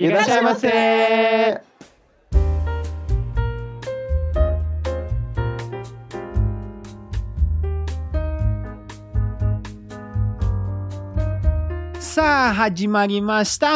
[0.00, 1.60] E deixa você!
[11.98, 13.66] Sa hadimarimashita,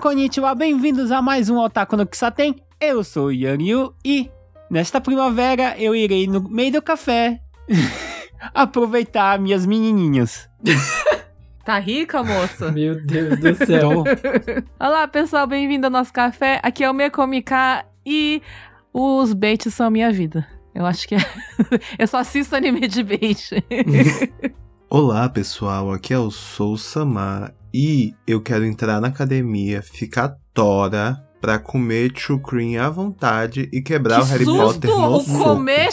[0.00, 2.62] konnichiwa, bem-vindos a mais um Otaku no Kisaten.
[2.80, 4.30] Eu sou Yanyu e
[4.70, 7.40] nesta primavera eu irei no meio do café
[8.54, 10.48] aproveitar minhas menininhas.
[11.66, 12.70] Tá rica, moça?
[12.70, 14.04] Meu Deus do céu.
[14.78, 16.60] Olá, pessoal, bem-vindo ao nosso café.
[16.62, 18.40] Aqui é o Mekomika e
[18.94, 20.46] os baits são a minha vida.
[20.72, 21.18] Eu acho que é.
[21.98, 23.50] Eu só assisto anime de bait.
[24.88, 31.18] Olá pessoal, aqui é o Sou Samar e eu quero entrar na academia, ficar tora
[31.40, 35.44] pra comer cream à vontade e quebrar que o Harry susto, Potter no o soco.
[35.44, 35.92] comer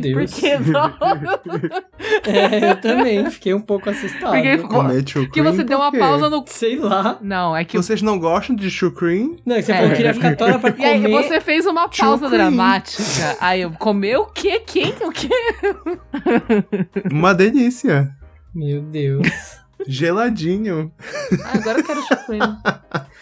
[0.00, 0.30] Deus.
[0.32, 0.92] porque não.
[2.26, 4.32] É, eu também fiquei um pouco assustado.
[4.32, 6.44] Porque- Comer cream que você deu uma pausa no.
[6.46, 7.18] Sei lá.
[7.20, 7.76] Não, é que.
[7.76, 9.36] Vocês não gostam de cream?
[9.46, 9.76] Não, você É.
[9.76, 11.22] falou que queria ficar tora pra E aí, comer.
[11.22, 13.02] você fez uma pausa dramática.
[13.40, 14.60] Aí eu comeu o quê?
[14.64, 14.92] Quem?
[15.02, 15.28] O quê?
[17.10, 18.10] Uma delícia.
[18.54, 19.26] Meu Deus.
[19.86, 20.90] Geladinho.
[21.44, 22.58] Ah, agora eu quero cream.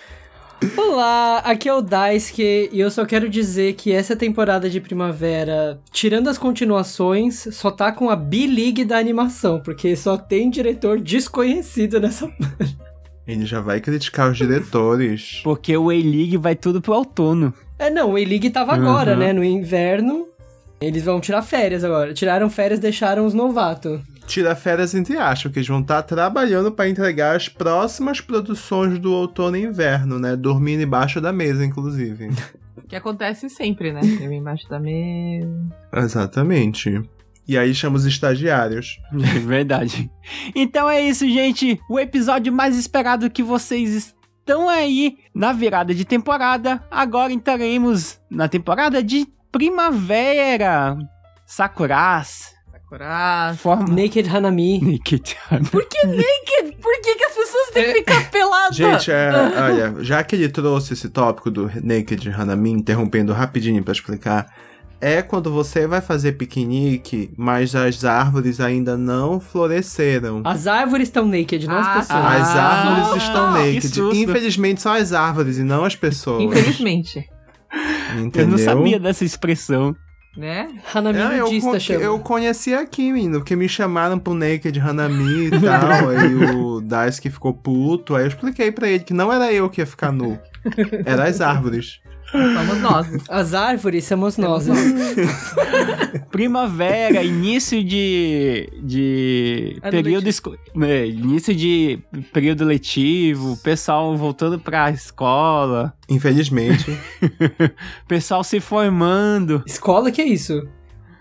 [0.76, 5.78] Olá, aqui é o Daisuke e eu só quero dizer que essa temporada de primavera,
[5.92, 12.00] tirando as continuações, só tá com a B-League da animação, porque só tem diretor desconhecido
[12.00, 12.30] nessa.
[13.26, 15.40] Ele já vai criticar os diretores.
[15.42, 17.54] Porque o A-League vai tudo pro outono.
[17.78, 19.18] É, não, o A-League tava agora, Uhum.
[19.18, 19.32] né?
[19.32, 20.28] No inverno.
[20.80, 22.12] Eles vão tirar férias agora.
[22.12, 24.00] Tiraram férias, deixaram os novatos.
[24.26, 29.12] Tira férias entre aspas, que eles vão estar trabalhando pra entregar as próximas produções do
[29.12, 30.34] outono e inverno, né?
[30.34, 32.30] Dormindo embaixo da mesa, inclusive.
[32.88, 34.00] Que acontece sempre, né?
[34.20, 35.48] Eu embaixo da mesa.
[35.92, 37.02] Exatamente.
[37.46, 39.00] E aí chama os estagiários.
[39.12, 40.10] É verdade.
[40.54, 41.80] Então é isso, gente.
[41.88, 46.82] O episódio mais esperado que vocês estão aí na virada de temporada.
[46.90, 50.96] Agora entraremos na temporada de primavera.
[51.46, 52.53] Sakuras.
[52.94, 53.54] Sakura.
[53.56, 53.88] Forma.
[53.88, 54.80] Naked Hanami.
[54.80, 55.36] Naked.
[55.70, 56.76] Por que naked?
[56.80, 58.76] Por que, que as pessoas têm que ficar peladas?
[58.76, 63.92] Gente, é, olha, já que ele trouxe esse tópico do Naked Hanami, interrompendo rapidinho pra
[63.92, 64.46] explicar,
[65.00, 70.42] é quando você vai fazer piquenique, mas as árvores ainda não floresceram.
[70.44, 72.24] As árvores estão naked, não Ah, as pessoas.
[72.24, 74.22] As Ah, árvores estão que naked.
[74.22, 76.42] Infelizmente são as árvores e não as pessoas.
[76.42, 77.28] Infelizmente.
[78.16, 78.42] Entendeu?
[78.42, 79.96] Eu não sabia dessa expressão.
[80.36, 80.68] Né?
[80.92, 82.00] Hanami É, eu, nudista con- chama.
[82.00, 86.08] eu conheci aqui, menino, porque me chamaram pro Naked Hanami e tal.
[86.10, 88.16] aí o Daisuke ficou puto.
[88.16, 90.38] Aí eu expliquei pra ele que não era eu que ia ficar nu.
[91.06, 92.00] Era as árvores.
[92.30, 93.06] Somos nós.
[93.28, 94.66] As árvores somos nós.
[96.30, 98.68] Primavera, início de.
[98.82, 99.78] de.
[99.82, 100.28] Ano período.
[100.28, 102.00] esco- é, início de
[102.32, 106.98] período letivo, pessoal voltando pra escola, Infelizmente.
[108.08, 109.62] pessoal se formando.
[109.66, 110.66] Escola, que é isso?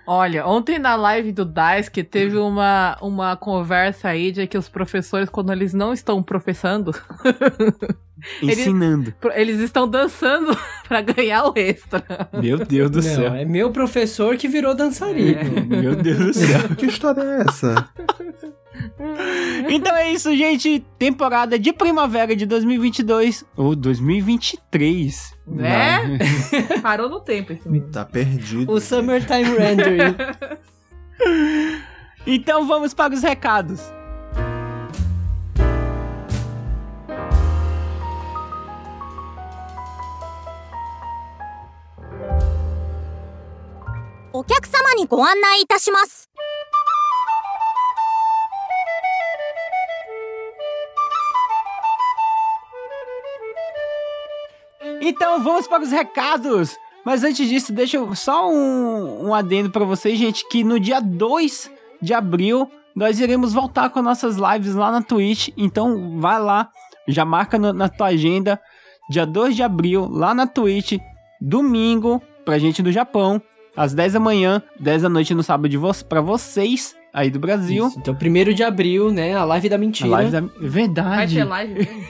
[0.06, 5.30] Olha, ontem na live do Daisuke teve uma, uma conversa aí de que os professores,
[5.30, 6.92] quando eles não estão professando,
[8.42, 9.14] Ensinando.
[9.20, 12.04] pro- eles estão dançando pra ganhar o extra.
[12.34, 13.34] Meu Deus do não, céu.
[13.34, 15.66] é meu professor que virou dançarino.
[15.68, 16.70] Meu Deus do céu.
[16.78, 17.90] que história é essa?
[19.70, 20.86] Então é isso, gente.
[20.98, 25.33] Temporada de primavera de 2022 ou 2023.
[25.46, 26.02] Né?
[26.04, 26.82] Não.
[26.82, 27.92] Parou no tempo esse menino.
[27.92, 28.72] Tá perdido.
[28.72, 30.16] O Summertime Rendering.
[32.26, 33.82] Então vamos para os recados.
[55.06, 56.78] Então vamos para os recados.
[57.06, 61.02] Mas antes disso, deixa eu só um, um adendo para vocês, gente, que no dia
[61.02, 61.70] 2
[62.02, 65.50] de abril nós iremos voltar com nossas lives lá na Twitch.
[65.58, 66.70] Então vai lá,
[67.08, 68.60] já marca no- na tua agenda.
[69.10, 70.94] Dia 2 de abril, lá na Twitch,
[71.42, 73.42] domingo, pra gente do Japão,
[73.76, 77.88] às 10 da manhã, 10 da noite no sábado vo pra vocês aí do Brasil.
[77.88, 79.36] Isso, Então, primeiro de abril, né?
[79.36, 80.10] A live da A mentira.
[80.10, 80.42] live da...
[80.42, 81.36] Vai Verdade.
[81.36, 82.04] ter live mesmo?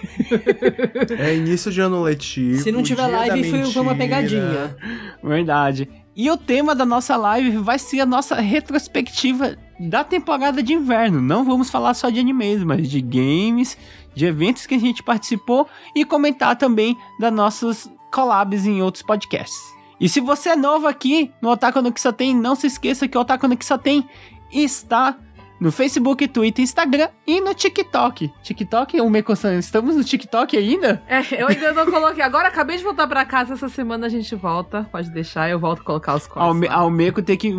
[1.19, 2.61] É início de ano letivo.
[2.61, 4.75] Se não tiver live, foi, foi uma pegadinha.
[5.21, 5.89] Verdade.
[6.15, 11.19] E o tema da nossa live vai ser a nossa retrospectiva da temporada de inverno.
[11.21, 13.77] Não vamos falar só de animes, mas de games,
[14.13, 19.73] de eventos que a gente participou e comentar também das nossas collabs em outros podcasts.
[20.00, 23.21] E se você é novo aqui no Otaku no Kisaten, não se esqueça que o
[23.21, 24.07] Otaku no Kisaten
[24.53, 25.17] está
[25.59, 28.29] no Facebook, Twitter, Instagram e no TikTok.
[28.44, 31.01] TikTok, o Meco-san, estamos no TikTok ainda?
[31.07, 32.21] É, eu ainda não coloquei.
[32.21, 34.85] Agora acabei de voltar pra casa, essa semana a gente volta.
[34.91, 36.47] Pode deixar, eu volto a colocar os cortes.
[36.50, 36.73] Ao, me, lá.
[36.75, 37.53] ao Meco tem que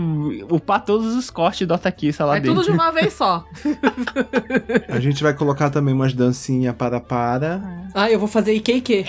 [0.50, 2.56] upar todos os cortes do Otakissa lá É dentro.
[2.56, 3.42] tudo de uma vez só.
[4.88, 7.62] A gente vai colocar também umas dancinhas para para.
[7.94, 9.04] Ah, eu vou fazer IKQ.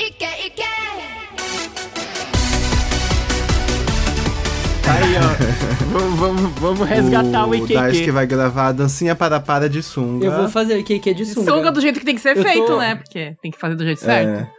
[4.88, 5.90] Aí, ó.
[5.92, 8.12] vamos, vamos, vamos resgatar o, o Daisuke IKQ.
[8.12, 10.26] vai gravar a dancinha para para de sunga.
[10.26, 11.52] Eu vou fazer IKQ de sunga.
[11.52, 12.96] Sunga do jeito que tem que ser Eu feito, tô- né?
[12.96, 14.30] Porque tem que fazer do jeito certo.
[14.42, 14.50] É.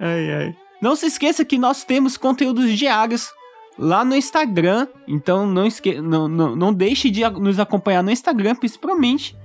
[0.00, 0.54] Ai, ai.
[0.80, 3.30] Não se esqueça que nós temos conteúdos diários
[3.78, 4.86] lá no Instagram.
[5.08, 9.36] Então não, esque não, não, não deixe de nos acompanhar no Instagram, principalmente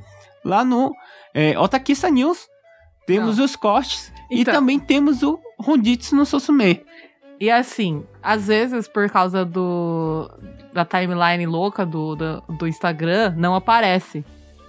[0.43, 0.93] lá no
[1.33, 2.39] é, Otakissa News.
[3.05, 4.53] Temos os cortes e Então.
[4.53, 6.81] também temos o Ronditsu no Sosume.
[7.39, 10.29] E assim, às vezes, por causa do
[10.73, 14.23] da timeline louca do, do, do Instagram, não aparece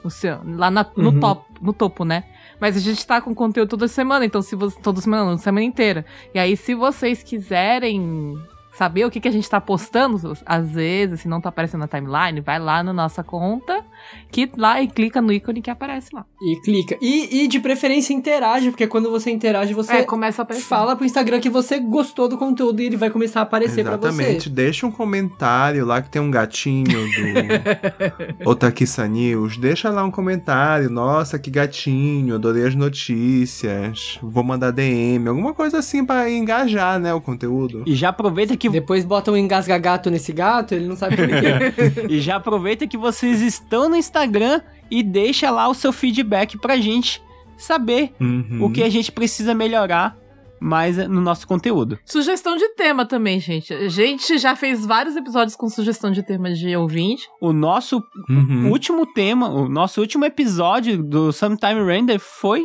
[0.05, 1.21] o seu, lá na- no, Uhum.
[1.21, 2.25] top, no topo, né?
[2.61, 4.79] Mas a gente tá com conteúdo toda semana, então se você.
[4.81, 6.05] Toda semana, não, semana inteira.
[6.35, 8.39] E aí, se vocês quiserem
[8.79, 10.17] saber o que, que a gente tá postando,
[10.47, 13.85] às vezes, se não tá aparecendo na timeline, vai lá na nossa conta,
[14.31, 16.25] que lá e clica no ícone que aparece lá.
[16.41, 16.97] E clica.
[17.01, 20.65] E, e de preferência interage, porque quando você interage, você é, começa a aparecer.
[20.65, 23.95] fala pro Instagram que você gostou do conteúdo e ele vai começar a aparecer pra
[23.95, 24.45] Exatamente.
[24.45, 24.51] você.
[24.51, 29.57] Deixa um comentário lá que tem um gatinho do Otakissa News.
[29.57, 30.89] Deixa lá um comentário.
[30.89, 32.37] Nossa, que gatinho.
[32.37, 34.21] Adorei as notícias.
[34.23, 35.29] Vou mandar DM.
[35.29, 37.83] Alguma coisa assim pra engajar, né, o conteúdo.
[37.85, 42.07] E já aproveita que Depois bota um engasga-gato nesse gato, ele não sabe por quê.
[42.09, 44.61] E já aproveita que vocês estão no Instagram
[44.91, 47.23] e deixa lá o seu feedback pra gente
[47.57, 48.61] saber Uhum.
[48.63, 50.17] o que a gente precisa melhorar
[50.61, 51.99] mais no nosso conteúdo.
[52.05, 53.73] Sugestão de tema também, gente.
[53.73, 57.29] A gente já fez vários episódios com sugestão de tema de ouvinte.
[57.41, 58.69] O nosso Uhum.
[58.71, 62.65] último tema, o nosso último episódio do Sometime Render foi,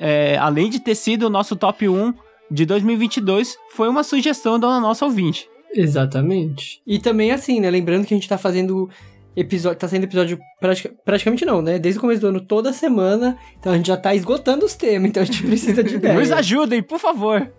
[0.00, 2.12] é, além de ter sido o nosso top 1
[2.52, 5.48] de 2022, foi uma sugestão da nossa ouvinte.
[5.74, 6.80] Exatamente.
[6.86, 7.70] E também assim, né?
[7.70, 8.90] Lembrando que a gente tá fazendo
[9.34, 9.78] episódio.
[9.78, 11.78] Tá saindo episódio pratica- praticamente não, né?
[11.78, 13.36] Desde o começo do ano, toda semana.
[13.58, 16.18] Então a gente já tá esgotando os temas, então a gente precisa de ideia.
[16.18, 17.50] Nos ajudem, por favor.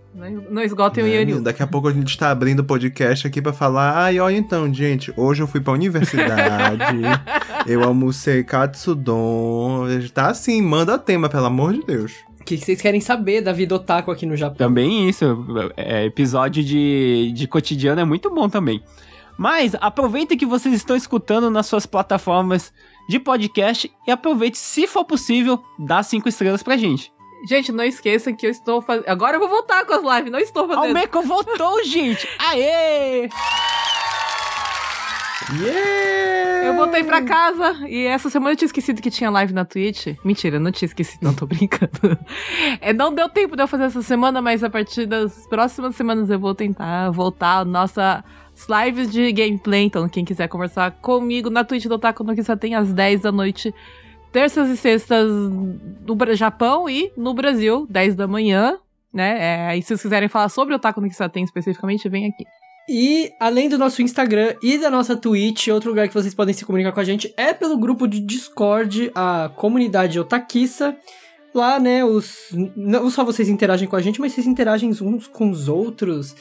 [0.51, 1.41] Não esgotem o É, Yoriu.
[1.41, 3.97] Daqui a pouco a gente tá abrindo o podcast aqui pra falar.
[3.97, 6.83] Ai, olha então, gente, hoje eu fui pra universidade,
[7.65, 9.85] eu almocei katsudon.
[10.13, 12.13] Tá assim, manda tema, pelo amor de Deus.
[12.43, 14.57] O que vocês querem saber da vida otaku aqui no Japão?
[14.57, 15.45] Também isso,
[15.77, 18.83] é, episódio de, de cotidiano é muito bom também.
[19.37, 22.73] Mas aproveita que vocês estão escutando nas suas plataformas
[23.07, 27.13] de podcast e aproveite, se for possível, dar cinco estrelas pra gente.
[27.47, 29.07] Gente, não esqueça que eu estou fazendo.
[29.07, 30.85] Agora eu vou voltar com as lives, não estou fazendo.
[30.85, 32.27] Almeco voltou, gente!
[32.39, 33.29] Aê!
[35.51, 36.67] Yeah!
[36.67, 40.15] Eu voltei pra casa e essa semana eu tinha esquecido que tinha live na Twitch.
[40.23, 41.91] Mentira, não tinha esquecido, não tô brincando.
[42.79, 46.29] É, não deu tempo de eu fazer essa semana, mas a partir das próximas semanas
[46.29, 48.23] eu vou tentar voltar a nossa
[48.69, 49.83] lives de gameplay.
[49.83, 53.31] Então, quem quiser conversar comigo na Twitch do Otaku no Kissa tem às 10 da
[53.31, 53.73] noite,
[54.31, 58.77] terças e sextas no Japão e no Brasil, 10 da manhã.
[59.13, 59.37] Né?
[59.39, 62.45] É, aí, se vocês quiserem falar sobre o Otaku no Kissa tem especificamente, vem aqui.
[62.87, 66.65] E além do nosso Instagram e da nossa Twitch, outro lugar que vocês podem se
[66.65, 70.95] comunicar com a gente é pelo grupo de Discord, a comunidade Otaquissa.
[71.53, 75.51] Lá, né, os não só vocês interagem com a gente, mas vocês interagem uns com
[75.51, 76.35] os outros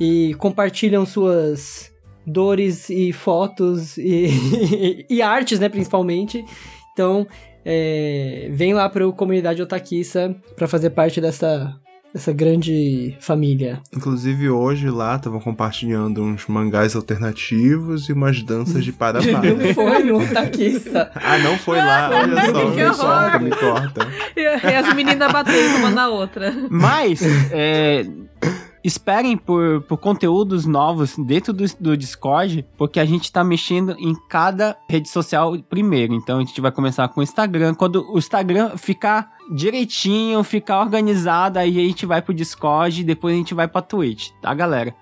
[0.00, 1.92] e compartilham suas
[2.26, 6.44] dores e fotos e, e artes, né, principalmente.
[6.92, 7.26] Então,
[7.64, 11.78] é, vem lá para a comunidade Otaquissa para fazer parte dessa,
[12.14, 13.80] dessa grande família.
[13.92, 19.52] Inclusive hoje lá estavam compartilhando uns mangás alternativos e umas danças de para-para.
[19.52, 21.10] Não foi no Otaquissa.
[21.16, 22.96] ah, não foi lá, olha só, Que me horror.
[22.96, 24.08] corta, me corta.
[24.36, 26.54] E, e as meninas batendo uma na outra.
[26.70, 28.06] Mas, é,
[28.84, 34.14] esperem por, por conteúdos novos dentro do, do Discord, porque a gente tá mexendo em
[34.28, 36.14] cada rede social primeiro.
[36.14, 37.74] Então a gente vai começar com o Instagram.
[37.74, 43.34] Quando o Instagram ficar direitinho, ficar organizado, aí a gente vai pro Discord e depois
[43.34, 44.94] a gente vai pra Twitch, tá, galera?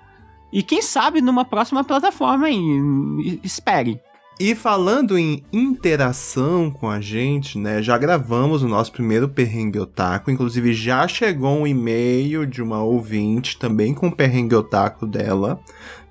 [0.53, 3.41] E quem sabe numa próxima plataforma aí.
[3.43, 4.01] Espere.
[4.41, 7.83] E falando em interação com a gente, né?
[7.83, 10.31] Já gravamos o nosso primeiro perrengue otaku.
[10.31, 15.61] Inclusive, já chegou um e-mail de uma ouvinte também com o perrengue otaku dela,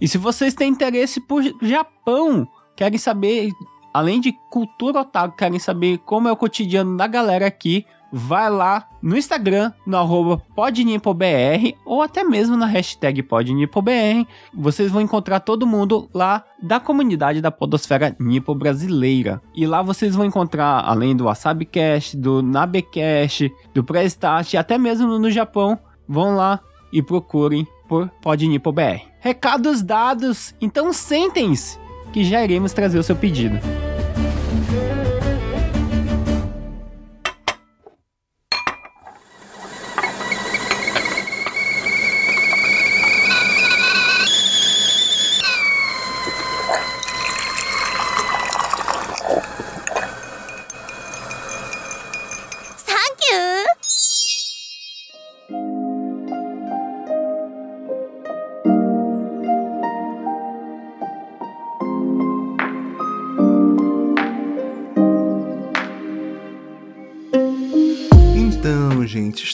[0.00, 3.52] E se vocês têm interesse por Japão, querem saber,
[3.94, 8.88] além de cultura otaku, querem saber como é o cotidiano da galera aqui, vai lá
[9.02, 14.26] no Instagram, no arroba podnipobr, ou até mesmo na hashtag podnipobr.
[14.52, 19.40] Vocês vão encontrar todo mundo lá da comunidade da podosfera nipo brasileira.
[19.54, 25.30] E lá vocês vão encontrar, além do WasabiCast, do Nabecast, do Prestart, até mesmo no
[25.30, 26.60] Japão, vão lá
[26.92, 29.02] e procurem por podnipobr.
[29.20, 31.78] Recados dados, então sentem-se
[32.12, 33.58] que já iremos trazer o seu pedido.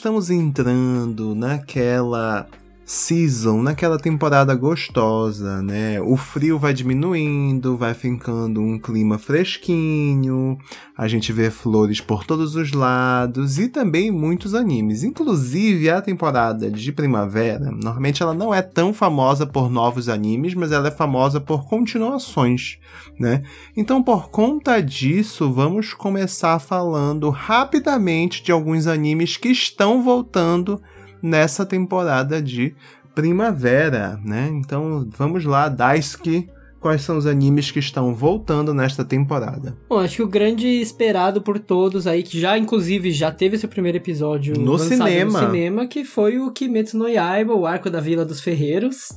[0.04, 2.46] Estamos entrando naquela
[2.86, 6.00] season, naquela temporada gostosa, né?
[6.00, 10.58] O frio vai diminuindo, vai ficando um clima fresquinho,
[10.96, 15.02] a gente vê flores por todos os lados e também muitos animes.
[15.02, 20.70] Inclusive, a temporada de primavera, normalmente ela não é tão famosa por novos animes, mas
[20.70, 22.78] ela é famosa por continuações,
[23.18, 23.42] né?
[23.76, 30.80] Então, por conta disso, vamos começar falando rapidamente de alguns animes que estão voltando
[31.24, 32.74] nessa temporada de
[33.14, 34.50] primavera, né?
[34.52, 36.48] Então vamos lá, Daisuke,
[36.80, 39.74] quais são os animes que estão voltando nesta temporada?
[39.88, 43.68] Bom, acho que o grande esperado por todos aí, que já inclusive já teve seu
[43.68, 45.40] primeiro episódio No lançado cinema.
[45.40, 49.08] no cinema, que foi o Kimetsu no Yaiba, o arco da Vila dos Ferreiros.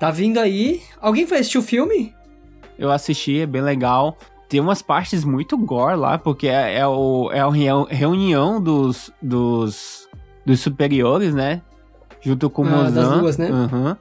[0.00, 0.82] Tá vindo aí.
[1.00, 2.12] Alguém foi assistir o filme?
[2.76, 4.18] Eu assisti, é bem legal.
[4.48, 9.12] Tem umas partes muito gore lá, porque é, é o, é a reu- reunião dos,
[9.22, 10.08] dos,
[10.46, 11.62] dos superiores, né?
[12.20, 13.20] Junto com o Ah, das Mozan.
[13.20, 13.48] duas, né?
[13.50, 13.96] Aham.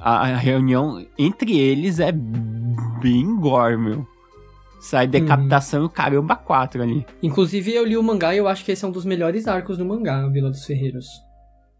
[0.00, 4.06] A, a reunião entre eles é bem gore, meu.
[4.80, 7.06] Sai decapitação e o caramba quatro ali.
[7.22, 9.78] Inclusive eu li o mangá e eu acho que esse é um dos melhores arcos
[9.78, 11.06] do mangá, a Vila dos Ferreiros.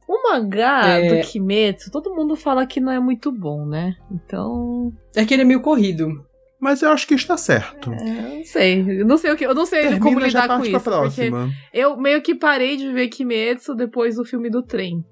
[0.08, 1.08] O mangá É.
[1.22, 3.96] do Kimetsu, todo mundo fala que não é muito bom, né?
[4.10, 6.24] Então, É que ele é meio corrido.
[6.62, 7.92] Mas eu acho que está certo.
[7.92, 9.00] é, não sei.
[9.00, 10.80] Eu não sei o que, eu não sei como Termina, já lidar com isso.
[10.80, 11.40] próxima.
[11.48, 15.04] Porque eu meio que parei de ver Kimetsu depois do filme do trem.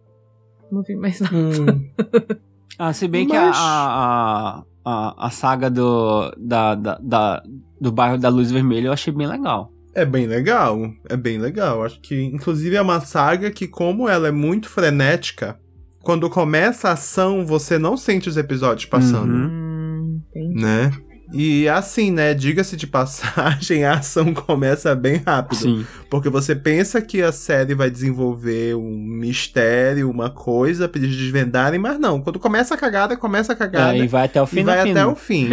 [0.70, 1.34] Não vi mais nada.
[1.36, 1.90] Hum.
[2.78, 7.42] Ah, se bem Mas- que a, a, a, a saga do, da, da, da-
[7.78, 9.70] do bairro da Luz Vermelha eu achei bem legal.
[9.94, 10.78] É bem legal,
[11.08, 11.84] é bem legal.
[11.84, 15.60] Acho que, inclusive, é uma saga que, como ela é muito frenética,
[16.02, 19.48] quando começa a ação, você não sente os episódios passando, Uhum.
[19.50, 20.62] Hum, entendi.
[20.62, 20.90] né?
[21.32, 22.34] E assim, né?
[22.34, 25.56] Diga-se de passagem, a ação começa bem rápido.
[25.58, 25.86] Sim.
[26.08, 31.78] Porque você pensa que a série vai desenvolver um mistério, uma coisa pra eles desvendarem,
[31.78, 32.20] mas não.
[32.20, 33.96] Quando começa a cagada, começa a cagada.
[33.96, 34.90] É, e vai até o fim e vai fim.
[34.90, 35.48] até o fim.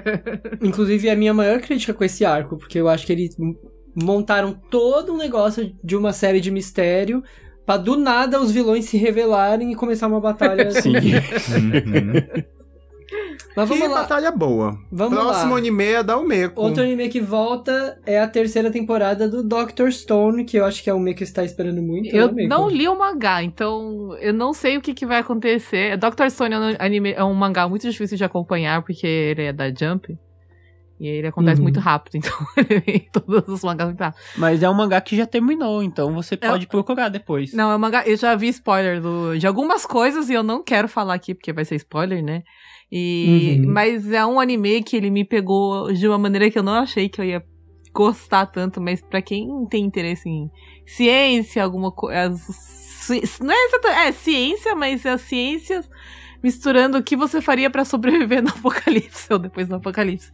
[0.62, 3.36] Inclusive, é a minha maior crítica com esse arco, porque eu acho que eles
[3.94, 7.22] montaram todo um negócio de uma série de mistério
[7.64, 10.70] pra do nada os vilões se revelarem e começar uma batalha.
[10.80, 10.92] Sim.
[13.54, 14.02] Mas que vamos lá.
[14.02, 14.78] batalha boa.
[14.90, 15.58] Vamos Próximo lá.
[15.58, 16.60] anime é da Umeko.
[16.60, 20.90] Outro anime que volta é a terceira temporada do Doctor Stone, que eu acho que
[20.90, 22.14] é o meio que está esperando muito.
[22.14, 25.96] Eu né, não li o mangá, então eu não sei o que, que vai acontecer.
[25.96, 26.28] Dr.
[26.30, 29.68] Stone é um, anime, é um mangá muito difícil de acompanhar, porque ele é da
[29.72, 30.18] Jump.
[30.98, 31.64] E ele acontece Uhum.
[31.64, 34.18] muito rápido, então ele vem em todos os mangás muito rápido.
[34.38, 37.52] Mas é um mangá que já terminou, então você pode procurar depois.
[37.52, 38.02] Não, é um mangá.
[38.06, 41.52] Eu já vi spoiler do, de algumas coisas e eu não quero falar aqui porque
[41.52, 42.42] vai ser spoiler, né?
[42.90, 43.72] E, Uhum.
[43.72, 47.08] Mas é um anime que ele me pegou de uma maneira que eu não achei
[47.08, 47.44] que eu ia
[47.92, 50.50] gostar tanto, mas pra quem tem interesse em
[50.86, 52.30] ciência, alguma coisa.
[53.40, 55.88] Não é, exata- é ciência, mas é as ciências
[56.42, 60.30] misturando o que você faria pra sobreviver no apocalipse ou depois do apocalipse.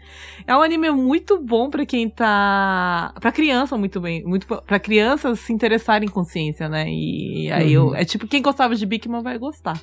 [0.47, 5.39] É um anime muito bom pra quem tá, Pra criança muito bem, muito para crianças
[5.41, 6.87] se interessarem com ciência, né?
[6.91, 7.91] E aí Uhum.
[7.91, 9.81] eu, é tipo quem gostava de Bigman vai gostar.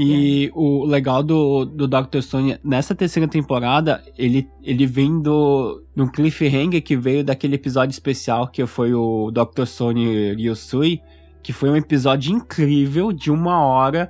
[0.00, 2.20] E o legal do, do Dr.
[2.20, 8.46] Stone, nessa terceira temporada, ele, ele vem do, do cliffhanger que veio daquele episódio especial
[8.46, 9.64] que foi o Dr.
[9.66, 11.00] Stone Ryusui,
[11.42, 14.08] que foi um episódio incrível, de uma hora.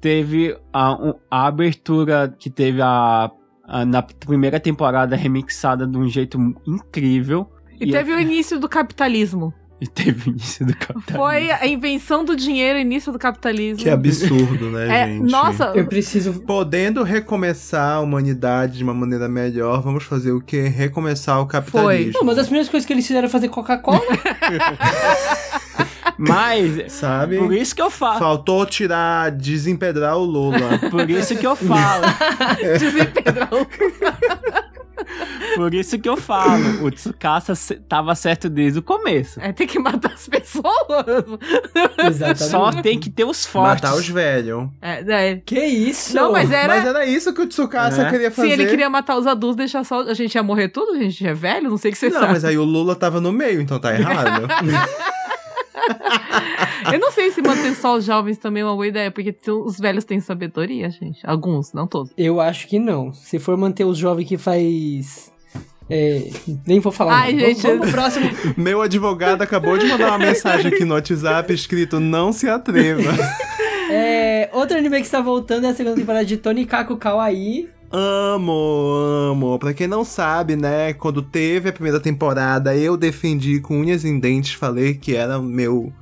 [0.00, 3.30] Teve a, a abertura que teve a,
[3.64, 7.48] a- na primeira temporada remixada de um jeito incrível.
[7.80, 9.54] E, teve o início do capitalismo.
[9.80, 11.16] E teve o início do capitalismo.
[11.16, 13.82] Foi a invenção do dinheiro, início do capitalismo.
[13.82, 15.30] Que absurdo, né, É, gente?
[15.30, 16.32] nossa, Eu preciso.
[16.40, 20.62] Podendo recomeçar a humanidade de uma maneira melhor, vamos fazer o quê?
[20.62, 22.12] Recomeçar o capitalismo.
[22.14, 24.00] Não, uma das primeiras coisas que eles fizeram é fazer Coca-Cola.
[26.18, 27.38] Mas, Sabe?
[27.38, 28.18] por isso que eu falo.
[28.18, 30.78] Faltou tirar, desempedrar o Lula.
[30.90, 32.02] Por isso que eu falo.
[32.78, 33.64] desempedrar o
[35.54, 36.84] Por isso que eu falo.
[36.84, 37.54] O Tsukasa
[37.88, 39.40] tava certo desde o começo.
[39.40, 40.64] É, tem que matar as pessoas.
[42.06, 42.44] Exatamente.
[42.44, 43.82] Só tem que ter os fortes.
[43.82, 44.68] Matar os velhos.
[44.80, 45.36] É, é.
[45.44, 46.14] Que isso?
[46.14, 46.68] Não, mas era.
[46.76, 48.10] Mas era isso que o Tsukasa É.
[48.10, 48.48] queria fazer.
[48.48, 50.00] Se ele queria matar os adultos, deixar só.
[50.02, 50.92] A gente ia morrer tudo?
[50.92, 51.70] A gente é velho?
[51.70, 52.34] Não sei o que vocês Não, sabem.
[52.34, 54.46] mas aí o Lula tava no meio, então tá errado.
[56.92, 59.78] Eu não sei se manter só os jovens também é uma boa ideia, porque os
[59.78, 61.20] velhos têm sabedoria, gente.
[61.24, 62.12] Alguns, não todos.
[62.16, 63.12] Eu acho que não.
[63.12, 65.32] Se for manter os jovens que faz.
[65.90, 66.30] É,
[66.66, 67.22] nem vou falar.
[67.22, 67.40] Ai, não.
[67.40, 67.62] gente.
[67.62, 68.30] Vamos, vamos pro próximo.
[68.56, 73.12] Meu advogado acabou de mandar uma mensagem aqui no WhatsApp escrito não se atreva.
[73.90, 77.70] É, outro anime que está voltando é a segunda temporada de Tony Kaku Kawaii.
[77.90, 78.92] Amo,
[79.30, 79.58] amo.
[79.58, 84.18] Pra quem não sabe, né, quando teve a primeira temporada, eu defendi com unhas em
[84.18, 85.92] dentes, falei que era meu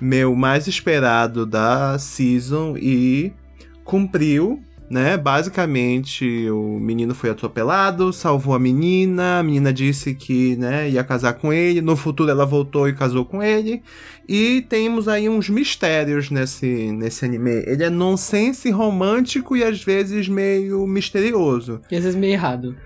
[0.00, 3.32] meu mais esperado da season e
[3.84, 4.60] cumpriu,
[4.94, 5.16] né?
[5.16, 11.32] Basicamente, o menino foi atropelado, salvou a menina, a menina disse que, né, ia casar
[11.32, 13.82] com ele, no futuro ela voltou e casou com ele.
[14.28, 17.64] E temos aí uns mistérios nesse, nesse anime.
[17.66, 21.80] Ele é nonsense romântico e às vezes meio misterioso.
[21.90, 22.76] E às vezes meio errado.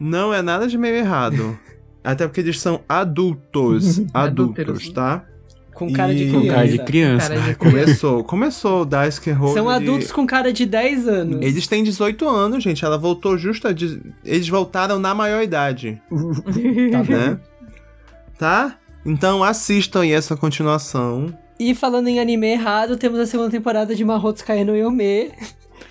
[0.00, 1.58] Não é nada de meio errado.
[2.02, 3.98] Até porque eles são adultos.
[4.14, 4.88] adultos, Adúlteros.
[4.88, 5.26] tá?
[5.74, 6.54] Com cara de E- Com criança.
[6.54, 7.28] cara de criança.
[7.28, 8.24] Cara de- Começou.
[8.24, 9.54] Começou o Daisuke Road.
[9.54, 11.42] São adultos com cara de 10 anos.
[11.42, 12.84] Eles têm 18 anos, gente.
[12.84, 13.72] Ela voltou justo a.
[13.72, 16.00] de- Eles voltaram na maior idade,
[16.90, 17.38] Tá né?
[18.38, 18.76] tá?
[19.04, 21.32] Então assistam aí essa continuação.
[21.58, 25.30] E falando em anime errado, temos a segunda temporada de Mahotsu Kai no Yome,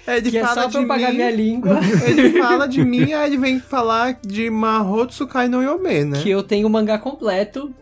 [0.06, 1.80] É, ele que é fala só de pra eu pagar mim, minha língua.
[2.06, 6.20] Ele fala de mim, aí ele vem falar de Mahotsu Kai no Yome, né?
[6.22, 7.74] que eu tenho o mangá completo,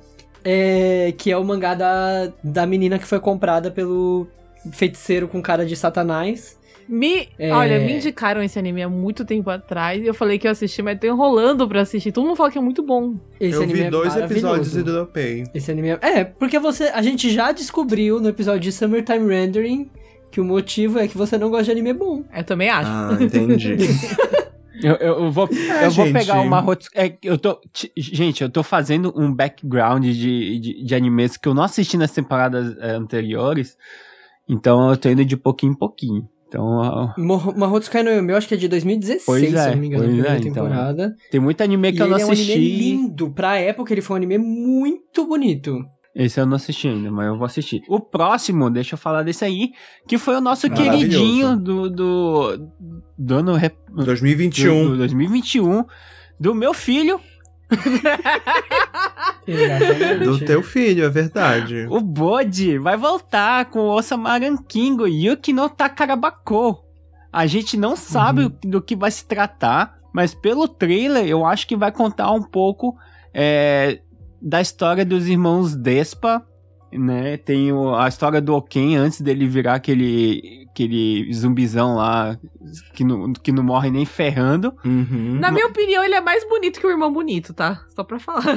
[0.44, 4.28] é, que é o mangá da, da menina que foi comprada pelo
[4.72, 6.60] feiticeiro com cara de satanás.
[6.88, 7.54] Me, É.
[7.54, 10.82] Olha, me indicaram esse anime há muito tempo atrás e eu falei que eu assisti,
[10.82, 12.12] mas tô enrolando pra assistir.
[12.12, 13.16] Todo mundo fala que é muito bom.
[13.40, 15.46] Esse eu anime vi é dois episódios e dropei.
[15.54, 16.00] Esse anime é...
[16.02, 19.90] é, porque você, a gente já descobriu no episódio de Summertime Rendering
[20.32, 22.24] que o motivo é que você não gosta de anime bom.
[22.36, 22.90] Eu também acho.
[22.90, 23.78] Ah, entendi.
[24.82, 27.60] Eu, eu- eu vou, É, eu vou pegar uma é, eu tô
[27.98, 32.12] Gente, eu tô fazendo um background de, de, de animes que eu não assisti nas
[32.12, 33.78] temporadas é, anteriores.
[34.50, 36.28] Então eu tô indo de pouquinho em pouquinho.
[36.48, 39.56] Então eu- Mo- Mahotsu Kai no Yome, eu acho que é de 2016, Pois se
[39.56, 40.54] é, eu não me engano, primeira é, então.
[40.54, 41.16] temporada.
[41.32, 42.52] tem muito anime E que eu ele não é um assisti.
[42.54, 43.32] anime lindo.
[43.32, 45.80] Pra época, ele foi um anime muito bonito.
[46.14, 47.84] Esse eu não assisti ainda, mas eu vou assistir.
[47.88, 49.72] O próximo, deixa eu falar desse aí,
[50.08, 52.68] que foi o nosso queridinho do, do,
[53.18, 54.90] do ano rep- do, 2021.
[54.90, 55.86] do 2021,
[56.40, 57.20] do meu filho.
[60.24, 61.88] Do teu filho, é verdade.
[61.90, 66.84] o Bode, vai voltar com o Osama Rankingo Yuki no Takarabako.
[67.32, 68.52] A gente não sabe Uhum.
[68.66, 72.96] do que vai se tratar, mas pelo trailer eu acho que vai contar um pouco
[73.34, 74.02] é,
[74.42, 76.44] da história dos irmãos Despa,
[76.92, 77.38] né?
[77.38, 82.38] Tem o- a história do Oken antes dele virar aquele, aquele zumbizão lá
[82.94, 84.74] que não, que não morre nem ferrando.
[84.84, 85.38] Uhum.
[85.40, 87.82] Na minha opinião, ele é mais bonito que o irmão bonito, tá?
[87.96, 88.44] Só pra falar.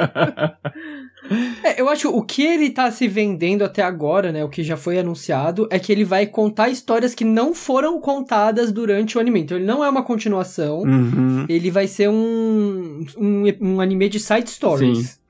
[1.62, 4.44] É, eu acho que o que ele tá se vendendo até agora, né?
[4.44, 8.72] O que já foi anunciado, é que ele vai contar histórias que não foram contadas
[8.72, 9.40] durante o anime.
[9.40, 10.80] Então ele não é uma continuação.
[10.80, 11.46] Uhum.
[11.48, 15.20] Ele vai ser um, um, um anime de side stories.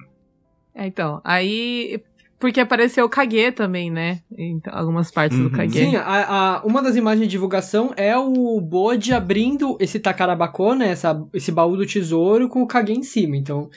[0.74, 2.00] É, então, aí.
[2.38, 4.20] Porque apareceu o Kage também, né?
[4.34, 5.44] Então, algumas partes Uhum.
[5.44, 5.78] do Kage.
[5.78, 10.88] Sim, a, a- uma das imagens de divulgação é o Bode abrindo esse Takarabako, né?
[10.88, 13.36] Essa, esse baú do tesouro com o Kage em cima.
[13.36, 13.68] Então,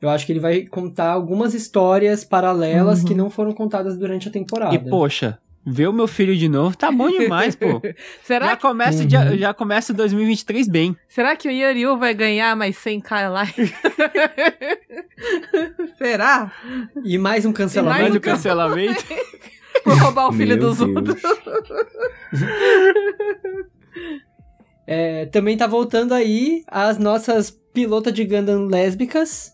[0.00, 3.06] eu acho que ele vai contar algumas histórias paralelas Uhum.
[3.06, 4.74] que não foram contadas durante a temporada.
[4.74, 7.80] E poxa, ver o meu filho de novo tá bom demais, pô.
[8.24, 9.10] Será, Já começa, Uhum.
[9.10, 10.96] já, já começa 2023 bem.
[11.08, 13.44] será que o Yoriu vai ganhar mais 100k lá?
[15.98, 16.50] Será?
[17.04, 18.02] E mais um Mais cancelamento.
[18.04, 19.04] Mas um o cancelamento.
[19.84, 20.96] Vou roubar o filho Meu dos Deus.
[20.96, 21.22] outros.
[24.86, 29.52] É, também tá voltando aí as nossas pilotas de Gundam lésbicas.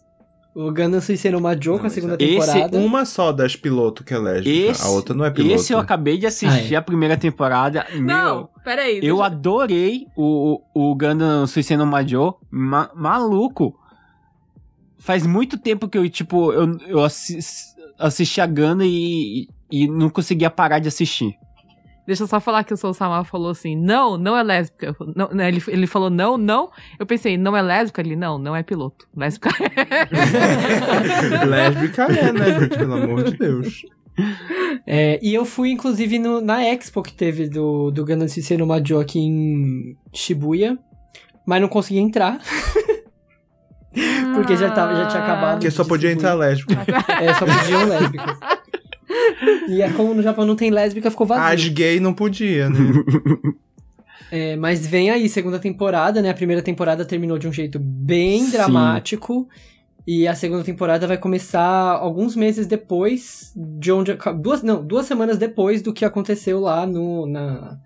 [0.59, 2.79] O Gundam Suiceno Majo com a segunda Esse- temporada.
[2.79, 4.71] Uma só das piloto que é lésbica.
[4.71, 5.55] Esse- a outra não é piloto.
[5.55, 6.79] Esse eu acabei de assistir Ah, é.
[6.79, 7.87] a primeira temporada.
[8.01, 8.97] Não, Meu, peraí.
[9.03, 12.39] eu deixa- adorei o, o, o Gundam Suiceno Major.
[12.51, 13.79] Ma- maluco.
[14.99, 20.09] faz muito tempo que eu, tipo, eu, eu assis- assisti a Gana e, e não
[20.11, 21.35] conseguia parar de assistir.
[22.07, 24.95] Deixa eu só falar que o Soul Sama falou assim: não, não é lésbica.
[25.15, 26.71] Não, né, ele, ele falou não, não.
[26.99, 28.01] Eu pensei, não é lésbica?
[28.01, 29.07] Ele, não, não é piloto.
[29.17, 30.07] Lésbica é.
[31.45, 32.79] Lésbica é, né, gente?
[32.79, 33.83] Pelo amor de Deus.
[34.87, 38.67] É, e eu fui, inclusive, no- na Expo que teve do, do Gundam CC no
[38.67, 40.79] Majo aqui em Shibuya,
[41.47, 42.39] mas não consegui entrar.
[44.35, 45.55] Porque já tava- já tinha acabado.
[45.55, 46.73] Porque só podia entrar lésbico.
[47.21, 48.37] É, só podiam lésbicas.
[49.69, 51.73] E é como no Japão não tem lésbica, ficou As vazio.
[51.73, 52.79] gay não podia, né?
[54.31, 56.31] É, mas vem aí, segunda temporada, né?
[56.31, 58.51] A primeira temporada terminou de um jeito bem Sim.
[58.51, 59.49] dramático.
[60.05, 64.17] E a segunda temporada vai começar alguns meses depois de onde.
[64.41, 67.77] Duas, não, duas semanas depois do que aconteceu lá no, na,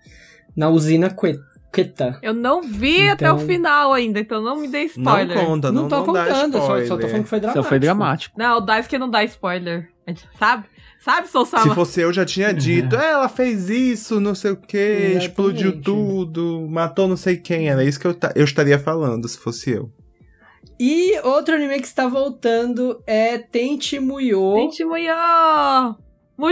[0.56, 1.38] na usina Que-
[1.72, 2.18] Queta.
[2.22, 5.44] Eu não vi até o Então- final ainda, então não me dê Não spoiler.
[5.44, 7.62] conta, não, Não, tô não dá contando, só, só tô falando que foi dramático.
[7.62, 8.34] Só foi dramático.
[8.38, 9.88] Não, o Daisuke não dá spoiler.
[10.06, 10.64] A gente Sabe?
[11.02, 11.46] Sabe, Sama?
[11.62, 12.94] Se fosse eu, já tinha dito.
[12.94, 15.26] "É, Ela fez isso, não sei o que, Exatamente.
[15.26, 17.68] explodiu tudo, matou não sei quem.
[17.70, 19.90] Era isso que eu, eu estaria falando se fosse eu.
[20.78, 24.54] E outro anime que está voltando é Tente Muyo.
[24.56, 25.96] Gente, Muyo!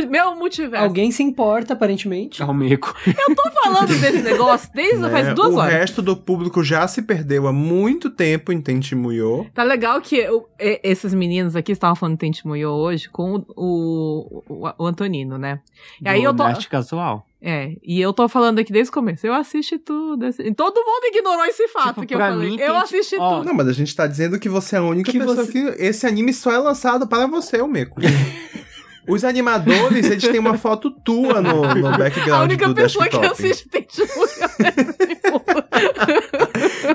[0.09, 0.85] Meu multiverso.
[0.85, 2.42] Alguém se importa, aparentemente.
[2.42, 2.94] Almeco.
[3.07, 5.11] Eu tô falando desse negócio desde né?
[5.11, 5.72] faz duas o horas.
[5.72, 9.46] resto do público já se perdeu há muito tempo em Tentimuyo.
[9.55, 14.42] Tá legal que eu- esses meninos aqui estavam falando de Tente Muyo hoje com o,
[14.48, 15.61] o, o Antonino, né?
[16.03, 17.24] E aí do eu tô- casual.
[17.40, 19.24] É, e eu tô falando aqui desde o começo.
[19.24, 20.27] Eu assisti tudo.
[20.27, 22.51] assi- e Todo mundo ignorou esse fato Tipo, que eu falei.
[22.51, 23.46] mim, eu assisti Ó, tudo.
[23.46, 25.59] Não, mas a gente tá dizendo que você é a única Que pessoa você- que.
[25.79, 28.01] Esse anime só é lançado para você, o Meco.
[29.09, 33.18] Os animadores, eles têm uma foto tua no, no A background única do pessoa que
[33.18, 33.42] desktop.
[33.42, 35.64] assiste Tente Muyo.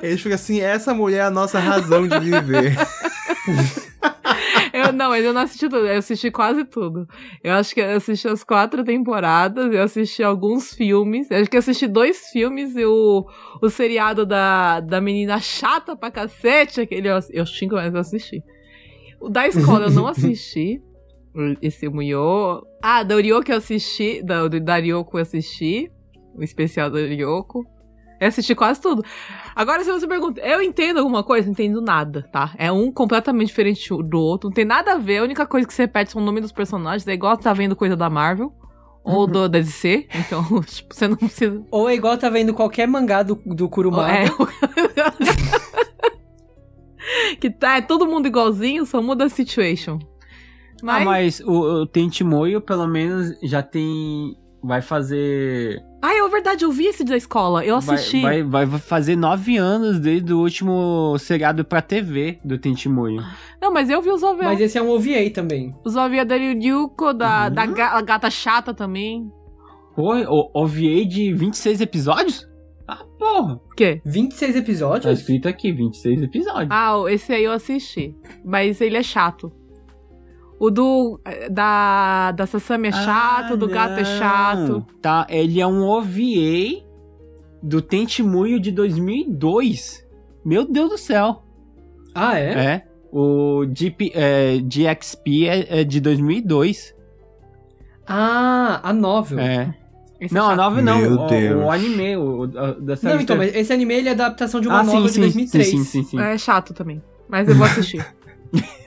[0.02, 2.76] Eles ficam assim, essa mulher é a nossa razão de viver.
[4.74, 5.86] Eu, não, mas eu não assisti tudo.
[5.88, 7.08] Eu assisti quase tudo.
[7.44, 9.72] Eu acho que eu assisti as quatro temporadas.
[9.72, 11.30] Eu assisti alguns filmes.
[11.30, 13.26] Eu acho que eu assisti dois filmes e o,
[13.62, 16.82] o seriado da, da menina chata pra cacete.
[16.82, 18.44] Aquele eu, eu xingo, mas eu assisti.
[19.22, 20.82] O da escola eu não assisti.
[21.62, 22.66] Esse Muyo.
[22.82, 24.22] Ah, da Ryoko eu assisti.
[24.22, 25.92] Da, da Ryoko eu assisti.
[26.36, 27.66] O especial da Ryoko.
[28.20, 29.04] Eu assisti quase tudo.
[29.56, 31.46] Agora, se você pergunta, eu entendo alguma coisa?
[31.46, 32.54] Não entendo nada, tá?
[32.58, 34.50] É um completamente diferente do outro.
[34.50, 35.18] Não tem nada a ver.
[35.18, 37.08] A única coisa que você perde são o nome dos personagens.
[37.08, 38.54] É igual tá vendo coisa da Marvel.
[39.04, 40.08] Ou do da DC.
[40.16, 41.62] Então, tipo, você não precisa.
[41.70, 44.14] Ou é igual tá vendo qualquer mangá do, do Kurumada.
[44.14, 44.26] É.
[47.36, 50.00] que tá, é todo mundo igualzinho, só muda a situation.
[50.84, 54.36] Mas, Ah, mas o, o Tentimoio, pelo menos, já tem.
[54.66, 55.82] Vai fazer.
[56.02, 57.66] Ah, é verdade, eu vi esse da escola.
[57.66, 58.22] Eu Vai, assisti.
[58.22, 63.22] vai, vai fazer nove anos desde o último seriado pra TV do Tentimoio.
[63.62, 64.44] Não, mas eu vi os OVA.
[64.44, 65.76] Mas esse é um OVA também.
[65.86, 67.54] Os OVA da Ryuko, da, Uhum.
[67.54, 69.30] da ga- gata chata também.
[69.96, 72.48] Pô, o OVA de 26 episódios?
[72.88, 73.56] Ah, porra.
[73.56, 74.02] O quê?
[74.06, 75.20] 26 Tá episódios?
[75.20, 76.70] escrito aqui, 26 episódios.
[76.72, 78.16] Ah, esse aí eu assisti.
[78.46, 79.52] Mas ele é chato.
[80.64, 81.20] O do.
[81.26, 84.18] eh, Da, da Sasami é chato, Ah, do gato é não.
[84.18, 84.86] chato.
[85.02, 86.86] Tá, ele é um OVA
[87.62, 90.08] do Tentimuyo de 2002.
[90.46, 91.44] Meu Deus do céu.
[92.16, 92.54] Ah, é?
[92.54, 92.84] É.
[93.12, 96.96] O GP, é, GXP é, é de 2002.
[98.08, 99.40] Ah, a novel.
[99.40, 99.76] É.
[100.22, 100.58] Esse Não, é a chato.
[100.58, 100.98] nove não.
[101.02, 101.62] Meu o, Deus.
[101.66, 104.70] o anime, o, da série Não, então, mas esse anime ele é a adaptação de
[104.70, 105.68] uma ah, novel sim, de 2003.
[105.68, 106.20] Sim, sim, sim, sim.
[106.22, 107.04] É chato também.
[107.28, 108.06] Mas eu vou assistir.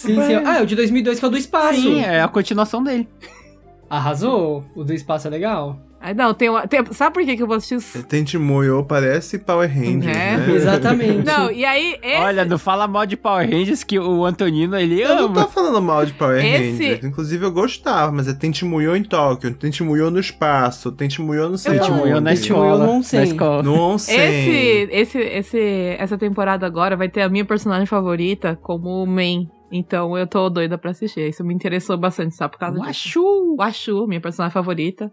[0.00, 0.34] Sim, sim.
[0.44, 1.80] Ah, é o de 2002 que é o do espaço.
[1.80, 3.08] Sim, é a continuação dele.
[3.88, 4.64] Arrasou.
[4.74, 5.78] O do espaço é legal.
[6.02, 8.02] Aí, não, tem, uma- tem- Sabe por que, que eu vou assistir?
[8.04, 10.36] Tentimuyo parece Power Rangers, É.
[10.38, 10.50] né?
[10.54, 11.26] Exatamente.
[11.26, 11.98] Não, e aí.
[12.02, 15.40] Esse, Olha, não fala mal de Power Rangers que o Antonino, ele Eu não tô
[15.40, 15.48] ama.
[15.48, 17.04] falando mal de Power Esse- Rangers.
[17.04, 22.12] Inclusive, eu gostava, mas é Tentimuyo em Tóquio, Tentimuyo no espaço, Tentimuyo no sei Tentimuyo
[22.14, 22.20] onde.
[22.24, 22.86] na escola.
[22.86, 23.18] no onsen.
[23.20, 23.62] Na escola.
[23.62, 24.16] No onsen.
[24.18, 29.50] esse, esse, esse, essa temporada agora vai ter a minha personagem favorita como main.
[29.70, 31.28] Então eu tô doida pra assistir.
[31.28, 32.86] Isso me interessou bastante, só por causa disso.
[32.86, 33.56] Washu!
[33.56, 35.12] O Ashu, minha personagem favorita.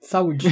[0.00, 0.46] Saúde.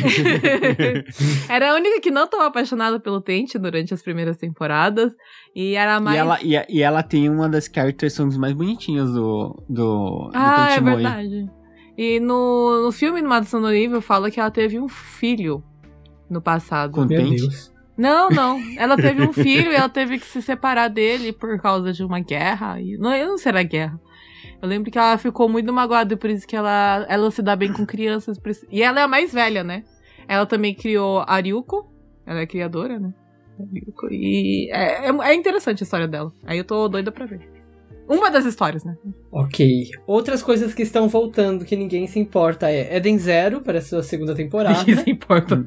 [1.49, 5.15] era a única que não tava apaixonada pelo Tente durante as primeiras temporadas.
[5.55, 6.17] E era mais.
[6.17, 10.31] E ela, e, e ela tem uma das character songs mais bonitinhas do, do, do
[10.35, 10.97] ah, é Tentimoyo.
[10.97, 11.51] verdade.
[11.97, 15.63] E no, no filme, no Madução no Nível, fala que ela teve um filho
[16.29, 16.93] no passado.
[16.93, 17.72] Com Meu Tente.
[17.97, 18.61] Não, não.
[18.77, 22.21] Ela teve um filho e ela teve que se separar dele por causa de uma
[22.21, 22.81] guerra.
[22.81, 24.01] E, não, eu não sei se era guerra.
[24.61, 27.73] Eu lembro que ela ficou muito magoada, por isso que ela, ela se dá bem
[27.73, 28.41] com crianças.
[28.71, 29.85] E ela é a mais velha, né?
[30.29, 31.91] Ela também criou a Ryuko.
[32.25, 33.13] Ela é criadora, né?
[34.11, 36.33] E é, é, é interessante a história dela.
[36.45, 37.51] Aí eu tô doida pra ver.
[38.09, 38.97] Uma das histórias, né?
[39.31, 39.91] Ok.
[40.07, 44.03] Outras coisas que estão voltando que ninguém se importa é Eden Zero para a sua
[44.03, 44.79] segunda temporada.
[44.79, 45.63] Ninguém se importa.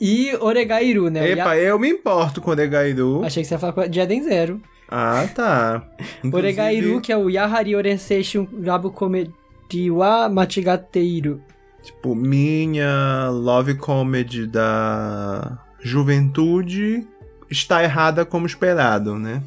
[0.00, 1.30] E Oregairu, né?
[1.30, 3.24] Epa, eu me importo com o Negairu.
[3.24, 4.60] Achei que você ia falar de Eden Zero.
[4.88, 5.82] Ah, tá.
[6.22, 11.40] Inclusive, Oregairu, que é o Yahari Orenseishi Rabu Komedi wa Machigateiru.
[11.82, 17.06] Tipo, minha love comedy da juventude
[17.50, 19.42] está errada como esperado, né?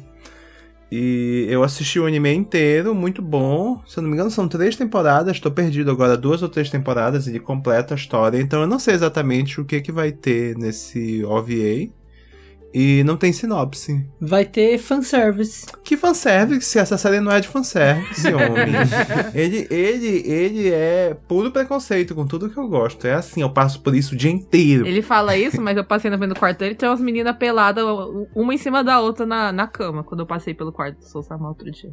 [0.90, 3.82] E eu assisti o anime inteiro, muito bom.
[3.86, 5.38] Se eu não me engano, são três temporadas.
[5.38, 8.40] Tô perdido agora, duas ou três temporadas ele completa a história.
[8.40, 11.90] Então eu não sei exatamente o que, que vai ter nesse OVA.
[12.72, 14.06] E não tem sinopse.
[14.20, 15.66] Vai ter fanservice.
[15.82, 16.78] Que fanservice?
[16.78, 18.74] Essa série não é de fanservice, homem.
[19.34, 23.06] ele, ele, ele é puro preconceito com tudo que eu gosto.
[23.06, 24.86] É assim, eu passo por isso o dia inteiro.
[24.86, 27.84] Ele fala isso, mas eu passei do quarto dele tem umas meninas peladas,
[28.34, 31.48] uma em cima da outra na, na cama, quando eu passei pelo quarto do Sousama
[31.48, 31.92] outro dia.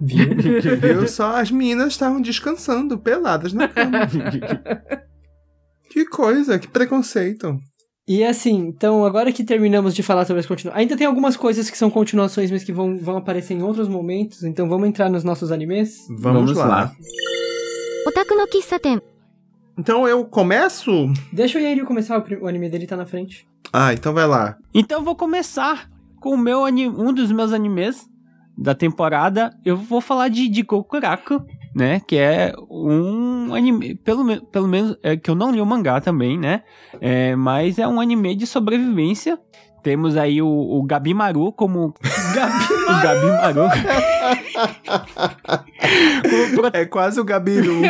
[0.00, 0.28] Viu?
[0.36, 1.08] Viu?
[1.08, 4.00] Só as meninas estavam descansando, peladas na cama.
[5.90, 7.58] que coisa, que preconceito.
[8.08, 11.68] E assim, então agora que terminamos de falar sobre as continuações, ainda tem algumas coisas
[11.68, 15.24] que são continuações, mas que vão, vão aparecer em outros momentos, então vamos entrar nos
[15.24, 16.06] nossos animes?
[16.08, 16.66] Vamos, vamos lá.
[16.66, 16.92] lá.
[19.76, 21.12] Então eu começo?
[21.32, 23.44] Deixa o Yairyu começar, o anime dele tá na frente.
[23.72, 24.56] Ah, então vai lá.
[24.72, 25.90] Então eu vou começar
[26.20, 28.08] com meu anime, um dos meus animes
[28.56, 29.50] da temporada.
[29.64, 31.44] Eu vou falar de, de Gokuraku,
[31.76, 32.00] né?
[32.06, 36.38] Que é um anime, pelo, pelo menos, é, que eu não li o mangá também,
[36.38, 36.62] né?
[37.02, 39.38] É, mas é um anime de sobrevivência.
[39.82, 41.94] Temos aí o, o Gabimaru como...
[42.00, 43.68] o Gabimaru.
[46.22, 47.82] como pro- É quase o Gabiru.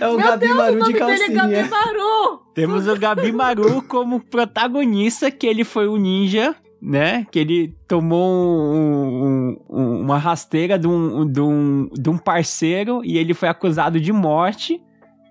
[0.00, 1.28] É o Meu Gabi Deus, Maru o de dele é calcinha.
[1.62, 2.40] Gabimaru!
[2.54, 7.26] Temos o Gabimaru como protagonista, que ele foi o ninja, né?
[7.30, 8.28] Que ele tomou
[8.74, 14.00] um- um- uma rasteira de um, de, um, de um parceiro e ele foi acusado
[14.00, 14.80] de morte,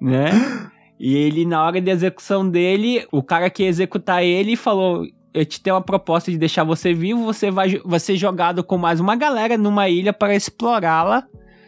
[0.02, 0.30] né?
[1.02, 5.46] E ele, na hora da execução dele, o cara que ia executar ele falou: Eu
[5.46, 9.00] te tenho uma proposta de deixar você vivo, você vai, vai ser jogado com mais
[9.00, 11.26] uma galera numa ilha para explorá-la.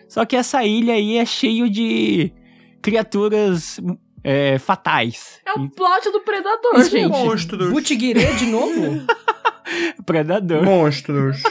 [0.09, 2.29] Só que essa ilha aí é cheio de
[2.81, 3.79] criaturas
[4.21, 5.39] é, fatais.
[5.45, 7.07] É o plot do Predador, Isso gente.
[7.11, 7.71] Monstros.
[7.71, 9.05] Butiguire de novo?
[10.05, 10.63] Predador.
[10.63, 11.41] Monstros.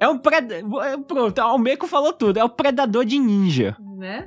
[0.00, 1.02] É um predador.
[1.08, 2.38] Pronto, o Meiko falou tudo.
[2.38, 3.76] É o predador de ninja.
[3.98, 4.26] Né?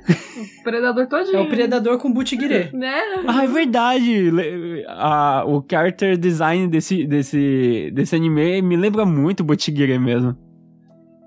[0.60, 1.36] O Predador todinho.
[1.36, 2.68] É o predador com Butiguire.
[2.74, 2.94] Né?
[3.26, 4.30] Ah, é verdade.
[4.30, 10.36] Le- a- o character design desse, desse, desse anime me lembra muito Botiguire mesmo.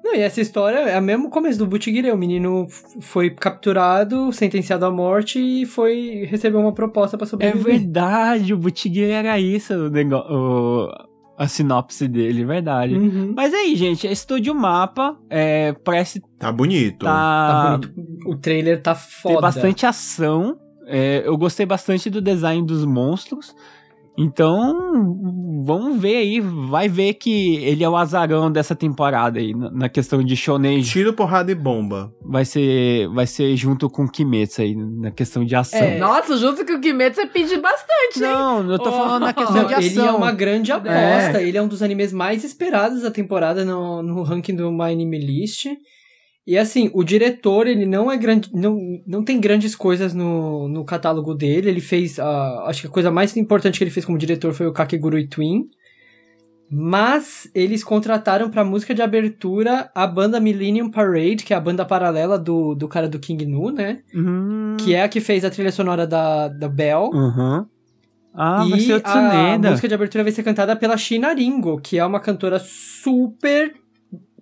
[0.06, 2.12] Não, e essa história é o mesmo começo do Butiguire.
[2.12, 2.68] O menino
[3.02, 7.80] foi capturado, sentenciado à morte e foi receber uma proposta pra É sobreviver.
[7.80, 10.89] verdade, o Botiguire era isso, o nego- o-
[11.38, 12.94] a sinopse dele, é verdade.
[12.94, 13.34] Uhum.
[13.36, 17.04] Mas aí, gente, é Estúdio Mapa, é, parece Tá bonito.
[17.04, 18.30] Tá tá, bonito.
[18.30, 19.34] O trailer tá foda.
[19.34, 20.56] tem bastante ação.
[20.88, 23.56] É, eu gostei bastante do design dos monstros.
[24.17, 24.73] Então,
[25.65, 26.39] vamos ver aí.
[26.39, 30.82] Vai ver que ele é o azarão dessa temporada aí, na questão de shonen.
[30.82, 32.13] Tiro, porrada e bomba.
[32.23, 35.80] Vai ser, vai ser junto com o Kimetsu aí, na questão de ação.
[35.80, 35.97] É.
[35.97, 38.21] Nossa, junto com o Kimetsu você pediu bastante, hein?
[38.21, 38.93] Não, eu tô Oh.
[38.93, 40.08] falando na questão Não, de ele ação.
[40.08, 41.41] é uma grande aposta.
[41.41, 45.19] Ele é um dos animes mais esperados da temporada no, no ranking do My Anime
[45.19, 45.65] List.
[46.48, 48.50] E assim, o diretor, ele não é grande.
[48.54, 51.70] Não, não tem grandes coisas no, no catálogo dele.
[51.70, 52.20] Ele fez.
[52.20, 55.28] a acho que a coisa mais importante que ele fez como diretor foi o Kakegurui
[55.28, 55.68] Twin.
[56.70, 61.86] Mas eles contrataram pra música de abertura a banda Millennium Parade, que é a banda
[61.86, 64.00] paralela do, do cara do King Nu, né?
[64.14, 67.12] Hum, Que é a que fez a trilha sonora da, da Bell.
[67.14, 67.66] Uhum.
[68.34, 72.20] Ah, e a música de abertura vai ser cantada pela Shina Ringo, que é uma
[72.20, 73.74] cantora super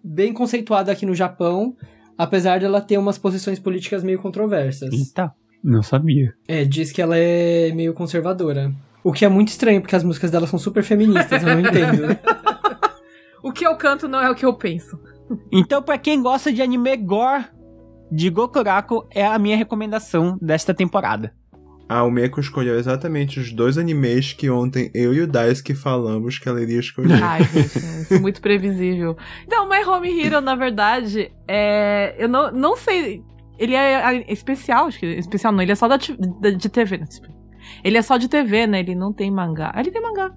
[0.03, 1.75] bem conceituada aqui no Japão,
[2.17, 4.93] apesar de ela ter umas posições políticas meio controversas.
[4.93, 5.31] Eita,
[5.63, 6.33] não sabia.
[6.47, 8.71] É, diz que ela é meio conservadora.
[9.03, 12.17] O que é muito estranho, porque as músicas dela são super feministas, eu não entendo.
[13.41, 14.97] O que eu canto não é o que eu penso.
[15.51, 17.45] Então, pra quem gosta de anime gore
[18.11, 21.33] de Gokuraku, é a minha recomendação desta temporada.
[21.87, 26.47] A Umeko escolheu exatamente os dois animes que ontem eu e o Daisuke falamos que
[26.47, 27.21] ela iria escolher.
[27.21, 29.15] Ai, gente, isso é muito previsível.
[29.45, 32.15] Então, My Home Hero, na verdade, é.
[32.17, 33.21] Eu não, não sei.
[33.59, 35.97] Ele é ah, especial, acho que especial não, ele é só da,
[36.41, 37.05] da- de TV, né?
[37.83, 38.79] Ele é só de TV, né?
[38.79, 39.71] Ele não tem mangá.
[39.75, 40.31] Ah, ele tem mangá.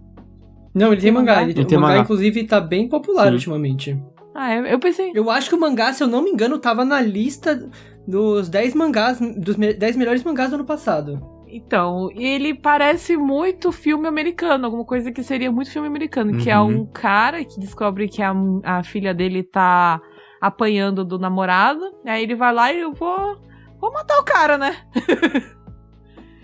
[0.75, 1.43] Não, ele tem mangá.
[1.43, 2.03] Ele, Ele o tem mangá, mangá.
[2.05, 3.35] inclusive, tá bem popular Sim.
[3.35, 4.03] ultimamente.
[4.35, 5.13] Ah, eu, eu pensei.
[5.15, 7.67] Eu acho que o mangá, se eu não me engano, tava na lista
[8.07, 11.19] dos 10 mangás, dos me- 10 melhores mangás do ano passado.
[11.49, 16.59] Então, ele parece muito filme americano, alguma coisa que seria muito filme americano, que é
[16.59, 16.81] Uhum.
[16.81, 20.01] um cara que descobre que a, a filha dele tá
[20.41, 23.39] apanhando do namorado, aí ele vai lá e eu vou,
[23.81, 24.77] vou matar o cara, né?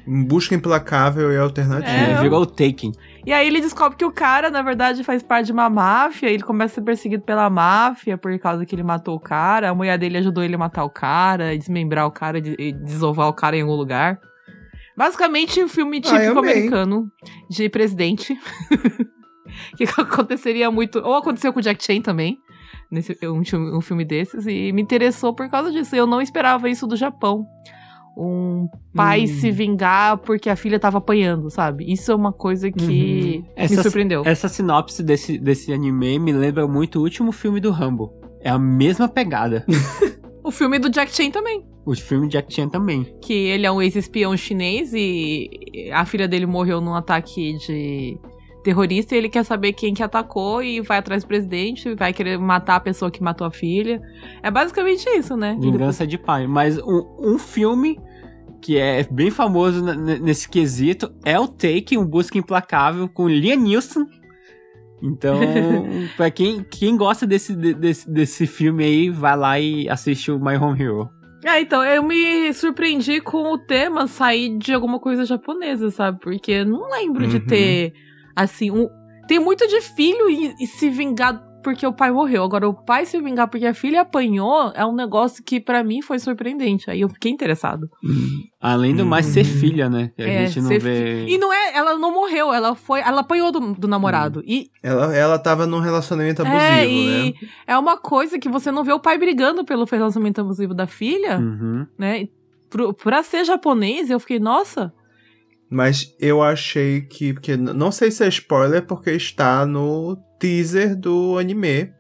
[0.07, 1.91] Em busca implacável e alternativa.
[1.91, 2.91] É, eu- virou o Taken.
[3.25, 6.43] E aí ele descobre que o cara, na verdade, faz parte de uma máfia, ele
[6.43, 9.97] começa a ser perseguido pela máfia por causa que ele matou o cara, a mulher
[9.97, 13.57] dele ajudou ele a matar o cara, desmembrar o cara, de- e desovar o cara
[13.57, 14.19] em algum lugar.
[15.03, 16.53] Basicamente, um filme típico eu amei.
[16.53, 17.11] americano
[17.51, 18.39] de presidente.
[19.77, 21.01] que aconteceria muito.
[21.01, 22.39] Ou aconteceu com o Jack Chan também.
[22.91, 24.47] Nesse, um, filme- um filme desses.
[24.47, 25.97] E me interessou por causa disso.
[25.97, 27.45] Eu não esperava isso do Japão.
[28.17, 29.27] Um pai Hum.
[29.27, 31.91] se vingar porque a filha tava apanhando, sabe?
[31.91, 34.23] Isso é uma coisa que me Essa- surpreendeu.
[34.25, 38.13] Essa sinopse desse, desse anime me lembra muito o último filme do Rambo.
[38.41, 39.65] É a mesma pegada.
[40.45, 41.65] O filme do Jack Chan também.
[41.85, 43.05] o filme Jack Chan também.
[43.21, 48.19] Que ele é um ex-espião chinês e a filha dele morreu num ataque de
[48.63, 52.39] terrorista e ele quer saber quem que atacou e vai atrás do presidente, vai querer
[52.39, 54.01] matar a pessoa que matou a filha.
[54.43, 55.57] É basicamente isso, né?
[55.61, 56.47] Vingança de pai.
[56.47, 57.99] Mas um, um filme
[58.61, 64.07] que é bem famoso nesse quesito é o Take, Um Busca Implacável, com Liam Neeson.
[65.03, 65.39] Então,
[66.17, 70.39] pra quem, quem gosta desse, de- desse, desse filme aí, vai lá e assiste o
[70.39, 71.11] My Home Hero.
[71.45, 76.21] É, então, eu me surpreendi com o tema sair de alguma coisa japonesa, sabe?
[76.21, 77.47] Porque eu não lembro de Uhum.
[77.47, 77.93] ter,
[78.37, 78.89] assim, um...
[79.27, 82.43] Tem muito de filho e, e se vingar porque o pai morreu.
[82.45, 86.03] Agora, o pai se vingar porque a filha apanhou é um negócio que pra mim
[86.03, 86.91] foi surpreendente.
[86.91, 87.89] Aí eu fiquei interessado.
[88.61, 89.53] Além do mais, ser Uhum.
[89.61, 90.11] filha, né?
[90.17, 91.27] Que a É, gente não ser vê...
[91.27, 94.43] E não é, ela não morreu, ela foi, ela apanhou do, do namorado.
[94.47, 97.49] E Ela, ela tava num relacionamento abusivo, é, e né?
[97.67, 101.39] é uma coisa que você não vê o pai brigando pelo relacionamento abusivo da filha,
[101.39, 101.87] Uhum.
[101.99, 102.23] né?
[102.23, 102.31] E
[102.71, 104.93] Pro, pra ser japonês, eu fiquei, nossa,
[105.71, 107.35] Mas eu achei que.
[107.35, 111.93] Porque não sei se é spoiler, porque está no teaser do anime.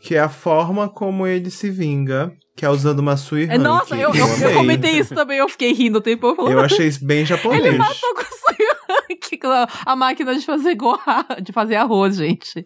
[0.00, 2.32] Que é a forma como ele se vinga.
[2.56, 5.74] Que é usando uma Sui É, nossa, eu, eu, eu comentei isso também, eu fiquei
[5.74, 6.50] rindo o tempo todo.
[6.50, 7.64] Eu achei isso bem japonês.
[7.64, 8.22] Ele matou com
[9.84, 10.98] a máquina de fazer goa,
[11.42, 12.64] de fazer arroz, gente.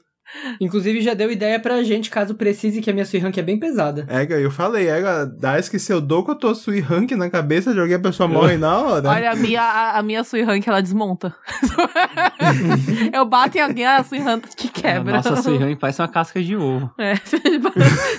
[0.60, 4.06] Inclusive, já deu ideia pra gente, caso precise, que a minha Suihan é bem pesada.
[4.08, 7.28] Ega, eu falei, Ega, dá que se eu dou com a tua Sui Rank na
[7.28, 9.08] cabeça de alguém, a pessoa morre na hora.
[9.08, 11.34] Olha, a minha, a, a minha Sui Rank, ela desmonta.
[13.12, 15.12] eu bato em alguém, a Sui Rank que quebra.
[15.12, 16.90] A nossa Suihan parece uma casca de ovo.
[17.00, 17.14] É,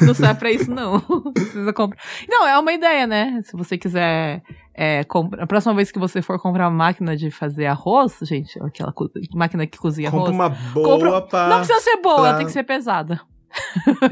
[0.03, 0.99] não serve pra isso, não.
[1.33, 2.01] Precisa comprar.
[2.27, 3.41] Não, é uma ideia, né?
[3.43, 4.41] Se você quiser.
[4.73, 5.43] É, compra...
[5.43, 8.93] A próxima vez que você for comprar uma máquina de fazer arroz, gente, aquela
[9.33, 10.35] máquina que cozinha Compra arroz.
[10.35, 11.47] uma boa Compra- pra.
[11.49, 13.19] Não precisa ser boa, pra- tem que ser pesada.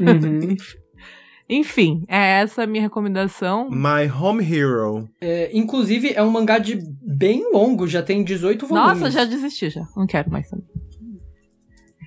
[0.00, 0.56] Uhum.
[1.52, 3.68] Enfim, é essa a minha recomendação.
[3.70, 5.08] My Home Hero.
[5.20, 9.00] É, inclusive, é um mangá de bem longo, já tem 18 volumes.
[9.00, 9.82] Nossa, já desisti já.
[9.96, 10.66] Não quero mais também.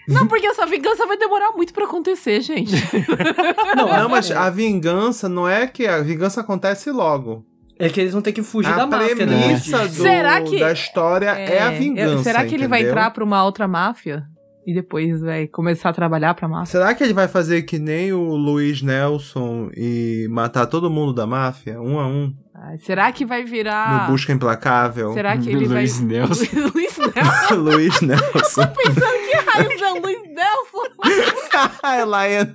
[0.08, 2.74] Não, porque essa vingança vai demorar muito pra acontecer, gente.
[3.76, 7.46] Não, Não, mas é, a vingança não é que a vingança acontece logo.
[7.80, 9.42] É que eles vão ter que fugir a da máfia, né?
[9.44, 12.24] premissa do- Será que- da história é, a eu- vingança.
[12.24, 12.92] será que ele vai entendeu?
[12.98, 14.24] entrar pra uma outra máfia?
[14.66, 16.72] E depois vai começar a trabalhar pra máfia?
[16.72, 21.28] Será que ele vai fazer que nem o Luiz Nelson e matar todo mundo da
[21.28, 24.06] máfia, um a um, Ai, será que vai virar.
[24.06, 25.12] no Busca Implacável?
[25.12, 26.08] Será que ele Luiz vai.
[26.08, 26.46] Nelson.
[26.74, 27.56] Luiz Nelson.
[27.60, 28.68] Luiz Nelson.
[28.68, 30.88] Pensando que raios é o Luiz Nelson?
[31.84, 32.48] é Lion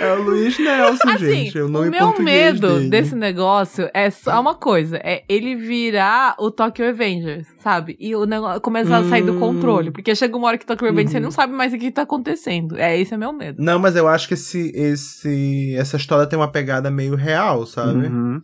[0.00, 1.58] É o Luiz Nelson, Assim, gente.
[1.58, 2.88] É o o meu medo dele.
[2.88, 7.96] desse negócio é só uma coisa: é ele virar o Tokyo Avengers, sabe?
[7.98, 9.40] E o negócio começar a sair do Hum.
[9.40, 9.90] controle.
[9.90, 11.24] Porque chega uma hora que Tokyo Avengers você Uhum.
[11.24, 12.76] não sabe mais o que tá acontecendo.
[12.78, 13.62] É, esse é meu medo.
[13.62, 18.06] Não, mas eu acho que esse, esse, essa história tem uma pegada meio real, sabe?
[18.06, 18.42] Uhum.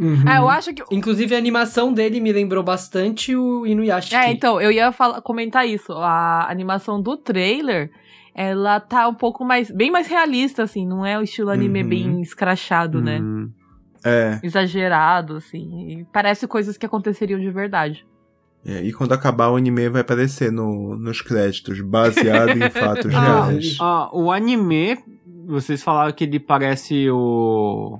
[0.00, 0.22] Uhum.
[0.26, 0.82] Ah, eu acho que.
[0.90, 4.14] Inclusive, a animação dele me lembrou bastante o Inuyashiki.
[4.16, 5.92] É, então, eu ia falar, comentar isso.
[5.92, 7.90] A animação do trailer,
[8.34, 9.70] ela tá um pouco mais.
[9.70, 10.86] bem mais realista, assim.
[10.86, 11.88] Não é o estilo anime Uhum.
[11.88, 13.18] bem escrachado, né?
[13.20, 13.50] Uhum.
[14.04, 14.40] É.
[14.42, 16.00] Exagerado, assim.
[16.00, 18.06] E parece coisas que aconteceriam de verdade.
[18.64, 23.44] É, E quando acabar o anime vai aparecer no, nos créditos, baseado em fatos Ah,
[23.46, 23.76] reais.
[23.80, 24.96] ah, o anime,
[25.46, 27.98] vocês falaram que ele parece o,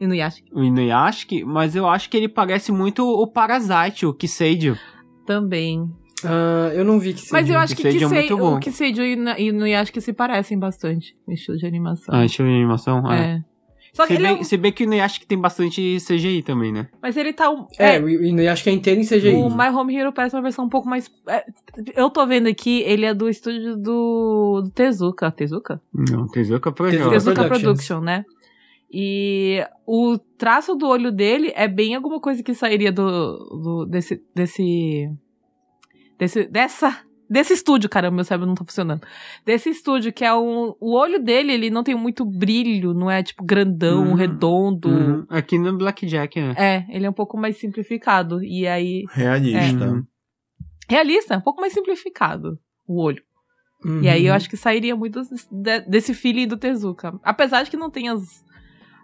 [0.00, 4.14] E no Yashiki o Inuyashiki, mas eu acho que ele parece muito o Parasite, o
[4.14, 4.78] Kiseijo.
[5.26, 5.90] também.
[6.24, 7.90] Ah, eu não vi que Mas eu acho que, é
[8.34, 12.14] o Kiseijo e na- e no Yashiki se parecem bastante no estilo de animação.
[12.14, 13.02] Ah, ver a animação.
[13.06, 13.44] Ah, é.
[13.92, 16.42] Só que Se ele é bem, um- se bem que o Inuyashiki tem bastante CGI
[16.42, 16.86] também, né?
[17.02, 17.50] Mas ele tá.
[17.50, 19.34] um- É, é, o Inuyashiki é inteiro em CGI.
[19.34, 21.10] O My Home Hero parece uma versão um pouco mais.
[21.28, 21.44] é,
[21.96, 25.32] eu tô vendo aqui, ele é do estúdio do, do Tezuka.
[25.32, 25.80] Tezuka?
[25.92, 27.02] Não, Tezuka Project.
[27.10, 27.62] Tezuka Productions.
[27.62, 28.24] Production, né?
[28.92, 33.02] E o traço do olho dele é bem alguma coisa que sairia do,
[33.62, 35.08] do desse desse
[36.20, 39.02] desse dessa desse estúdio, caramba, meu cérebro não tá funcionando.
[39.46, 43.22] Desse estúdio que é um o olho dele, ele não tem muito brilho, não é
[43.22, 44.14] tipo grandão, Uhum.
[44.14, 44.88] redondo.
[44.88, 45.26] Uhum.
[45.28, 46.54] Aqui no Blackjack, né?
[46.58, 49.84] É, ele é um pouco mais simplificado e aí Realista.
[49.90, 50.04] Uhum.
[50.88, 53.22] realista, um pouco mais simplificado o olho.
[53.84, 54.02] Uhum.
[54.02, 57.18] E aí eu acho que sairia muito de- desse feeling do Tezuka.
[57.22, 58.44] Apesar de que não tem as,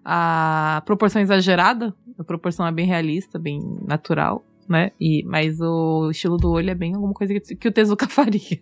[0.04, 4.90] a proporção exagerada, a proporção é bem realista, bem natural, né?
[5.00, 8.60] E, mas o estilo do olho é bem alguma coisa que, que o Tezuka faria.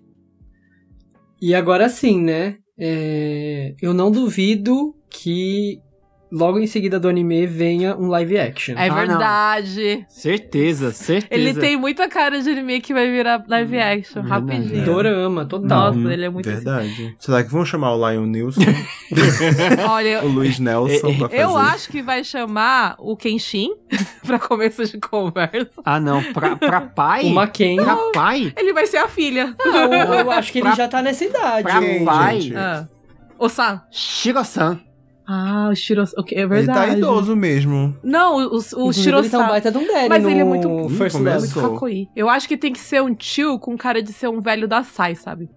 [1.41, 2.59] E agora sim, né?
[2.79, 5.81] É, Eu não duvido que
[6.33, 8.75] logo em seguida do anime venha um live action.
[8.77, 8.95] É Ah, não.
[8.97, 10.05] verdade.
[10.09, 11.29] Certeza, certeza.
[11.31, 14.53] Ele tem muita cara de anime que vai virar live action, Hum, verdade.
[14.53, 14.85] rapidinho.
[14.85, 15.87] Dorama, total.
[15.87, 16.11] Nossa, Uhum.
[16.11, 16.57] ele é muito assim.
[16.65, 17.17] Verdade.
[17.19, 18.61] Será que vão chamar o Lion Nilson,
[19.89, 21.43] Olha, o Luiz Nelson pra fazer?
[21.43, 23.71] eu acho que vai chamar o Kenshin
[24.27, 25.69] pra começo de conversa.
[25.85, 26.23] Ah, não.
[26.33, 27.25] Pra, pra pai?
[27.25, 27.77] O Maken.
[27.77, 28.53] Pra pai?
[28.57, 29.55] Ele vai ser a filha.
[29.61, 31.63] Ah, eu, acho que ele Pra- já tá nessa idade.
[31.63, 32.41] pra Quem, pai?
[32.41, 32.57] gente?
[32.57, 32.89] Ah.
[33.39, 33.83] O San.
[33.91, 34.81] Shiro-san.
[35.27, 36.05] Ah, o Shiro...
[36.19, 36.79] Ok, é Ele verdade.
[36.79, 37.97] tá idoso mesmo.
[38.03, 40.29] Não, o, o, o Inclusive, Shiro ele tá um baita de um daddy Mas no
[40.31, 41.17] ele é muito- First.
[41.19, 41.39] Love.
[41.39, 42.09] Muito Kakoi.
[42.15, 44.83] Eu acho que tem que ser um tio com cara de ser um velho da
[44.85, 45.49] Sai, sabe?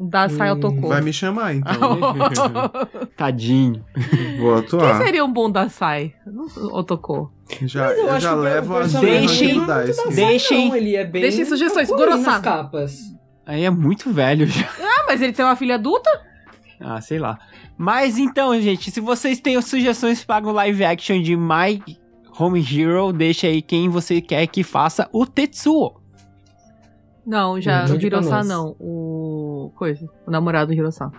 [0.00, 0.88] Um da Sai Hum, Otoko.
[0.88, 1.98] Vai me chamar, então.
[3.16, 3.84] Tadinho.
[4.38, 5.02] Vou Quem atuar.
[5.02, 6.12] seria um bom da Sai?
[6.72, 7.32] Otoko.
[7.62, 9.26] Já, eu eu já levo as personagem
[9.64, 10.14] Deixem-.
[10.14, 10.74] Deixem.
[10.76, 11.22] Ele é bem.
[11.22, 11.88] Deixem sugestões.
[11.88, 12.22] Gorosan.
[12.32, 12.98] nas capas.
[13.46, 14.68] Aí é muito velho já.
[14.80, 16.10] Ah, mas ele tem uma filha adulta?
[16.80, 17.38] Ah, sei lá.
[17.76, 21.82] Mas então, gente, se vocês têm sugestões para o live action de My
[22.38, 26.00] Home Hero, deixa aí quem você quer que faça o Tetsuo.
[27.26, 27.88] Não, já o
[28.36, 28.48] nós.
[28.48, 28.76] não.
[28.80, 29.70] O.
[29.76, 30.08] Coisa.
[30.26, 31.10] O namorado do Hirosan.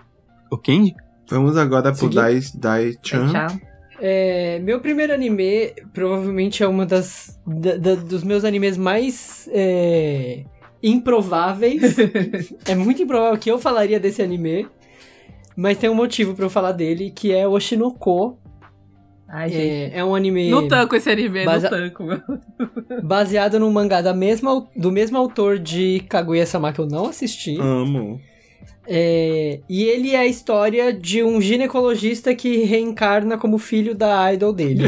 [0.50, 0.94] O Kenji?
[1.28, 2.08] Vamos agora pro?
[2.08, 3.28] Dai, Dai-chan.
[3.30, 3.60] Tchau.
[4.02, 10.44] É, meu primeiro anime provavelmente é uma das da- da- dos meus animes mais é,
[10.82, 11.96] improváveis.
[12.66, 14.66] é muito improvável que eu falaria desse anime,
[15.60, 18.38] mas tem um motivo pra eu falar dele que é Oshinoko.
[19.28, 19.92] Ai, gente.
[19.94, 22.20] É, é um anime No tanco esse anime, Base- no tanco, meu.
[23.04, 27.56] baseado num mangá da mesma, do mesmo autor de Kaguya-sama que eu não assisti.
[27.60, 28.20] Amo.
[28.86, 34.52] É, e ele é a história de um ginecologista que reencarna como filho da idol
[34.52, 34.84] dele.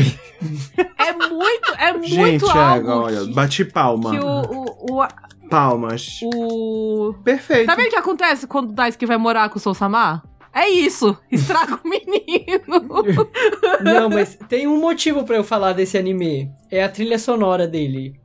[0.99, 4.11] É muito, é muito Gente, algo é, olha, que, bati palma.
[4.11, 5.09] que o, o, o,
[5.49, 6.19] Palmas.
[6.35, 7.15] o...
[7.23, 7.67] Perfeito.
[7.67, 10.23] Tá vendo o que acontece quando o Daisuke vai morar com o Sousama?
[10.55, 13.29] É isso, estraga o menino.
[13.83, 16.51] Não, mas tem um motivo pra eu falar desse anime.
[16.71, 18.21] É a trilha sonora dele.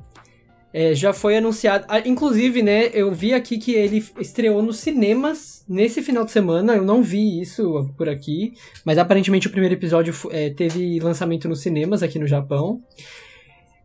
[0.73, 1.86] É, já foi anunciado.
[1.88, 6.75] ah, inclusive, né, eu vi aqui que ele estreou nos cinemas nesse final de semana.
[6.75, 8.53] Eu não vi isso por aqui.
[8.86, 12.82] Mas aparentemente o primeiro episódio é, teve lançamento nos cinemas aqui no Japão.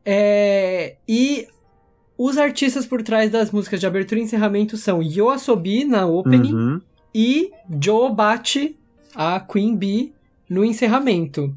[0.04, 1.46] É, e
[2.18, 6.80] os artistas por trás das músicas de abertura e encerramento são Yoasobi na opening Uhum.
[7.14, 7.50] E
[7.80, 8.78] Joe Bate,
[9.14, 10.12] a Queen Bee,
[10.48, 11.54] no encerramento.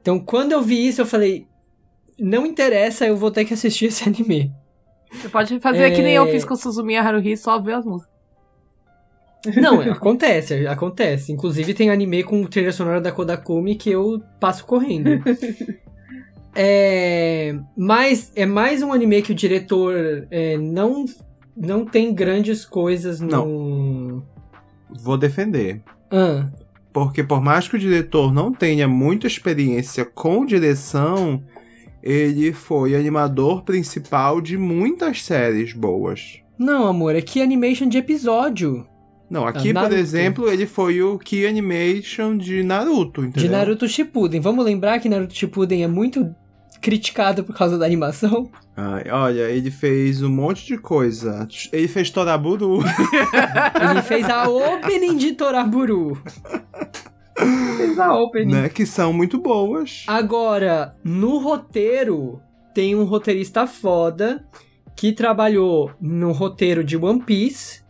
[0.00, 1.46] Então, quando eu vi isso, eu falei:
[2.18, 4.52] não interessa, eu vou ter que assistir esse anime.
[5.12, 5.90] Você pode fazer É.
[5.90, 8.18] que nem eu fiz com o Suzumiya Haruhi, só ver as músicas.
[9.56, 11.32] Não, é, acontece, acontece.
[11.32, 15.22] Inclusive, tem anime com trilha sonora da Kodakumi que eu passo correndo.
[16.54, 21.04] é, mas é mais um anime que o diretor é, não,
[21.56, 23.28] não tem grandes coisas no.
[24.90, 25.82] Vou defender.
[26.10, 26.46] Ah,
[26.92, 31.42] Porque por mais que o diretor não tenha muita experiência com direção,
[32.02, 36.40] ele foi animador principal de muitas séries boas.
[36.58, 38.86] não, amor, é que animation de episódio.
[39.30, 39.94] Não, aqui, por Naruto.
[39.94, 43.42] exemplo, ele foi o Key Animation de Naruto, entendeu?
[43.42, 44.40] De Naruto Shippuden.
[44.40, 46.34] Vamos lembrar que Naruto Shippuden é muito
[46.80, 48.50] criticado por causa da animação.
[48.76, 51.46] Ai, olha, ele fez um monte de coisa.
[51.72, 52.78] Ele fez Toraburu.
[53.90, 56.20] Ele fez a opening de Toraburu.
[57.76, 58.52] Fez a opening.
[58.52, 58.68] né?
[58.68, 60.04] Que são muito boas.
[60.06, 62.40] Agora, no roteiro,
[62.74, 64.44] tem um roteirista foda
[64.96, 67.86] que trabalhou no roteiro de One Piece,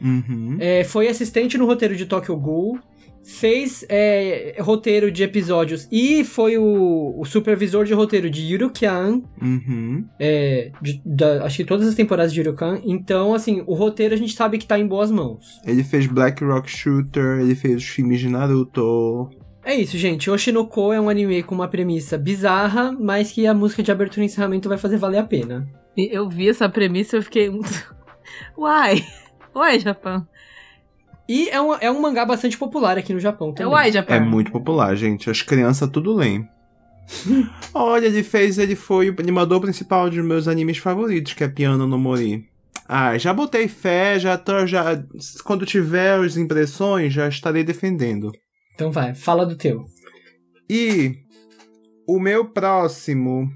[0.00, 0.56] Uhum.
[0.58, 2.78] é, foi assistente no roteiro de Tokyo Ghoul,
[3.24, 10.04] fez é, roteiro de episódios e foi o, o supervisor de roteiro de Yuru-Kyan, Uhum.
[10.18, 12.80] é, de- da- acho que todas as temporadas de Yuru-Kyan.
[12.84, 15.60] Então, assim, o roteiro a gente sabe que tá em boas mãos.
[15.64, 19.30] Ele fez Black Rock Shooter, ele fez os filmes de Naruto.
[19.64, 20.28] É isso, gente.
[20.28, 24.26] Oshinoko é um anime com uma premissa bizarra, mas que a música de abertura e
[24.26, 25.68] encerramento vai fazer valer a pena.
[25.96, 27.48] Eu vi essa premissa e eu fiquei.
[28.58, 29.04] Uai!
[29.54, 30.26] Uai, Japão.
[31.32, 33.72] E é um, é um mangá bastante popular aqui no Japão É também.
[33.72, 34.14] o Ai Japan.
[34.14, 35.30] É muito popular, gente.
[35.30, 36.46] As crianças tudo leem.
[37.72, 41.86] Olha, ele fez, ele foi o animador principal de meus animes favoritos, que é Piano
[41.86, 42.44] no Mori.
[42.88, 45.02] Ah, já botei fé, já tô, já.
[45.44, 48.30] Quando tiver as impressões, já estarei defendendo.
[48.74, 49.84] Então vai, fala do teu.
[50.68, 51.14] E
[52.06, 53.48] o meu próximo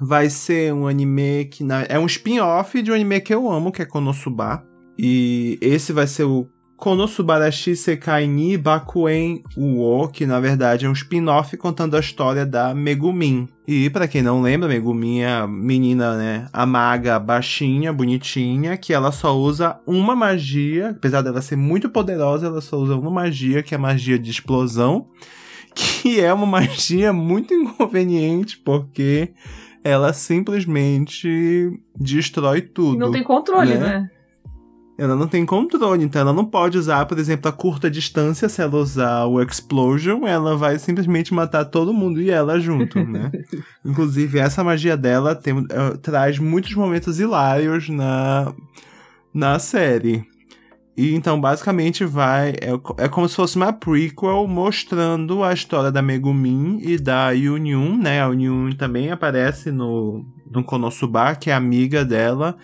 [0.00, 3.72] vai ser um anime que na- é um spin-off de um anime que eu amo,
[3.72, 4.64] que é Konosuba.
[4.98, 6.46] E esse vai ser o
[6.82, 12.74] Konosubarashi Sekai ni Bakuen Uo, que na verdade é um spin-off contando a história da
[12.74, 13.48] Megumin.
[13.68, 18.92] E pra quem não lembra, Megumin é a menina, né, a maga baixinha, bonitinha, que
[18.92, 23.62] ela só usa uma magia, apesar dela ser muito poderosa, ela só usa uma magia,
[23.62, 25.06] que é a magia de explosão
[25.76, 29.32] que é uma magia muito inconveniente, porque
[29.84, 32.96] ela simplesmente destrói tudo.
[32.96, 33.78] E não tem controle, né?
[33.78, 34.10] né?
[34.98, 38.48] Ela não tem controle, então ela não pode usar, por exemplo, a curta distância.
[38.48, 43.30] Se ela usar o Explosion, ela vai simplesmente matar todo mundo e ela junto, né?
[43.84, 48.52] Inclusive, essa magia dela tem, eh, traz muitos momentos hilários na,
[49.32, 50.26] na série.
[50.96, 52.50] E então, basicamente, vai.
[52.50, 57.96] É, é como se fosse uma prequel mostrando a história da Megumin e da Yunyun,
[57.96, 58.22] né?
[58.22, 62.56] A Yunyun também aparece no, no Konosuba, que é amiga dela,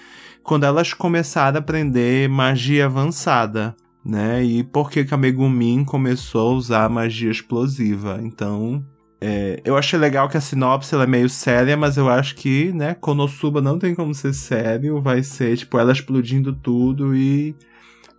[0.43, 3.74] quando elas começaram a aprender magia avançada,
[4.05, 4.45] né?
[4.45, 8.20] E por que, que a Megumin começou a usar magia explosiva.
[8.22, 8.85] Então.
[9.20, 12.72] é, eu achei legal que a sinopse ela é meio séria, mas eu acho que,
[12.72, 17.57] né, Konosuba não tem como ser sério, vai ser, tipo, ela explodindo tudo e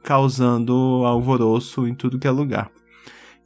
[0.03, 0.73] causando
[1.05, 2.71] alvoroço em tudo que é lugar.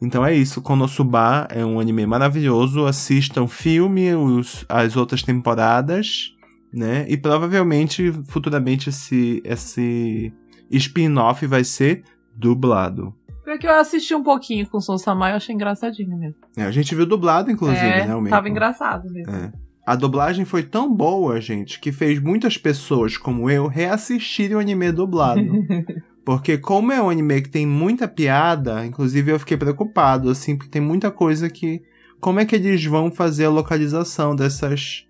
[0.02, 6.36] Então é isso, Konosuba é um anime maravilhoso, assistam o filme, os, as outras temporadas,
[6.74, 7.06] né?
[7.08, 10.34] E provavelmente, futuramente, esse, esse
[10.70, 12.04] spin-off vai ser
[12.36, 13.16] dublado.
[13.44, 16.36] Porque eu assisti um pouquinho com o Son Samai, eu achei engraçadinho mesmo.
[16.58, 18.32] É, a gente viu dublado, inclusive, é, realmente.
[18.32, 19.34] tava engraçado mesmo.
[19.34, 19.52] É.
[19.86, 24.92] A dublagem foi tão boa, gente, que fez muitas pessoas como eu reassistirem o anime
[24.92, 25.42] dublado.
[26.26, 30.72] Porque como é um anime que tem muita piada, inclusive eu fiquei preocupado, assim, porque
[30.72, 31.82] tem muita coisa que.
[32.20, 35.06] Como é que eles vão fazer a localização dessas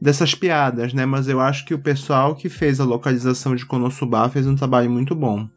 [0.00, 1.04] dessas piadas, né?
[1.04, 4.90] Mas eu acho que o pessoal que fez a localização de Konosuba fez um trabalho
[4.90, 5.48] muito bom.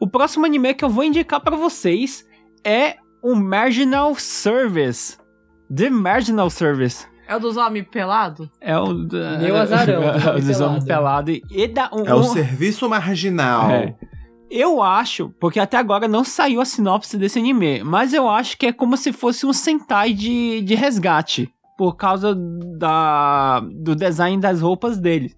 [0.00, 2.24] O próximo anime que eu vou indicar para vocês
[2.64, 5.18] é o Marginal Service.
[5.74, 7.06] The Marginal Service.
[7.30, 8.48] É o dos homens pelados?
[8.60, 8.92] É o.
[9.04, 11.24] da- Meu azarão, dos É o homens dos homens pelado.
[11.32, 11.40] pelados.
[11.50, 13.70] E dá um, É o um- serviço marginal.
[13.70, 13.94] É.
[14.50, 18.66] Eu acho, porque até agora não saiu a sinopse desse anime, mas eu acho que
[18.66, 24.60] é como se fosse um Sentai de, de resgate, por causa da, do design das
[24.60, 25.32] roupas dele.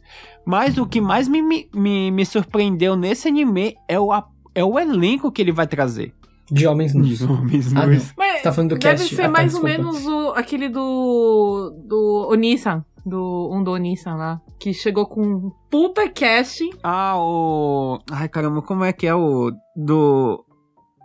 [0.46, 4.64] Mas o que mais me, me, me, me surpreendeu nesse anime é o, a- é
[4.64, 6.14] o elenco que ele vai trazer.
[6.52, 7.18] De homens nus.
[7.18, 8.12] De homens Ah, nus.
[8.16, 9.14] Mas Você tá falando do deve cast?
[9.16, 9.82] ser Ah, tá, mais ou desculpa.
[9.92, 11.72] menos o, aquele do.
[11.88, 12.84] do Onisan.
[13.04, 14.40] Do, um do Onisan lá.
[14.60, 16.70] Que chegou com um puta casting.
[16.82, 17.98] Ah, o.
[18.10, 19.50] Ai caramba, como é que é o.
[19.74, 20.44] Do.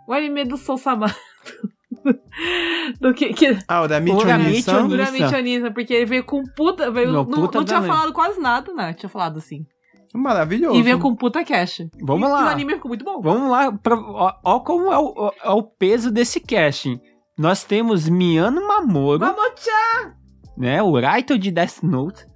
[0.06, 1.06] O anime do Sama.
[3.00, 3.32] do que.
[3.32, 4.34] que Ah, o da Michonisan.
[4.36, 4.88] Onisan.
[4.88, 6.90] Duramente Onisan, porque ele veio com puta.
[6.90, 8.92] Veio, Não, não, puta não tinha falado quase nada, né?
[8.92, 9.66] Tinha falado assim.
[10.14, 10.78] Maravilhoso.
[10.78, 11.82] E veio com puta cash.
[12.00, 12.40] Vamos e, lá.
[12.40, 13.20] E o anime ficou muito bom.
[13.20, 16.98] Vamos lá, pra, ó, ó como é o, ó- é o peso desse casting.
[17.38, 19.36] Nós temos Miyano Mamoru, Vamos,
[20.56, 20.82] né?
[20.82, 22.26] O Raito de Death Note.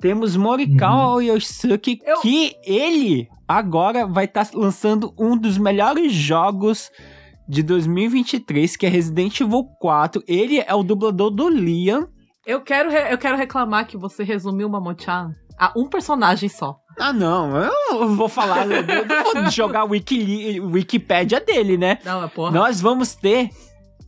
[0.00, 6.90] Temos Morikawa Yoshisuke, Eu- que ele agora vai estar lançando um dos melhores jogos
[7.48, 10.22] de 2023, que é Resident Evil 4.
[10.28, 12.06] Ele é o dublador do Liam.
[12.46, 16.76] Eu quero, re- eu quero reclamar que você resumiu o Mamochan a um personagem só.
[16.98, 17.56] Ah, não,
[17.90, 21.98] eu vou falar, eu não vou jogar a Wiki, Wikipédia dele, né?
[22.04, 22.50] Não, é porra.
[22.52, 23.50] Nós vamos ter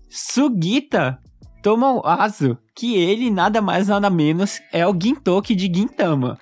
[0.08, 1.18] Sugita
[1.62, 6.38] Tomoazu, que ele nada mais nada menos é o Gintoki de Gintama.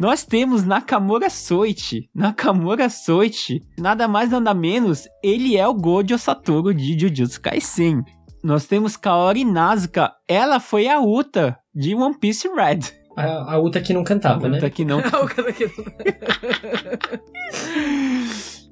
[0.00, 2.10] Nós temos Nakamura Soichi.
[2.12, 8.02] Nakamura Soichi, nada mais nada menos, ele é o Gojo Satoru de Jujutsu Kaisen.
[8.42, 12.80] Nós temos Kaori Nazuka, ela foi a Uta de One Piece Red.
[13.16, 14.58] A, a Uta que não cantava, né?
[14.58, 15.70] Uta que não O cara aqui-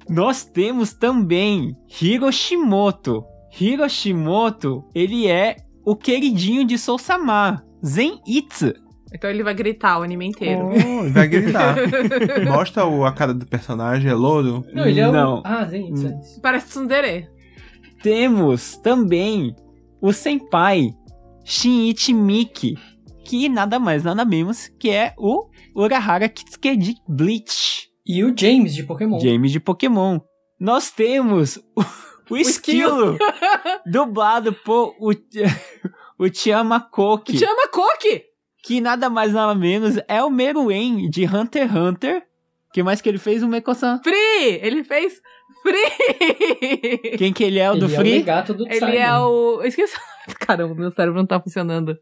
[0.09, 3.23] Nós temos também Hiroshimoto.
[3.59, 8.73] Hiroshimoto, ele é o queridinho de Sousama, Zenitsu.
[9.13, 10.69] então ele vai gritar o anime inteiro.
[10.69, 11.75] Oh, vai gritar.
[12.45, 14.63] Mostra o- a cara do personagem, é louro.
[14.73, 15.11] Não, ele é o...
[15.11, 15.41] Não.
[15.45, 16.21] Ah, sim, isso, Hum.
[16.41, 17.27] Parece Tsundere.
[18.01, 19.53] Temos também
[20.01, 20.89] o senpai
[21.43, 22.75] Shinichi Miki,
[23.31, 27.87] que nada mais nada menos que é o Urahara Kitsuke de Bleach.
[28.05, 29.21] E o James de Pokémon.
[29.21, 30.19] James de Pokémon.
[30.59, 31.81] Nós temos o,
[32.31, 33.17] o Esquilo,
[33.89, 35.13] dublado por o,
[36.19, 38.25] o Tiama Koki, Chama Coque!
[38.63, 42.23] que nada mais nada menos é o Meruem de Hunter x Hunter.
[42.73, 43.41] que mais que ele fez?
[43.43, 44.01] O Meko-san.
[44.03, 44.59] Free!
[44.61, 45.21] Ele fez
[45.63, 47.17] Free!
[47.17, 47.71] Quem que ele é?
[47.71, 48.23] O do Ele é o Free?
[48.55, 48.91] do Ele Simon.
[48.91, 49.61] é o.
[49.63, 49.95] Eu esqueci.
[50.37, 51.97] Caramba, meu cérebro não tá funcionando.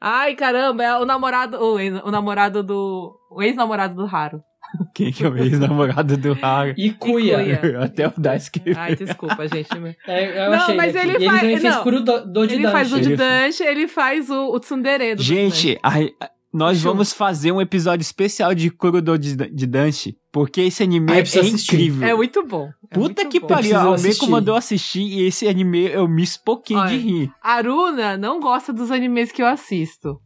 [0.00, 1.58] Ai, caramba, é o namorado.
[1.62, 3.14] O, ex- o namorado do.
[3.30, 4.42] O ex-namorado do Haru.
[4.94, 6.74] Quem que é o ex-namorado do Haru?
[6.76, 7.42] E Kuya.
[7.42, 7.80] Ikuya.
[7.84, 8.62] Até o Daisuke.
[8.76, 9.68] Ai, desculpa, gente.
[10.06, 11.08] É, eu Não, achei mas aqui.
[11.08, 11.82] ele faz- fez não.
[11.82, 15.22] Kuro do, do Ele faz o Ele- de Dante, ele faz o, o Tsundere do
[15.22, 16.10] Gente, ai,
[16.52, 16.90] nós Show.
[16.92, 21.22] vamos fazer um episódio especial de Kurodo de, de Dante, porque esse anime Ai, é
[21.22, 21.74] assistir.
[21.74, 22.08] incrível.
[22.08, 22.68] É muito bom.
[22.90, 23.46] É Puta muito que bom.
[23.46, 24.30] pariu, preciso a Almeida assistir.
[24.30, 26.96] mandou assistir e esse anime eu me espoquei de Olha.
[26.98, 27.32] rir.
[27.42, 30.18] A Aruna não gosta dos animes que eu assisto.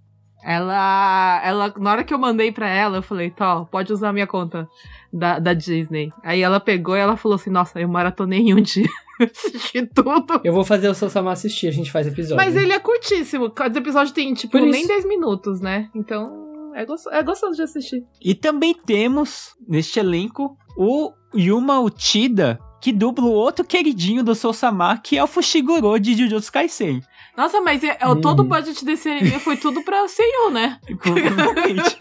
[0.46, 4.12] Ela, ela, na hora que eu mandei pra ela, eu falei, Tó, pode usar a
[4.12, 4.68] minha conta
[5.10, 6.10] da, da Disney.
[6.22, 8.88] Aí ela pegou e ela falou assim, nossa, eu maratonei em um dia.
[9.22, 10.40] Assisti tudo.
[10.44, 12.36] Eu vou fazer o seu Sama assistir, a gente faz episódio.
[12.36, 13.50] Mas ele é curtíssimo.
[13.50, 14.70] Cada episódio tem, tipo, Por isso.
[14.70, 15.88] nem 10 minutos, né?
[15.94, 18.02] Então, é, gos- é gostoso de assistir.
[18.20, 24.98] E também temos neste elenco o Yuma Uchida, que dubla o outro queridinho do Sousama,
[24.98, 27.00] que é o Fushiguro de Jujutsu Kaisen.
[27.36, 28.20] Nossa, mas é, é, Hum.
[28.20, 30.78] todo o budget desse anime foi tudo pra Seiyu, né?
[31.02, 31.96] Provavelmente.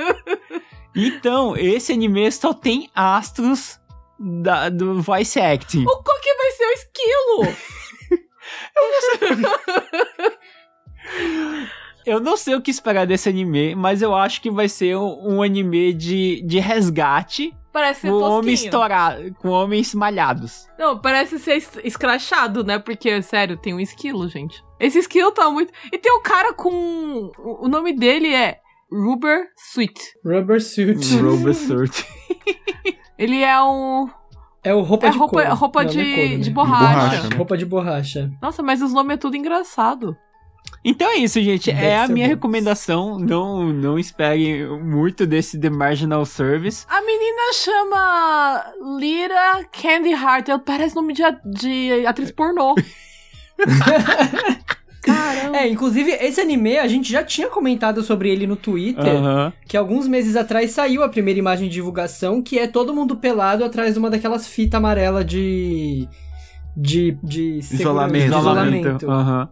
[0.96, 3.80] então, esse anime só tem astros
[4.20, 5.84] da- do voice acting.
[5.84, 7.56] O Koki vai ser o esquilo!
[12.06, 15.36] Eu não sei o que esperar desse anime, mas eu acho que vai ser um,
[15.36, 18.40] um anime de, de resgate Parece ser com tosquinho.
[18.40, 20.68] homens estourados, com homens malhados.
[20.78, 22.78] Não, parece ser es- escrachado, né?
[22.78, 24.62] Porque, sério, tem um esquilo, gente.
[24.82, 25.72] Esse esquilo tá muito.
[25.94, 27.32] E tem um cara com.
[27.40, 28.60] O nome dele é
[28.92, 30.00] Rubber Sweet.
[30.26, 31.16] Rubber Suit.
[31.22, 32.04] Robert Surt.
[33.24, 34.10] Ele é um.
[34.64, 35.56] É o roupa É de roupa- couro.
[35.56, 36.54] roupa Não, de- não é couro, de né?
[36.56, 37.18] borracha.
[37.18, 37.38] borracha.
[37.38, 38.32] Roupa de borracha.
[38.42, 40.16] Nossa, mas os nomes é tudo engraçado.
[40.86, 41.72] Então é isso, gente.
[41.72, 42.34] Deve é a minha bom.
[42.34, 43.18] recomendação.
[43.20, 46.86] Não, não esperem muito desse The Marginal Service.
[46.90, 48.66] A menina chama
[49.00, 50.50] Lira Candy Heart.
[50.50, 52.76] Ela parece nome de, de atriz pornô.
[55.04, 55.58] Caramba.
[55.58, 59.54] É, inclusive, esse anime, a gente já tinha comentado sobre ele no Twitter, Aham.
[59.68, 63.64] que alguns meses atrás saiu a primeira imagem de divulgação, que é todo mundo pelado
[63.64, 66.08] atrás de uma daquelas fitas amarelas de...
[66.76, 68.32] De, de Isolamento.
[68.32, 69.12] de isolamento.
[69.12, 69.50] Aham.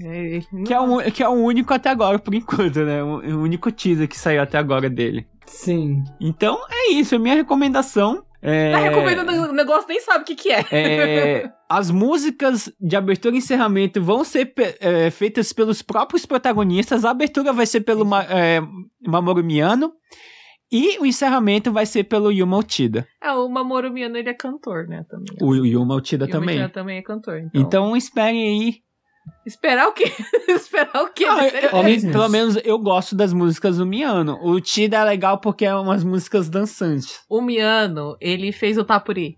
[0.00, 3.02] É, Que, é o, que é o único até agora, por enquanto, né?
[3.02, 5.26] O, único teaser que saiu até agora dele.
[5.46, 6.02] Sim.
[6.20, 7.14] Então é isso.
[7.14, 8.24] A minha recomendação.
[8.46, 10.60] É, Tá recomendando o negócio, nem sabe o que, que é.
[10.70, 17.04] é, as músicas de abertura e encerramento vão ser é, feitas pelos próprios protagonistas.
[17.06, 18.60] A abertura vai ser pelo Ma- é,
[19.06, 19.92] Mamoru Miyano.
[20.72, 23.06] E o encerramento vai ser pelo Yuma Uchida.
[23.22, 25.04] É, o Mamoru Miyano, ele é cantor, né?
[25.08, 25.36] Também.
[25.40, 26.56] O Yuma Uchida E o também.
[26.56, 27.38] Miyano também é cantor.
[27.38, 28.74] Então, Então esperem aí.
[29.46, 30.04] Esperar o quê?
[30.48, 31.24] esperar o quê?
[31.24, 34.38] Ah, eu- eu- pelo menos eu gosto das músicas do Miyano.
[34.42, 37.20] O Uchida é legal porque é umas músicas dançantes.
[37.28, 39.36] O Miyano, ele fez o Tapuri.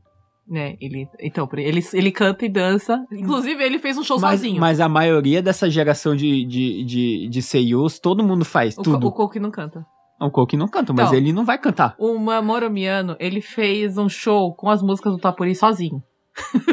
[0.49, 3.05] Né, ele, então, ele, ele canta e dança.
[3.11, 4.61] Inclusive, ele fez um show Mas, sozinho.
[4.61, 9.09] mas a maioria dessa geração de, de, de, de seiyus, todo mundo faz o, tudo.
[9.09, 9.85] O Koki não canta.
[10.21, 11.19] O Koki não canta, mas Então.
[11.19, 11.97] ele não vai cantar.
[11.99, 16.01] O Mamoru Miyano, ele fez um show com as músicas do Tapuri sozinho.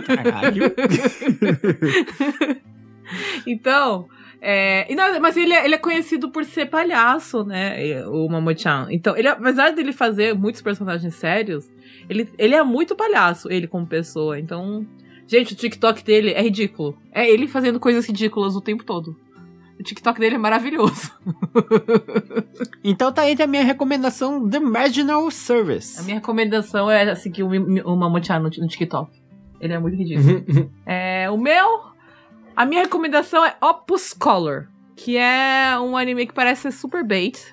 [0.06, 0.72] Caralho.
[3.46, 4.08] Então,
[4.42, 8.06] é, e não, mas ele é, ele é conhecido por ser palhaço, né?
[8.08, 8.88] O Mamoru-chan.
[8.90, 11.70] Então, ele, apesar dele fazer muitos personagens sérios,
[12.10, 14.38] ele, ele é muito palhaço, ele como pessoa.
[14.40, 14.86] Então,
[15.28, 16.98] gente, o TikTok dele é ridículo.
[17.12, 19.16] É ele fazendo coisas ridículas o tempo todo.
[19.80, 21.12] O TikTok dele é maravilhoso.
[22.84, 26.00] então tá aí a minha recomendação The Marginal Service.
[26.00, 29.10] A minha recomendação é seguir o, o Mamoru-chan no, no TikTok.
[29.60, 30.72] Ele é muito ridículo.
[30.86, 31.93] É, o meu.
[32.56, 37.44] A minha recomendação é Opus Color, que é um anime que parece ser super bait.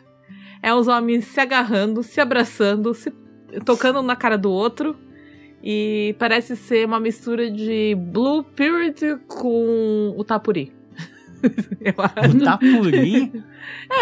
[0.62, 3.11] É uns homens se agarrando, se abraçando, se
[3.64, 4.94] tocando na cara do outro.
[5.64, 10.70] E parece ser uma mistura de Blue Purity com o Tapuri.
[12.41, 13.32] O Tapuri?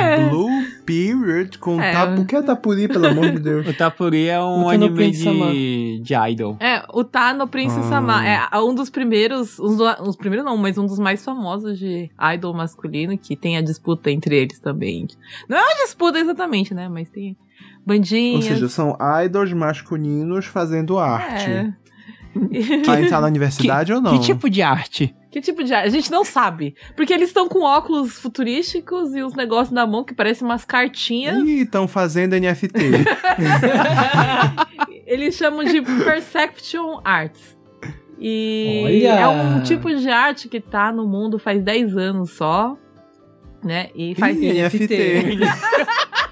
[0.00, 0.28] É.
[0.28, 0.48] Blue
[0.84, 1.92] Period com É.
[1.92, 2.20] tapu.
[2.20, 3.66] O que é tapuri, pelo amor de Deus?
[3.68, 6.56] O Tapuri é um anime de, de idol.
[6.60, 7.82] É, o Tá no Prince Ah.
[7.84, 8.26] Sama.
[8.26, 9.58] É um dos primeiros.
[9.58, 13.56] Um dos, os primeiros não, mas um dos mais famosos de idol masculino, que tem
[13.56, 15.06] a disputa entre eles também.
[15.48, 16.88] Não é uma disputa exatamente, né?
[16.88, 17.36] Mas tem Ou
[17.86, 18.44] bandinhas.
[18.44, 21.50] seja, são idols masculinos fazendo arte.
[21.50, 21.72] é.
[22.86, 24.12] Vai entrar na universidade ou não?
[24.18, 25.14] Que tipo de arte?
[25.38, 25.86] Que tipo de arte?
[25.86, 26.74] A gente não sabe.
[26.96, 31.38] Porque eles estão com óculos futurísticos e os negócios na mão que parecem umas cartinhas.
[31.46, 32.74] Ih, estão fazendo NFT.
[35.06, 37.56] Eles chamam de Perception Arts.
[38.18, 39.20] E Olha!
[39.20, 42.76] é um tipo de arte que tá no mundo faz 10 anos só.
[43.62, 43.90] Né?
[43.94, 44.36] E faz.
[44.36, 45.38] Ih, NFT.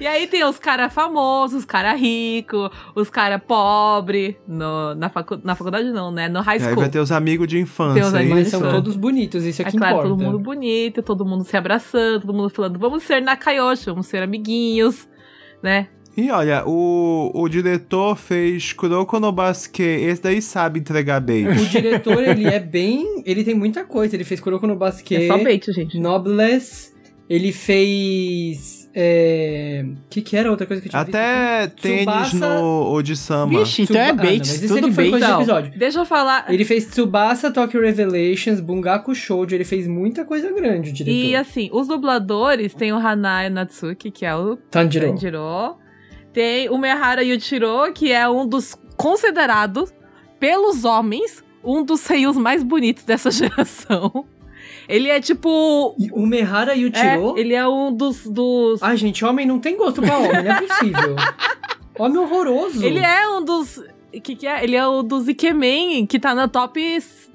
[0.00, 5.40] E aí tem os cara famosos, os cara rico, os cara pobre no, na, facu
[5.42, 6.28] na faculdade não, né?
[6.28, 6.76] No high Aí school.
[6.76, 7.94] vai ter os amigos de infância.
[7.94, 8.58] Tem os é amigos Mas isso?
[8.58, 10.08] são todos bonitos, isso é É que claro, importa.
[10.10, 14.22] todo mundo bonito, todo mundo se abraçando, todo mundo falando, vamos ser Nakayoshi, vamos ser
[14.22, 15.08] amiguinhos,
[15.62, 15.88] né?
[16.16, 19.84] E olha, o, o diretor fez Kuroko no Basque.
[19.84, 21.46] Esse daí sabe entregar bait.
[21.46, 23.22] O diretor, ele é bem...
[23.24, 24.16] Ele tem muita coisa.
[24.16, 25.96] Ele fez Kuroko no Basque, É só bait, gente.
[25.96, 26.92] Noblesse,
[27.30, 28.77] ele fez...
[29.00, 29.84] É...
[29.86, 31.14] O que que era outra coisa que eu tinha visto?
[31.16, 33.58] Até tênis Tsubasa- no Odisama.
[33.60, 35.10] Vixe, então é Tsuba- Ah, não, bait, mas esse tudo ele foi bait.
[35.12, 35.72] coisa episódio.
[35.78, 36.46] Deixa eu falar.
[36.52, 41.16] Ele fez Tsubasa Tokyo Revelations, Bungaku Shoujo, ele fez muita coisa grande, o diretor.
[41.16, 45.10] E assim, os dubladores tem o Hanai Natsuki, que é o Tanjiro.
[45.10, 45.76] Tanjiro.
[46.32, 49.92] Tem o Mehara Yuichiro, que é um dos considerados
[50.40, 54.24] pelos homens um dos seios mais bonitos dessa geração.
[54.88, 55.94] Ele é tipo.
[55.98, 57.36] E o Mehara É, Yuichiro...
[57.38, 58.26] ele é um dos.
[58.26, 61.16] dos Ai, gente, homem não tem gosto pra homem, não é possível.
[61.98, 62.84] homem horroroso.
[62.84, 63.76] ele é um dos.
[63.78, 64.64] O que, que é?
[64.64, 66.80] Ele é um dos Ikemen que tá na top,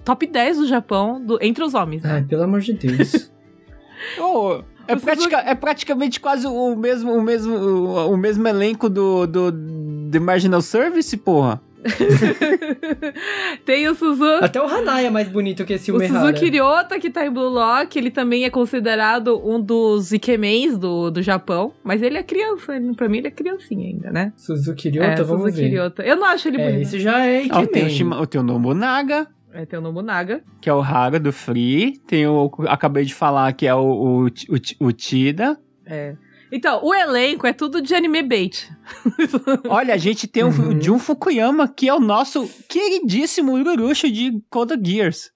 [0.03, 2.01] top 10 do Japão, do- entre os homens.
[2.01, 2.13] né?
[2.13, 3.31] Ai, pelo amor de Deus.
[4.19, 9.27] Ô, é, pratica- é praticamente quase o mesmo, o mesmo, o, o mesmo elenco do,
[9.27, 11.61] do, do Marginal Service, porra.
[13.65, 14.43] Tem o Suzuki.
[14.43, 16.33] Até o Hanai é mais bonito que esse O Mehara.
[16.33, 21.09] Suzuki Ryota, que tá em Blue Lock, ele também é considerado um dos Ikemens do,
[21.11, 21.73] do Japão.
[21.83, 24.33] Mas ele é criança, ele, pra mim ele é criancinha ainda, né?
[24.35, 25.69] Suzuki Ryota, é, vamos Suzuki ver.
[25.69, 26.03] Ryota.
[26.03, 26.81] Eu não acho ele É, bonito.
[26.83, 27.89] esse já é Ó, tem, o Ikemen.
[27.89, 30.41] Shima, tem o Nobunaga, É, tem o Nobunaga.
[30.61, 31.99] que é o Haga do Free.
[32.07, 32.49] Tem o.
[32.67, 35.57] Acabei de falar que é o, o, o, o Tida.
[35.85, 36.15] É.
[36.55, 38.69] Então, o elenco é tudo de anime bait.
[39.67, 40.77] Olha, a gente tem Uhum.
[40.77, 45.31] o Jun Fukuyama, que é o nosso queridíssimo Ururucho de Code Geass.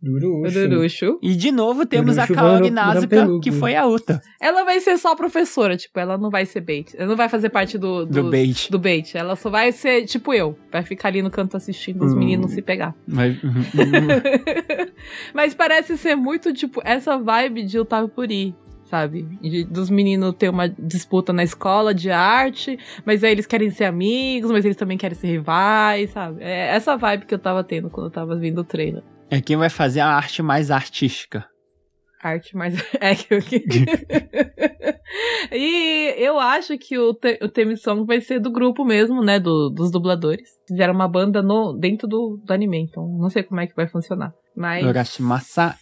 [0.00, 0.58] Uruushu.
[0.60, 1.18] Ururucho.
[1.20, 5.16] E de novo temos a Kaori Nazuka, que foi a Uta Ela vai ser só
[5.16, 6.94] professora, tipo, ela não vai ser bait.
[6.96, 8.06] Ela não vai fazer parte do...
[8.06, 8.70] do dos- bait.
[8.70, 9.16] Do bait.
[9.18, 10.56] Ela só vai ser, tipo eu.
[10.70, 12.16] Vai ficar ali no canto assistindo os Hum.
[12.18, 12.94] meninos se pegar.
[13.08, 14.86] Mas, uhum, uhum.
[15.34, 18.54] Mas parece ser muito, tipo, essa vibe de Utapuri,
[18.88, 19.22] sabe?
[19.40, 23.84] De- dos meninos ter uma disputa na escola de arte, mas aí eles querem ser
[23.84, 26.42] amigos, mas eles também querem ser rivais, sabe?
[26.42, 29.02] É essa vibe que eu tava tendo quando eu tava vindo o treino.
[29.30, 31.46] é quem vai fazer a arte mais artística.
[32.22, 32.74] Arte mais.
[33.00, 33.38] É que eu.
[35.52, 39.38] e eu acho que o, te, o theme song vai ser do grupo mesmo, né?
[39.38, 40.48] do- dos dubladores.
[40.66, 43.86] Fizeram uma banda no, dentro do, do anime, então não sei como é que vai
[43.86, 44.32] funcionar.
[44.56, 44.84] Mas.
[44.84, 45.76] Urashimasa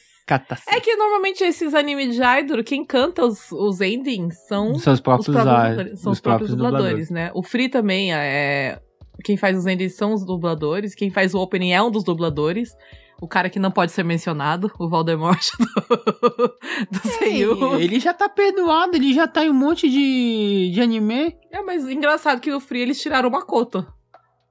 [0.69, 4.99] É que normalmente esses animes de idol, quem canta os, os endings são São os
[4.99, 7.31] os próprios, próprios, ah, dubladores, são os próprios dubladores, né?
[7.35, 8.81] O Free também é.
[9.25, 10.95] Quem faz os endings são os dubladores.
[10.95, 12.77] Quem faz o opening é um dos dubladores.
[13.21, 16.49] O cara que não pode ser mencionado, o Voldemort do,
[16.91, 17.77] do Seiyu.
[17.77, 21.35] Ei, Ele já tá perdoado, ele já tá em um monte de, de anime.
[21.51, 23.87] É, mas engraçado que no Free eles tiraram o Makoto.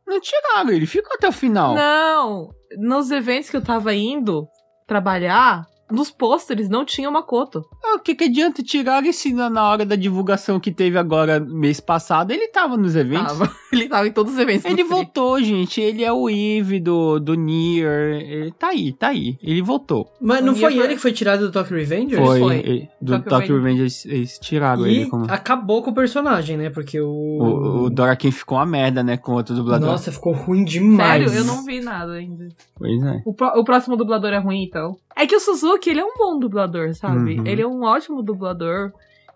[0.07, 1.75] Não tiraram, ele ficou até o final.
[1.75, 4.47] Não, nos eventos que eu tava indo
[4.85, 7.63] trabalhar, nos pôsteres não tinha o Makoto.
[7.83, 11.39] Ah, O que, que adianta tirar esse na, na hora da divulgação que teve agora,
[11.39, 12.31] mês passado?
[12.31, 13.37] Ele tava nos eventos.
[13.37, 13.51] Tava.
[13.71, 14.65] Ele tava em todos os eventos.
[14.65, 15.81] Ele voltou, gente.
[15.81, 18.21] Ele é o Eve do, do Nier.
[18.21, 19.37] Ele tá aí, tá aí.
[19.43, 20.11] Ele voltou.
[20.21, 22.25] Mas não foi por- ele que foi tirado do Tokyo Revengers?
[22.25, 22.39] Foi.
[22.39, 22.55] foi.
[22.59, 25.09] ele- do Tokyo Tokyo Revenge eles, eles tiraram E ele.
[25.09, 25.25] Como...
[25.29, 26.69] acabou com o personagem, né?
[26.69, 27.05] Porque o.
[27.09, 29.17] O, o Dorakin ficou uma merda, né?
[29.17, 29.87] Com outro dublador.
[29.89, 31.29] Nossa, ficou ruim demais.
[31.29, 31.39] Sério?
[31.39, 32.47] Eu não vi nada ainda.
[32.77, 33.21] Pois é.
[33.25, 34.95] O, pró- o próximo dublador é ruim, então.
[35.17, 35.39] É que o
[35.75, 37.39] Suzuki, ele é um bom dublador, sabe?
[37.39, 37.47] Uhum.
[37.47, 38.91] Ele é um ótimo dublador.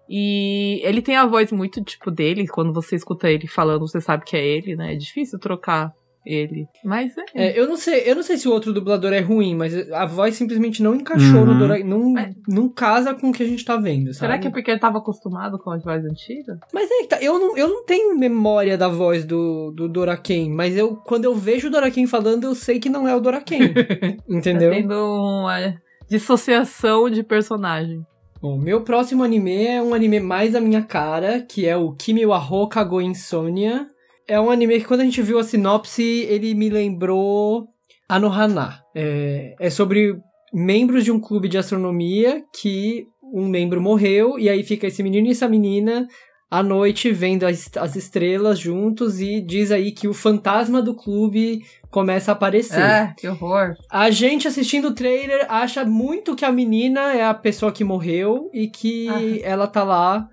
[0.09, 2.47] E ele tem a voz muito tipo dele.
[2.47, 4.93] Quando você escuta ele falando, você sabe que é ele, né?
[4.93, 5.93] É difícil trocar
[6.25, 6.67] ele.
[6.83, 7.23] Mas é.
[7.35, 10.05] É, eu não sei, eu não sei se o outro dublador é ruim, mas a
[10.05, 11.59] voz simplesmente não encaixou no Uhum.
[11.59, 12.33] Dora, não, É.
[12.47, 14.17] não casa com o que a gente tá vendo, sabe?
[14.17, 16.59] Será que é porque ele tava acostumado com a voz antiga?
[16.73, 20.51] Mas é que tá, eu não, eu não tenho memória da voz do, do Doraken,
[20.51, 23.59] mas eu quando eu vejo o Doraken falando, eu sei que não é o Doraken.
[24.27, 24.71] entendeu?
[24.71, 25.79] Tá tendo uma
[26.09, 28.01] dissociação de personagem.
[28.41, 32.25] Bom, meu próximo anime é um anime mais a minha cara, que é o Kimi
[32.25, 33.85] wa Ho Kago Insomnia.
[34.27, 37.67] É um anime que quando a gente viu a sinopse, ele me lembrou
[38.07, 38.81] Anohana.
[38.95, 40.17] É, é sobre
[40.53, 45.27] membros de um clube de astronomia que um membro morreu e aí fica esse menino
[45.27, 46.07] e essa menina
[46.51, 51.61] à noite vendo as, as estrelas juntos e diz aí que o fantasma do clube
[51.91, 52.79] começa a aparecer.
[52.81, 53.75] É, que horror.
[53.89, 58.49] A gente assistindo o trailer acha muito que a menina é a pessoa que morreu
[58.53, 59.37] e que Aham.
[59.43, 60.27] ela tá lá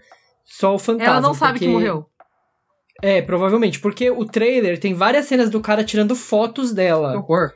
[0.45, 1.12] só o fantasma.
[1.12, 2.07] Ela não sabe que porque- morreu.
[3.03, 7.19] É, provavelmente, porque o trailer tem várias cenas do cara tirando fotos Que dela.
[7.19, 7.51] horror.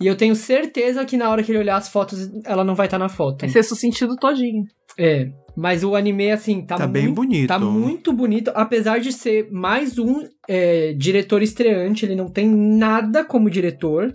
[0.00, 2.86] E eu tenho certeza que na hora que ele olhar as fotos, ela não vai
[2.88, 3.40] estar na foto.
[3.46, 4.64] Vai ser o sentido todinho.
[5.02, 7.48] É, mas o anime, assim, tá, Tá, bem muito bonito.
[7.48, 13.24] Tá muito bonito, apesar de ser mais um é, diretor estreante, ele não tem nada
[13.24, 14.14] como diretor.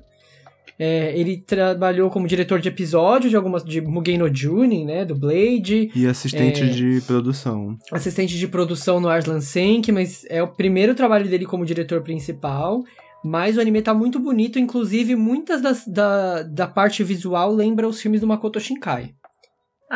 [0.78, 5.16] É, ele trabalhou como diretor de episódio de algumas de Mugen no Junin, né, do
[5.16, 6.68] Blade, E assistente É.
[6.68, 7.78] de produção.
[7.92, 12.84] assistente de produção no Arslan Senk, mas é o primeiro trabalho dele como diretor principal.
[13.24, 18.00] Mas o anime tá muito bonito, inclusive muitas das, da, da parte visual lembra os
[18.00, 19.16] filmes do Makoto Shinkai.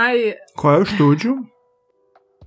[0.02, 1.46] Ai, Qual é o estúdio?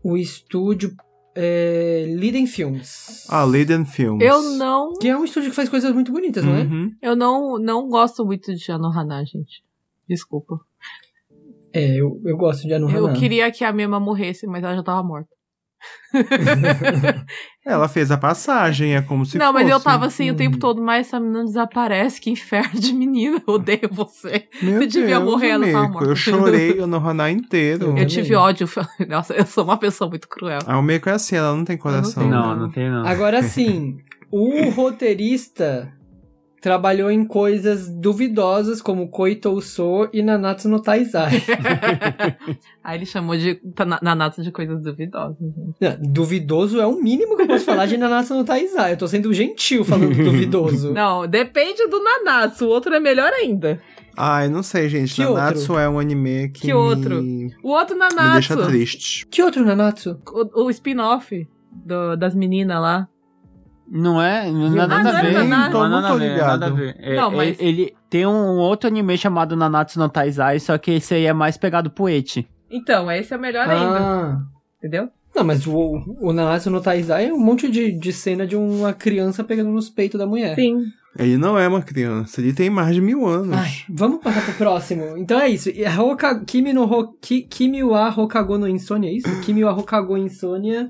[0.02, 0.96] O estúdio
[1.34, 3.26] é, Liden Films.
[3.28, 4.24] Ah, Leiden Films.
[4.24, 4.94] eu não.
[4.94, 6.62] Que é um estúdio que faz coisas muito bonitas, não é?
[6.62, 6.90] Uhum.
[7.02, 9.62] Eu não, não gosto muito de Anohana, gente.
[10.08, 10.60] Desculpa.
[11.74, 12.98] É, eu, eu gosto de Anohana.
[12.98, 15.28] Eu queria que a Mema morresse, mas ela já tava morta.
[17.64, 19.64] Ela fez a passagem, é como se não, fosse.
[19.64, 20.58] mas eu tava assim o tempo Hum.
[20.58, 24.48] todo, mas essa menina desaparece, que inferno de menina, eu odeio você.
[24.60, 26.08] Meu Você devia Deus, morrer, ela tava morta.
[26.08, 27.90] Eu chorei o Nohana inteiro.
[27.90, 28.68] Eu Eu tive ódio.
[29.08, 30.58] Nossa, eu sou uma pessoa muito cruel.
[30.66, 32.22] A Almeco é assim, ela não tem coração.
[32.22, 32.34] tenho.
[32.34, 33.06] Não, não tem não.
[33.06, 33.98] Agora sim,
[34.30, 35.92] o roteirista
[36.62, 41.32] trabalhou em coisas duvidosas como Koito So e Nanatsu no Taizai.
[42.82, 45.36] Aí ele chamou de tá na- Nanatsu de coisas duvidosas.
[45.40, 45.74] gente.
[45.80, 48.92] Não, duvidoso é o mínimo que eu posso falar de Nanatsu no Taizai.
[48.92, 50.92] Eu tô sendo gentil falando duvidoso.
[50.92, 53.80] Não, depende do Nanatsu, o outro é melhor ainda.
[54.16, 55.14] Ai, não sei, gente.
[55.16, 56.74] Que Nanatsu é um anime que, Que me...
[56.74, 57.24] outro?
[57.62, 59.26] O outro me deixa Nanatsu, triste.
[59.26, 60.18] Que outro Nanatsu?
[60.26, 63.08] o, o spin-off do- das meninas lá.
[63.94, 64.50] Não é?
[64.50, 65.32] Não é nada não a é ver.
[65.32, 66.48] Não é Não nada a ver, ligado.
[66.60, 66.96] nada a ver.
[66.98, 71.12] É, Não, mas- ele, tem um outro anime chamado Nanatsu no Taizai, só que esse
[71.14, 72.48] aí é mais pegado pro eti.
[72.70, 74.38] Então, esse é melhor ainda, Ah.
[74.78, 75.10] entendeu?
[75.36, 78.94] Não, mas o, o Nanatsu no Taizai é um monte de, de cena de uma
[78.94, 80.54] criança pegando nos peitos da mulher.
[80.54, 80.84] Sim.
[81.18, 83.54] Ele não é uma criança, ele tem mais de mil anos.
[83.54, 85.18] Ai, vamos passar pro próximo.
[85.18, 85.68] Então é isso.
[86.00, 89.40] Hoka, Kimi, no Ho, Ki, Kimi wa Hokago no Insônia, é isso?
[89.42, 90.88] Kimi wa Hokago Insônia.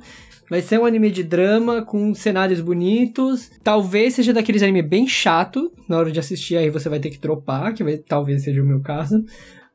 [0.52, 3.50] Vai ser um anime de drama com cenários bonitos.
[3.64, 5.72] Talvez seja daqueles anime bem chato.
[5.88, 8.66] Na hora de assistir aí você vai ter que dropar, que vai- talvez seja o
[8.66, 9.24] meu caso.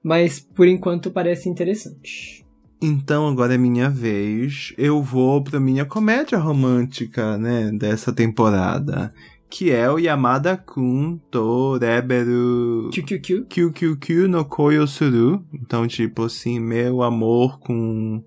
[0.03, 2.45] Mas por enquanto parece interessante.
[2.80, 4.71] Então agora é minha vez.
[4.78, 9.11] Eu vou pra minha comédia romântica, né, dessa temporada.
[9.49, 13.45] Que é o Yamada Kun Toreberu QQQ.
[13.49, 15.43] QQQ no Koyo Suru.
[15.51, 18.21] Então, tipo assim, meu amor com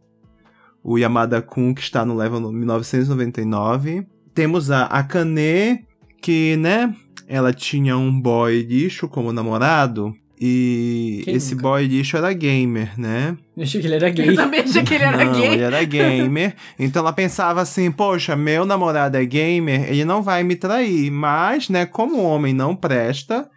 [0.83, 4.07] o Yamada Kun, que está no level 1999.
[4.35, 5.85] Temos a Akane,
[6.23, 6.95] que, né,
[7.29, 10.15] ela tinha um boy lixo como namorado.
[10.43, 11.69] E Quem esse nunca?
[11.69, 13.37] boy lixo era gamer, né?
[13.55, 14.35] Eu achei que ele era Eu gay.
[14.35, 15.53] também achei que ele era não, gay.
[15.53, 16.55] ele era gamer.
[16.79, 21.11] então ela pensava assim, poxa, meu namorado é gamer, ele não vai me trair.
[21.11, 23.51] Mas, né, como o homem não presta,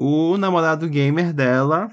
[0.00, 1.90] o namorado gamer dela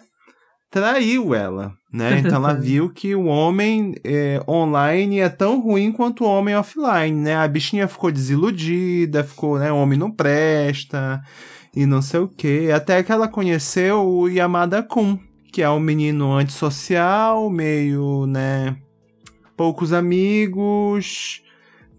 [0.71, 2.19] traiu ela, né?
[2.19, 7.11] Então ela viu que o homem é, online é tão ruim quanto o homem offline,
[7.11, 7.35] né?
[7.35, 11.21] A bichinha ficou desiludida, ficou, né, o homem não presta
[11.75, 12.71] e não sei o que.
[12.71, 15.19] Até que ela conheceu o Yamada Kun,
[15.51, 18.77] que é um menino antissocial, meio, né,
[19.57, 21.41] poucos amigos,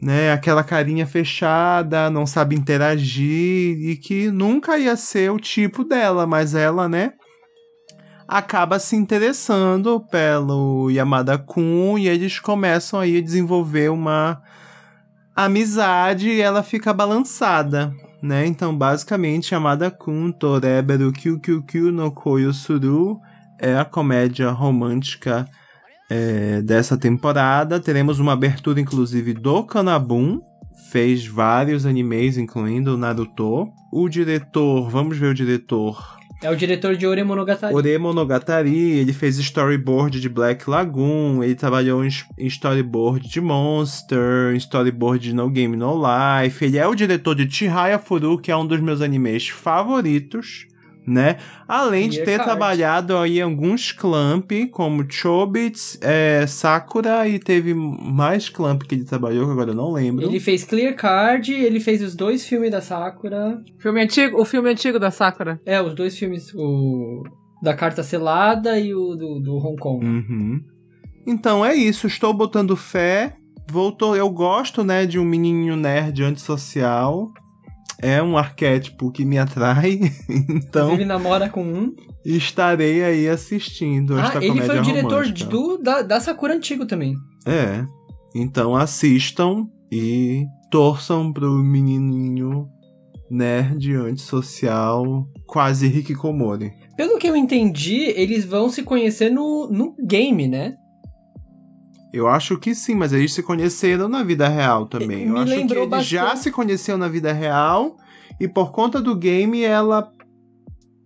[0.01, 6.27] né, aquela carinha fechada, não sabe interagir e que nunca ia ser o tipo dela,
[6.27, 7.13] mas ela, né,
[8.27, 14.43] acaba se interessando pelo Yamada Kun e eles começam aí a desenvolver uma
[15.35, 17.93] amizade e ela fica balançada,
[18.23, 18.47] né?
[18.47, 23.21] Então, basicamente, Yamada Kun Toreberu Kyukyukyu no Koyo Suru
[23.59, 25.49] é a comédia romântica
[26.11, 27.81] é, dessa temporada.
[27.81, 30.41] Teremos uma abertura, inclusive, do Kanabun.
[30.91, 33.69] Fez vários animes, incluindo o Naruto.
[33.91, 36.19] O diretor, vamos ver o diretor.
[36.43, 37.73] É o diretor de Ore Monogatari.
[37.73, 44.57] Ore Monogatari, ele fez storyboard de Black Lagoon, ele trabalhou em storyboard de Monster, em
[44.57, 46.65] storyboard de No Game No Life.
[46.65, 50.67] Ele é o diretor de Chihaya Furu, que é um dos meus animes favoritos,
[51.07, 51.39] né?
[51.67, 52.51] Além de Clear ter Card.
[52.51, 59.05] trabalhado aí em alguns clamp, como Chobits, é, Sakura, e teve mais clamp que ele
[59.05, 60.25] trabalhou, que agora eu não lembro.
[60.25, 63.61] Ele fez Clear Card, ele fez os dois filmes da Sakura.
[63.79, 65.61] Filme antigo, o filme antigo da Sakura.
[65.67, 67.23] É, os dois filmes, o
[67.63, 70.05] da Carta Selada e o do, do Hong Kong.
[70.05, 70.61] Uhum.
[71.27, 73.35] Então é isso, estou botando fé
[73.73, 74.15] voltou.
[74.15, 77.33] Eu gosto, né, de um menininho nerd antissocial.
[78.03, 80.01] É um arquétipo que me atrai.
[80.29, 81.95] então, Inclusive namora com um.
[82.25, 85.51] estarei aí assistindo esta Ah, ele comédia foi o diretor romântica.
[85.51, 87.15] do, da, da Sakura antigo também.
[87.47, 87.85] É.
[88.35, 92.67] Então assistam e torçam pro menininho
[93.31, 96.73] nerd antissocial, quase Hikikomori.
[96.97, 100.75] Pelo que eu entendi, eles vão se conhecer no, no game, né?
[102.13, 105.23] Eu acho que sim, mas eles se conheceram na vida real também.
[105.23, 106.11] É, eu Me acho que eles bastante.
[106.11, 107.97] já se conheceram na vida real
[108.39, 110.11] e por conta do game ela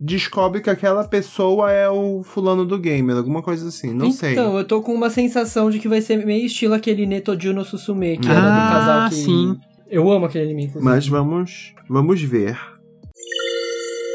[0.01, 4.33] descobre que aquela pessoa é o fulano do game, alguma coisa assim, não então, sei.
[4.33, 7.65] Então, eu tô com uma sensação de que vai ser meio estilo aquele Neto Juno
[7.65, 9.15] Susume, que ah, era do ah, casal que...
[9.15, 9.57] sim.
[9.89, 10.65] Eu amo aquele anime.
[10.65, 10.85] Inclusive.
[10.85, 12.59] Mas vamos, vamos ver.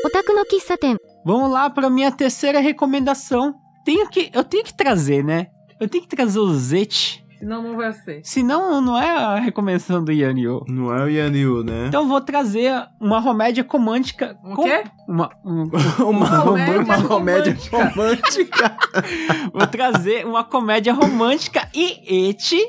[0.05, 0.97] Otaku no Kissaten.
[1.25, 3.53] Vamos lá para minha terceira recomendação.
[3.85, 5.47] Tenho que, eu tenho que trazer, né?
[5.81, 7.25] Eu tenho que trazer o Zet.
[7.39, 8.21] Senão não vai ser.
[8.23, 10.63] Senão não é a recomendação do Yanio.
[10.67, 11.87] Não é o Yanryu, né?
[11.87, 14.37] Então eu vou trazer uma comédia romântica.
[14.43, 14.83] O com- quê?
[15.07, 15.63] Uma, um-
[16.07, 17.77] uma, comédia uma comédia romântica.
[17.95, 18.77] romântica.
[19.51, 22.61] vou trazer uma comédia romântica e eti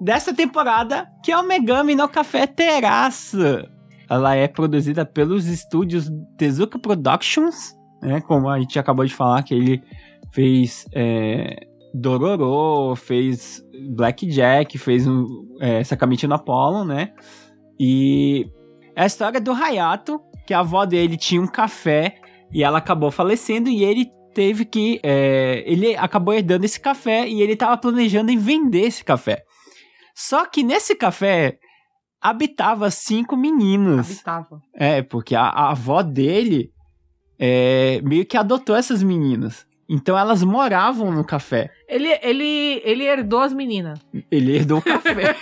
[0.00, 3.68] dessa temporada, que é o Megami no Café Terraça.
[4.10, 7.72] Ela é produzida pelos estúdios Tezuka Productions,
[8.02, 8.20] né?
[8.20, 9.82] Como a gente acabou de falar, que ele
[10.32, 15.26] fez é, Dororo, fez Blackjack, fez um,
[15.60, 17.12] é, Sakamichi no Apollo, né?
[17.78, 18.46] E
[18.94, 22.16] é a história do Hayato, que a avó dele tinha um café
[22.52, 25.00] e ela acabou falecendo e ele teve que.
[25.02, 29.44] é, ele acabou herdando esse café e ele estava planejando em vender esse café.
[30.14, 31.58] Só que nesse café
[32.20, 34.10] habitava cinco meninos.
[34.10, 34.62] Habitava.
[34.74, 36.70] É, porque a, a avó dele
[37.38, 39.66] é, meio que adotou essas meninas.
[39.94, 41.70] Então elas moravam no café.
[41.86, 44.00] Ele, ele, ele herdou as meninas.
[44.30, 45.36] Ele herdou o café.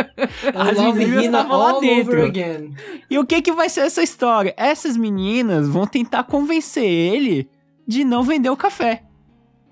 [0.56, 2.12] As Love meninas estavam lá dentro.
[2.14, 2.74] over again.
[3.10, 4.54] E o que que vai ser essa história?
[4.56, 7.46] Essas meninas vão tentar convencer ele
[7.86, 9.02] de não vender o café.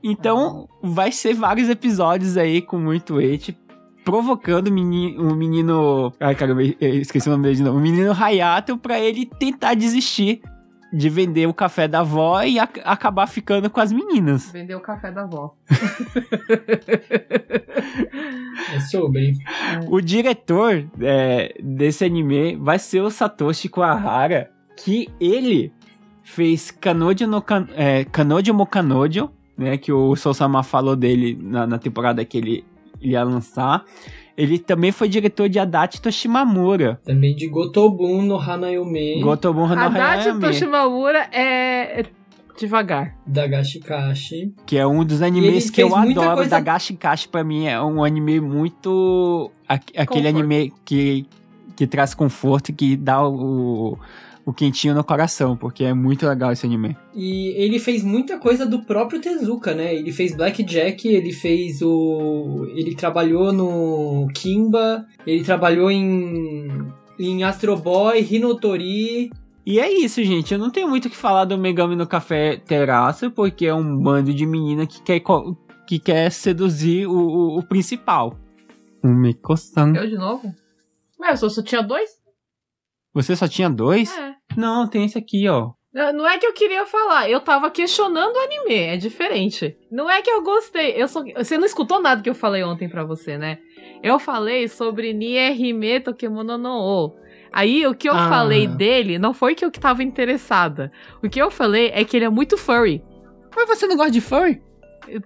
[0.04, 3.56] Então, vai ser vários episódios aí com muito hate,
[4.04, 6.12] provocando o menino, o menino...
[6.20, 7.78] Ai, caramba, eu esqueci o nome dele de novo.
[7.78, 10.42] O menino Hayato pra ele tentar desistir
[10.92, 14.50] de vender o café da avó e ac- acabar ficando com as meninas.
[14.50, 15.54] Vendeu o café da avó.
[18.74, 19.34] É sobre.
[19.88, 25.72] O diretor é, desse anime vai ser o Satoshi Kuwahara, que ele
[26.22, 31.66] fez Kanojo no kan, é, Kanojo mo Kanojo, né, que o Sousama falou dele na,
[31.66, 32.64] na temporada que ele
[33.00, 33.84] ia lançar.
[34.38, 37.00] Ele também foi diretor de Adachi Toshimamura.
[37.04, 42.04] Também de Gotobun no Hanayome, Gotobun no Haddad Hayame, Toshimamura é,
[42.56, 43.16] devagar.
[43.26, 44.54] da Gashikashi.
[44.64, 46.36] que é um dos animes que eu adoro.
[46.36, 49.50] coisa- Da Gashikashi pra mim é um anime muito...
[49.68, 50.38] aque- Aquele Conforto.
[50.38, 51.26] anime que,
[51.76, 53.98] que traz conforto e que dá o,
[54.48, 56.96] o quentinho no coração, porque é muito legal esse anime.
[57.14, 59.94] E ele fez muita coisa do próprio Tezuka, né?
[59.94, 62.66] Ele fez Blackjack, ele fez o.
[62.74, 66.66] Ele trabalhou no Kimba, ele trabalhou em.
[67.18, 69.30] em Astro Boy, Hinotori.
[69.66, 70.54] E é isso, gente.
[70.54, 73.98] Eu não tenho muito o que falar do Megami no Café Terraça, porque é um
[73.98, 75.20] bando de menina que quer,
[75.86, 78.34] que quer seduzir o, o, o principal.
[79.04, 79.92] O Miko-san.
[79.94, 80.54] Eu de novo?
[81.20, 82.17] Ué, eu só, só tinha dois?
[83.14, 84.16] Você só tinha dois?
[84.16, 84.34] É.
[84.56, 85.72] Não, tem esse aqui, ó.
[86.14, 89.74] Não é que eu queria falar, eu tava questionando o anime, é diferente.
[89.90, 92.88] Não é que eu gostei, eu só, você não escutou nada que eu falei ontem
[92.88, 93.58] pra você, né?
[94.02, 97.16] Eu falei sobre Nierime Tokemono no O.
[97.50, 98.28] Aí o que eu Ah.
[98.28, 100.92] falei dele não foi que eu que tava interessada.
[101.24, 103.02] O que eu falei é que ele é muito furry.
[103.56, 104.62] Mas você não gosta de furry?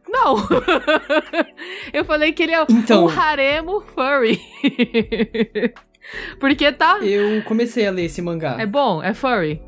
[0.09, 0.37] Não!
[1.93, 3.07] eu falei que ele é Então.
[3.07, 4.41] um haremo furry.
[6.39, 6.99] Porque tá.
[7.01, 8.57] Eu comecei a ler esse mangá.
[8.59, 9.61] É bom, é furry.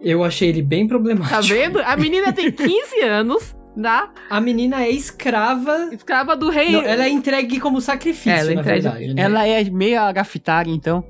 [0.00, 1.34] Eu achei ele bem problemático.
[1.36, 1.78] Tá vendo?
[1.80, 4.10] A menina tem 15 anos, tá?
[4.28, 5.90] A menina é escrava.
[5.92, 6.72] Escrava do rei.
[6.72, 9.14] Não, ela é entregue como sacrifício, Ela é na entregue- verdade.
[9.14, 9.22] Né?
[9.22, 11.04] Ela é meio agafitária, então.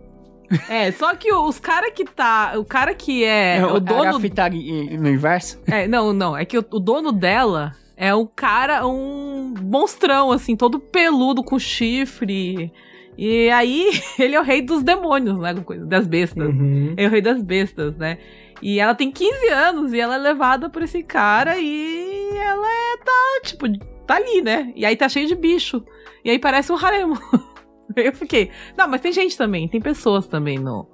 [0.69, 2.53] É, só que os cara que tá.
[2.57, 4.03] O cara que é, o dono.
[4.11, 4.59] Agafitária
[4.99, 5.59] no inverso?
[5.67, 6.37] É, não, não.
[6.37, 11.59] É que o, o dono dela é um cara, um monstrão, assim, todo peludo com
[11.59, 12.71] chifre.
[13.17, 15.55] E aí, ele é o rei dos demônios, né?
[15.87, 16.55] Das bestas.
[16.55, 16.95] Uhum.
[16.97, 18.19] É o rei das bestas, né?
[18.61, 22.97] E ela tem 15 anos e ela é levada por esse cara e ela é,
[22.99, 23.67] tá, tipo,
[24.07, 24.73] tá ali, né?
[24.77, 25.85] E aí tá cheio de bicho.
[26.25, 27.19] E aí parece um haremo.
[27.97, 30.87] Eu fiquei, não, mas tem gente também, tem pessoas também no,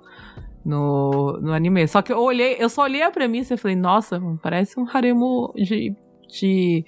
[0.64, 1.86] no, no anime.
[1.86, 5.52] Só que eu olhei, eu só olhei a premissa e falei, nossa, parece um haremo
[5.54, 5.94] de,
[6.28, 6.84] de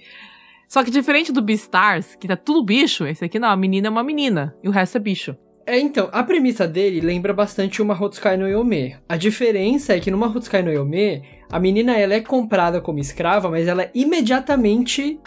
[0.71, 3.89] Só que diferente do Beastars, que tá tudo bicho, esse aqui não, a menina é
[3.89, 5.35] uma menina e o resto é bicho.
[5.65, 8.95] É, então, a premissa dele lembra bastante uma Hotsukai no Yome.
[9.09, 13.49] A diferença é que numa Hotsukai no Yome, a menina ela é comprada como escrava,
[13.49, 15.19] mas ela é imediatamente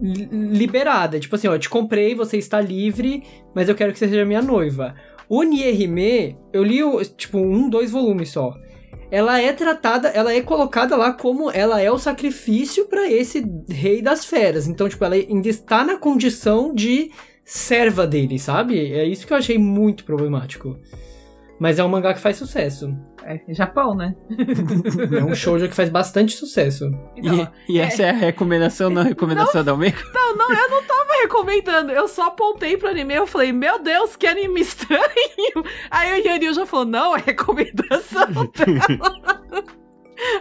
[0.00, 1.20] li- liberada.
[1.20, 3.22] Tipo assim, ó, te comprei, você está livre,
[3.54, 4.94] mas eu quero que você seja minha noiva.
[5.28, 6.80] O Nierime, eu li,
[7.18, 8.54] tipo, um, dois volumes só.
[9.14, 14.02] Ela é tratada, ela é colocada lá como ela é o sacrifício pra esse rei
[14.02, 14.66] das feras.
[14.66, 17.12] Então, tipo, ela ainda está na condição de
[17.44, 18.92] serva dele, sabe?
[18.92, 20.76] É isso que eu achei muito problemático.
[21.58, 22.94] Mas é um mangá que faz sucesso.
[23.24, 24.14] É Japão, né?
[25.18, 26.90] É um shoujo que faz bastante sucesso.
[27.16, 29.96] Então, E, e essa é a recomendação, não a recomendação da Omega?
[30.12, 31.92] Não, não, eu não tava recomendando.
[31.92, 35.04] Eu só apontei pro anime eu falei, meu Deus, que anime estranho.
[35.90, 39.14] Aí o Yanil já falou, não, é recomendação dela.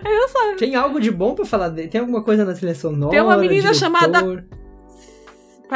[0.03, 0.55] Aí eu só.
[0.57, 1.87] Tem algo de bom pra falar dele?
[1.89, 3.11] Tem alguma coisa na trilha sonora?
[3.11, 3.79] Tem uma menina diretor?
[3.79, 4.45] chamada-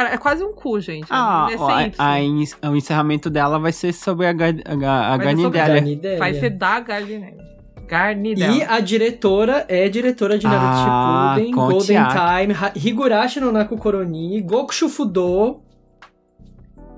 [0.02, 1.06] É quase um cu, gente.
[1.10, 1.94] Ah, É ó, a, sem Y.
[1.98, 5.58] a in- o encerramento dela vai ser sobre a, Gar- a, a Vai ser sobre
[5.58, 5.66] Garnidelia.
[5.80, 6.18] Garnidelia.
[6.18, 7.48] Vai ser da Garnidelia.
[7.78, 8.66] E Garnidelia.
[8.70, 11.96] a diretora é diretora de Naruto Ah, Shippuden, Conte Golden.
[12.08, 12.54] Time,
[12.86, 15.62] Higurashi no Naku Koroni, Goku Shufudo,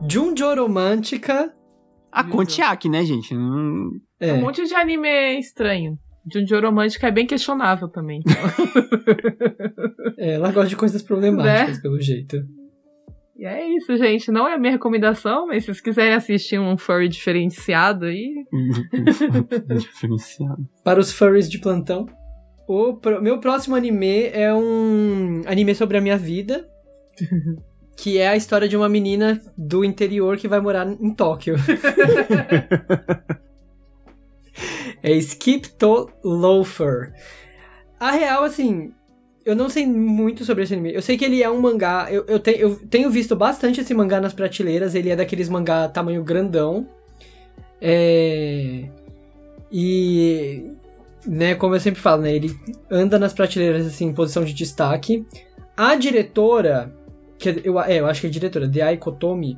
[0.08, 1.52] Junjo Romântica.
[2.10, 3.32] A Contiac, né, gente?
[3.36, 4.32] Hum, É.
[4.32, 5.96] Um monte de anime estranho.
[6.32, 8.20] Junjo Romântica é bem questionável também.
[10.18, 11.82] É, ela gosta de coisas problemáticas, Né?
[11.82, 12.36] pelo jeito.
[13.40, 14.30] E é isso, gente.
[14.30, 18.44] Não é a minha recomendação, mas se vocês quiserem assistir um furry diferenciado aí,
[19.78, 20.68] Diferenciado.
[20.84, 22.06] Para os furries de plantão.
[22.68, 26.68] O pro- meu próximo anime é um anime sobre a minha vida.
[27.96, 31.56] que é a história de uma menina do interior que vai morar em Tóquio.
[35.02, 37.12] é Skip to Loafer.
[37.98, 38.92] A real, assim,
[39.44, 40.92] eu não sei muito sobre esse anime.
[40.94, 42.08] Eu sei que ele é um mangá.
[42.10, 44.94] Eu, eu, te- eu tenho visto bastante esse mangá nas prateleiras.
[44.94, 46.86] Ele é daqueles mangá tamanho grandão.
[47.80, 48.84] É.
[49.72, 50.70] E.
[51.26, 52.34] Né, como eu sempre falo, né?
[52.34, 52.54] Ele
[52.90, 55.26] anda nas prateleiras, assim, em posição de destaque.
[55.76, 56.92] A diretora.
[57.38, 59.56] Que eu, é, eu acho que é a diretora, de Aikotomi.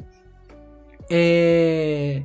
[1.11, 2.23] É.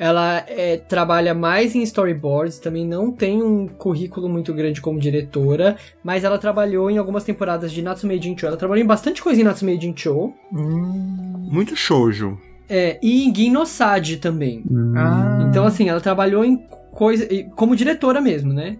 [0.00, 5.76] Ela é, trabalha mais em storyboards, também não tem um currículo muito grande como diretora,
[6.02, 8.46] mas ela trabalhou em algumas temporadas de Natsume Jincho.
[8.46, 10.32] Ela trabalhou em bastante coisa em Natsume Jincho.
[10.50, 12.38] Muito shoujo.
[12.66, 14.64] É, e em Gin no Sade também.
[14.96, 15.46] Ah.
[15.46, 16.56] Então, assim, ela trabalhou em
[16.92, 17.28] coisa.
[17.54, 18.78] como diretora mesmo, né?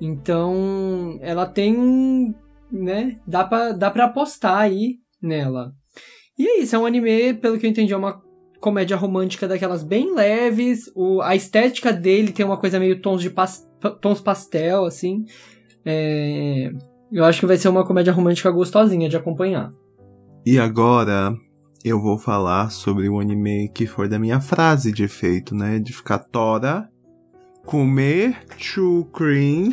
[0.00, 2.32] Então, ela tem um.
[2.70, 3.18] né?
[3.26, 5.74] Dá pra, dá pra apostar aí nela.
[6.38, 8.22] E é isso, é um anime, pelo que eu entendi, é uma
[8.62, 10.90] comédia romântica daquelas bem leves.
[10.94, 15.24] O, a estética dele tem uma coisa meio tons de pas- pa- tons pastel, assim.
[15.84, 16.70] É,
[17.12, 19.72] eu acho que vai ser uma comédia romântica gostosinha de acompanhar.
[20.46, 21.34] E agora
[21.84, 25.80] eu vou falar sobre o anime que foi da minha frase de efeito, né?
[25.80, 26.88] De ficar tora,
[27.66, 28.38] comer
[29.12, 29.72] cream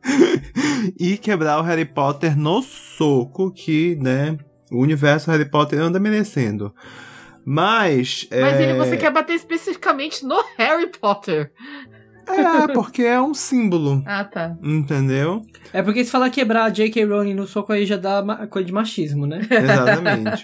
[0.98, 4.36] e quebrar o Harry Potter no soco que, né?
[4.72, 6.74] O universo Harry Potter anda merecendo.
[7.44, 8.28] Mas.
[8.30, 8.62] Mas é...
[8.62, 11.52] ele, você quer bater especificamente no Harry Potter.
[12.26, 14.02] É, porque é um símbolo.
[14.10, 14.56] Ah, tá.
[14.62, 15.42] Entendeu?
[15.72, 17.04] É porque se falar quebrar a J.K.
[17.04, 19.40] Rowling no soco aí já dá coisa de machismo, né?
[19.50, 20.42] Exatamente.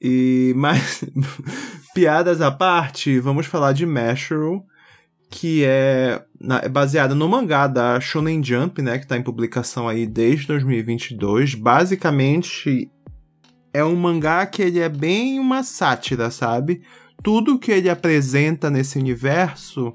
[0.00, 1.04] e mas
[1.94, 4.62] piadas à parte, vamos falar de Mashroom,
[5.30, 6.22] que é,
[6.62, 11.54] é baseada no mangá da Shonen Jump, né, que tá em publicação aí desde 2022.
[11.54, 12.90] Basicamente
[13.74, 16.80] é um mangá que ele é bem uma sátira, sabe?
[17.22, 19.92] Tudo que ele apresenta nesse universo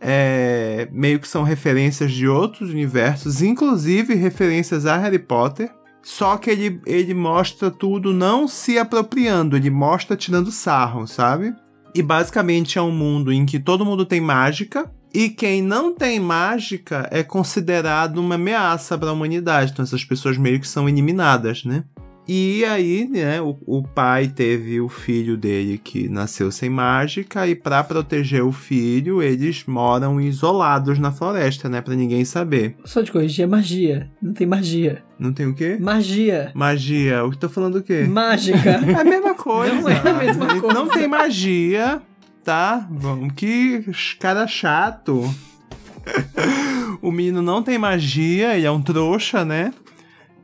[0.00, 5.68] é, meio que são referências de outros universos, inclusive referências a Harry Potter.
[6.00, 11.54] Só que ele, ele mostra tudo não se apropriando, ele mostra tirando sarro, sabe?
[11.94, 16.18] E basicamente é um mundo em que todo mundo tem mágica e quem não tem
[16.18, 19.72] mágica é considerado uma ameaça para a humanidade.
[19.72, 21.84] Então essas pessoas meio que são eliminadas, né?
[22.26, 27.54] E aí, né, o, o pai teve o filho dele que nasceu sem mágica e
[27.54, 32.76] para proteger o filho, eles moram isolados na floresta, né, para ninguém saber.
[32.84, 34.08] Só de corrigir, é magia.
[34.22, 35.02] Não tem magia.
[35.18, 35.76] Não tem o quê?
[35.80, 36.52] Magia.
[36.54, 37.24] Magia.
[37.24, 38.04] O que tá falando o quê?
[38.04, 38.80] Mágica.
[38.92, 39.74] É a mesma coisa.
[39.74, 40.74] Não é a mesma coisa.
[40.74, 42.02] Não tem magia,
[42.44, 42.86] tá?
[42.90, 43.84] Vamos, que
[44.18, 45.22] cara chato.
[47.00, 49.72] o menino não tem magia, ele é um trouxa, né?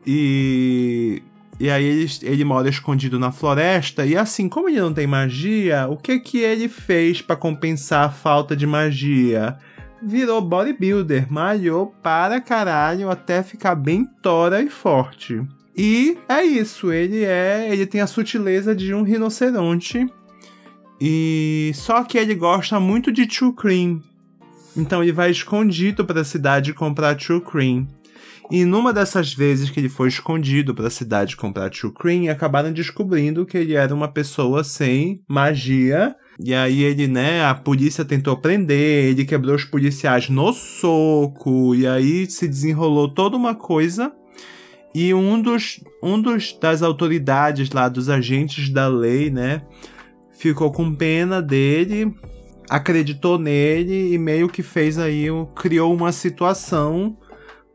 [0.07, 1.23] E.
[1.61, 4.07] E aí ele, ele mora escondido na floresta.
[4.07, 8.11] E assim, como ele não tem magia, o que que ele fez pra compensar a
[8.11, 9.59] falta de magia?
[10.01, 15.43] Virou bodybuilder, malhou para caralho até ficar bem tora e forte.
[15.77, 20.07] E é isso, ele é, ele tem a sutileza de um rinoceronte.
[21.01, 24.03] E só que ele gosta muito de true cream.
[24.77, 27.87] Então ele vai escondido para a cidade comprar true cream.
[28.51, 32.73] E numa dessas vezes que ele foi escondido para a cidade comprar true cream, acabaram
[32.73, 36.17] descobrindo que ele era uma pessoa sem magia.
[36.43, 41.87] E aí ele, né, a polícia tentou prender, ele quebrou os policiais no soco, e
[41.87, 44.13] aí se desenrolou toda uma coisa.
[44.95, 49.63] E um dos, um dos das autoridades lá, dos agentes da lei, né,
[50.33, 52.15] ficou com pena dele,
[52.71, 57.17] acreditou nele e meio que fez aí, criou uma situação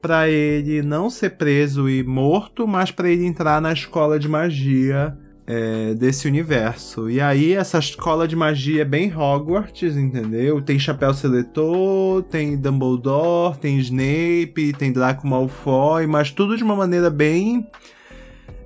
[0.03, 5.17] para ele não ser preso e morto, mas para ele entrar na escola de magia
[5.47, 7.09] é, desse universo.
[7.09, 10.61] E aí essa escola de magia é bem Hogwarts, entendeu?
[10.61, 17.09] Tem chapéu seletor, tem Dumbledore, tem Snape, tem Draco Malfoy, mas tudo de uma maneira
[17.09, 17.65] bem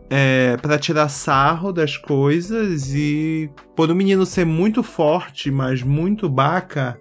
[0.10, 6.28] é, para tirar sarro das coisas e por o menino ser muito forte, mas muito
[6.28, 7.00] baca,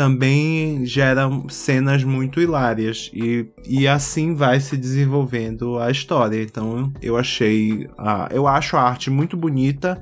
[0.00, 6.42] também gera cenas muito hilárias e, e assim vai se desenvolvendo a história.
[6.42, 10.00] Então eu achei, a, eu acho a arte muito bonita.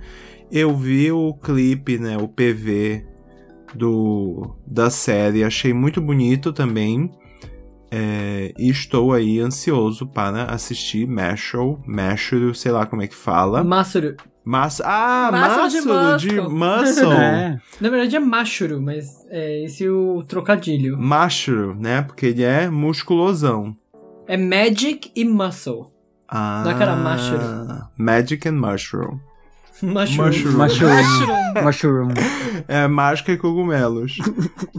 [0.52, 3.04] Eu vi o clipe, né, o PV
[3.74, 7.10] do da série, achei muito bonito também.
[7.90, 13.64] É, e estou aí ansioso para assistir Mashal, Mashal, sei lá como é que fala.
[13.64, 14.14] Massuru.
[14.50, 15.80] Mas, ah, Mássaro de
[16.40, 17.12] Muscle.
[17.20, 17.60] É.
[17.82, 20.96] Na verdade é Mashuru, mas é esse o trocadilho.
[20.98, 22.00] Mashro, né?
[22.00, 23.76] Porque ele é musculosão.
[24.26, 25.88] É Magic e Muscle.
[26.26, 27.38] Ah, Não é que era Mashro?
[27.98, 29.18] Magic and Mushroom.
[29.82, 30.26] Mushroom.
[30.28, 30.56] Mushroom.
[30.56, 31.62] Mushroom.
[31.62, 32.08] Mushroom.
[32.66, 34.16] É mágica e cogumelos.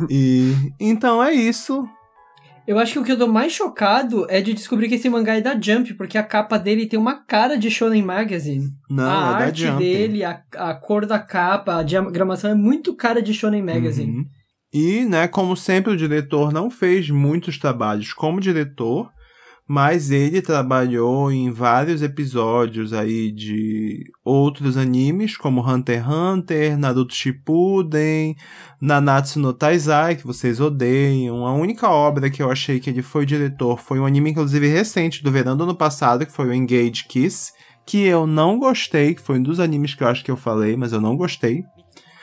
[0.10, 1.88] e então é isso.
[2.70, 5.36] Eu acho que o que eu tô mais chocado é de descobrir que esse mangá
[5.36, 8.70] é da Jump, porque a capa dele tem uma cara de Shonen Magazine.
[8.88, 9.80] Não, a é da arte Jump.
[9.80, 14.18] dele, a, a cor da capa, a diagramação é muito cara de Shonen Magazine.
[14.18, 14.26] Uhum.
[14.72, 19.10] E, né, como sempre, o diretor não fez muitos trabalhos como diretor,
[19.70, 27.14] mas ele trabalhou em vários episódios aí de outros animes, como Hunter x Hunter, Naruto
[27.14, 28.36] Shippuden,
[28.82, 31.46] Nanatsu no Taizai, que vocês odeiam.
[31.46, 35.24] A única obra que eu achei que ele foi diretor foi um anime, inclusive, recente,
[35.24, 37.52] do verão do ano passado, que foi o Engage Kiss,
[37.86, 40.76] que eu não gostei, que foi um dos animes que eu acho que eu falei,
[40.76, 41.64] mas eu não gostei.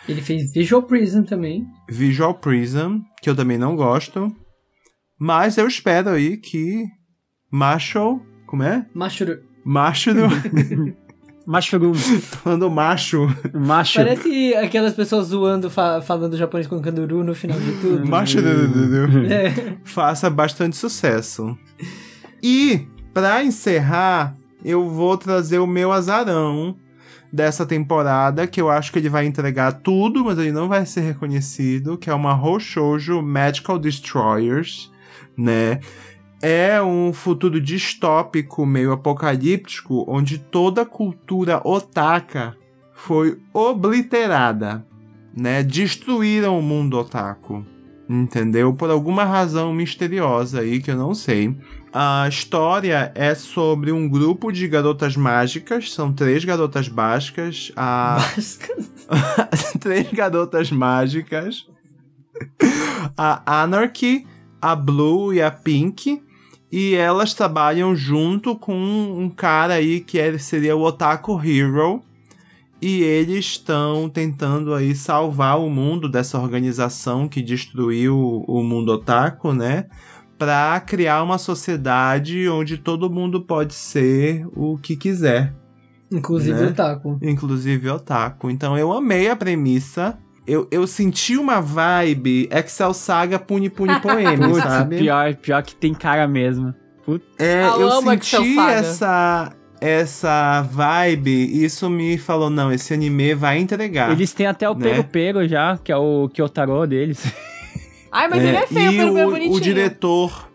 [0.08, 1.64] Ele fez Visual Prism também.
[1.88, 4.34] Visual Prism, que eu também não gosto.
[5.16, 6.84] Mas eu espero aí que
[7.56, 8.20] Marshall.
[8.46, 8.84] Como é?
[8.94, 9.38] Mashuru.
[9.64, 10.20] Macho do.
[11.46, 11.94] Mushroom.
[11.94, 13.28] falando macho.
[13.54, 13.98] Macho.
[14.00, 18.04] Parece aquelas pessoas zoando, fa- falando japonês com kanduru no final de tudo.
[18.08, 19.32] Macho do.
[19.32, 19.76] É.
[19.84, 21.56] Faça bastante sucesso.
[22.42, 24.34] E, pra encerrar,
[24.64, 26.76] eu vou trazer o meu azarão
[27.32, 31.02] dessa temporada, que eu acho que ele vai entregar tudo, mas ele não vai ser
[31.02, 34.90] reconhecido, que é uma Hoshoujo Magical Destroyers,
[35.36, 35.78] né?
[36.48, 42.56] É um futuro distópico, meio apocalíptico, onde toda a cultura otaka
[42.94, 44.86] foi obliterada,
[45.36, 45.64] né?
[45.64, 47.66] Destruíram o mundo otaku,
[48.08, 48.72] entendeu?
[48.72, 51.52] Por alguma razão misteriosa aí que eu não sei.
[51.92, 58.18] A história é sobre um grupo de garotas mágicas, são três garotas básicas, a
[59.80, 61.66] três garotas mágicas,
[63.16, 64.24] a Anarchy,
[64.62, 66.24] a Blue e a Pink,
[66.78, 72.02] e elas trabalham junto com um cara aí que é- seria o Otaku Hero,
[72.82, 79.54] e eles estão tentando aí salvar o mundo dessa organização que destruiu o mundo otaku,
[79.54, 79.86] né?
[80.38, 85.54] Pra criar uma sociedade onde todo mundo pode ser o que quiser,
[86.12, 86.66] Inclusive Né?
[86.66, 87.18] o Taco.
[87.22, 88.50] inclusive otaku.
[88.50, 90.18] Então eu amei a premissa.
[90.46, 94.98] Eu, eu senti uma vibe Excel Saga Puni Puni Poeme, Putz, sabe?
[94.98, 96.74] pior, pior que tem cara mesmo.
[97.38, 103.58] É, Eu eu senti essa essa vibe, e isso me falou, não, esse anime vai
[103.58, 104.10] entregar.
[104.10, 104.80] Eles têm até o Né?
[104.82, 107.24] Pero Pero já, que é o Kyotaro deles.
[108.10, 109.56] Ai, mas ele é feio, e pelo menos o, bonitinho.
[109.56, 110.48] o diretor,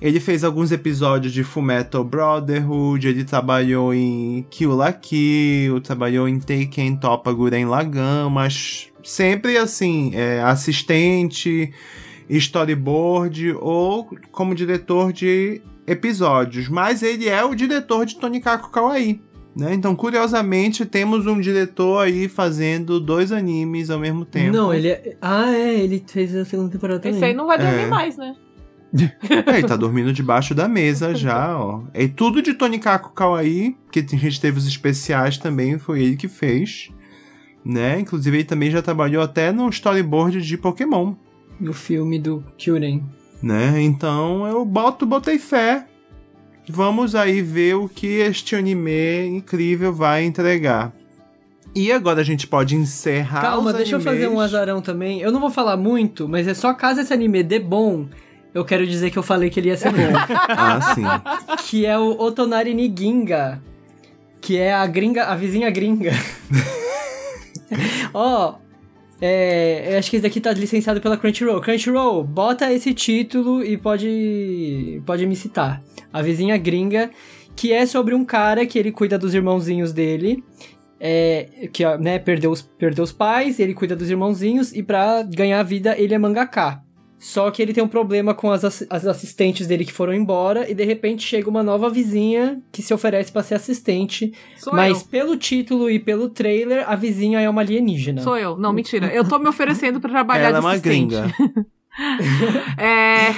[0.00, 6.40] ele fez alguns episódios de Fullmetal Brotherhood, ele trabalhou em Kill la Kill, trabalhou em
[6.40, 11.72] Taken Topa Guren Lagan, mas sempre assim, é, assistente,
[12.28, 16.68] storyboard ou como diretor de episódios.
[16.68, 19.20] Mas ele é o diretor de Tonikaku Kawaii.
[19.54, 19.74] Né?
[19.74, 24.56] Então, curiosamente, temos um diretor aí fazendo dois animes ao mesmo tempo.
[24.56, 25.16] Não, ele é...
[25.20, 27.16] Ah, é, ele fez a segunda temporada também.
[27.16, 27.86] Esse aí não vai dormir É.
[27.86, 28.34] mais, né?
[29.46, 31.82] É, ele tá dormindo debaixo da mesa já, ó.
[31.94, 36.16] É tudo de Tony Kako Kawaii, que a gente teve os especiais também, foi ele
[36.16, 36.90] que fez.
[37.64, 38.00] Né?
[38.00, 41.14] Inclusive ele também já trabalhou até no storyboard de Pokémon.
[41.60, 43.02] No filme do Kyuren.
[43.42, 43.80] Né?
[43.82, 45.86] Então eu boto, botei fé.
[46.68, 50.92] Vamos aí ver o que este anime incrível vai entregar.
[51.74, 53.40] E agora a gente pode encerrar.
[53.40, 55.20] Calma, deixa eu fazer um azarão também.
[55.20, 58.06] Eu não vou falar muito, mas é só caso esse anime dê bom,
[58.54, 60.12] eu quero dizer que eu falei que ele ia ser bom.
[60.48, 61.04] Ah, sim.
[61.66, 63.62] que é o Otonari Niginga,
[64.40, 66.12] que é a gringa, a vizinha gringa.
[68.12, 68.56] Ó,
[69.20, 71.60] é, eu acho que esse daqui tá licenciado pela Crunchyroll.
[71.60, 75.80] Crunchyroll, bota esse título e pode, pode me citar.
[76.12, 77.10] A vizinha gringa,
[77.54, 80.42] que é sobre um cara que ele cuida dos irmãozinhos dele.
[81.04, 85.60] É, que né, perdeu os, perdeu os pais, ele cuida dos irmãozinhos e pra ganhar
[85.64, 86.82] vida ele é mangaká.
[87.22, 90.74] Só que ele tem um problema com as, as assistentes dele que foram embora e
[90.74, 94.32] de repente chega uma nova vizinha que se oferece pra ser assistente.
[94.56, 95.06] Sou mas eu.
[95.08, 98.22] pelo título e pelo trailer, a vizinha é uma alienígena.
[98.22, 98.56] Sou eu.
[98.58, 99.06] Não, mentira.
[99.14, 101.14] Eu tô me oferecendo pra trabalhar Ela é de uma assistente.
[101.14, 101.32] gringa.
[102.78, 103.28] É...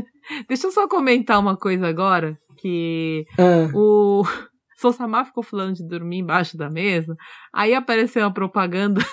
[0.48, 2.38] Deixa eu só comentar uma coisa agora.
[2.56, 4.22] Que Ah, o
[4.78, 7.16] Sousama ficou falando de dormir embaixo da mesa.
[7.52, 9.04] Aí apareceu uma propaganda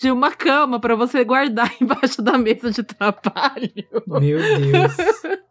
[0.00, 3.70] de uma cama pra você guardar embaixo da mesa de trabalho.
[4.06, 4.96] meu Deus.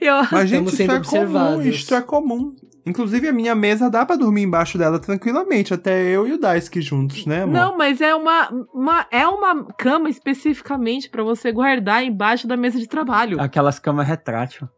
[0.00, 0.14] Eu...
[0.32, 1.62] Mas, gente, isso sendo é comum.
[1.62, 2.56] Isso é comum.
[2.84, 6.80] Inclusive, a minha mesa dá pra dormir embaixo dela tranquilamente, até eu e o Daisuke
[6.80, 7.52] juntos, né, amor?
[7.54, 12.78] Não, mas é uma, uma- é uma cama especificamente pra você guardar embaixo da mesa
[12.78, 13.40] de trabalho.
[13.40, 14.68] Aquelas camas retrátil.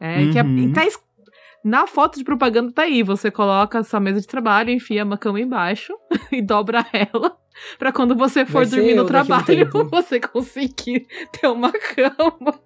[0.00, 0.72] É, que é- Uhum.
[0.72, 0.84] tá
[1.66, 5.40] na foto de propaganda tá aí, você coloca essa mesa de trabalho, enfia uma cama
[5.40, 5.92] embaixo
[6.30, 7.36] e dobra ela
[7.76, 12.60] pra quando você for dormir no um trabalho, você conseguir ter uma cama.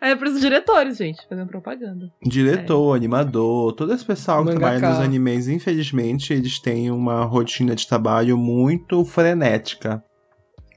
[0.00, 2.08] É pros diretores, gente, fazendo propaganda.
[2.22, 7.86] Diretor, animador, todo esse pessoal que trabalha nos animes, infelizmente, eles têm uma rotina de
[7.86, 10.02] trabalho muito frenética.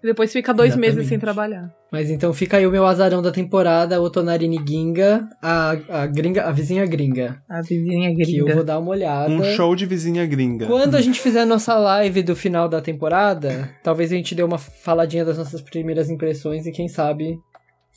[0.04, 1.22] E depois fica dois meses sem Exatamente.
[1.22, 1.74] trabalhar.
[1.90, 6.52] Mas então fica aí o meu azarão da temporada, Otonari Niginga, a, a gringa, a
[6.52, 7.42] vizinha gringa.
[7.48, 9.32] A vizinha Que eu vou dar uma olhada.
[9.32, 10.68] Um show de vizinha gringa.
[10.68, 14.44] Quando a gente fizer a nossa live do final da temporada, talvez a gente dê
[14.44, 17.38] uma faladinha das nossas primeiras impressões e quem sabe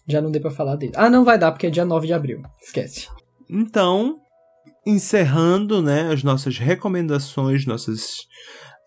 [0.06, 0.92] já não dê pra falar dele.
[0.94, 2.40] Ah, não vai dar, porque é dia 9 de abril.
[2.62, 3.08] Esquece.
[3.50, 4.18] Então,
[4.86, 8.26] encerrando, né, as nossas recomendações, nossos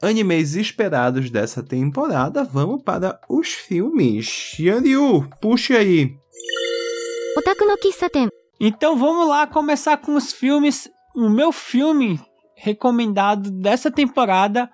[0.01, 4.55] animes esperados dessa temporada, vamos para os filmes.
[4.59, 6.15] Yanryu, puxa aí.
[8.59, 10.89] Então vamos lá começar com os filmes.
[11.15, 12.19] O meu filme
[12.55, 14.69] recomendado dessa temporada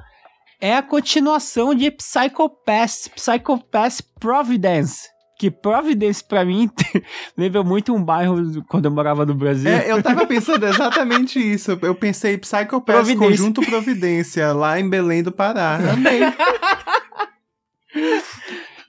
[0.59, 5.14] é a continuação de Psycho Pass, Psycho Pass Providence.
[5.37, 6.69] Que Providence, pra mim,
[7.37, 9.69] lembra muito um bairro quando eu morava no Brasil.
[9.69, 11.77] É, eu tava pensando exatamente isso.
[11.81, 13.13] Eu pensei Psycho Pass.
[13.15, 15.77] Conjunto Providência, lá em Belém do Pará.
[15.91, 16.21] Amei.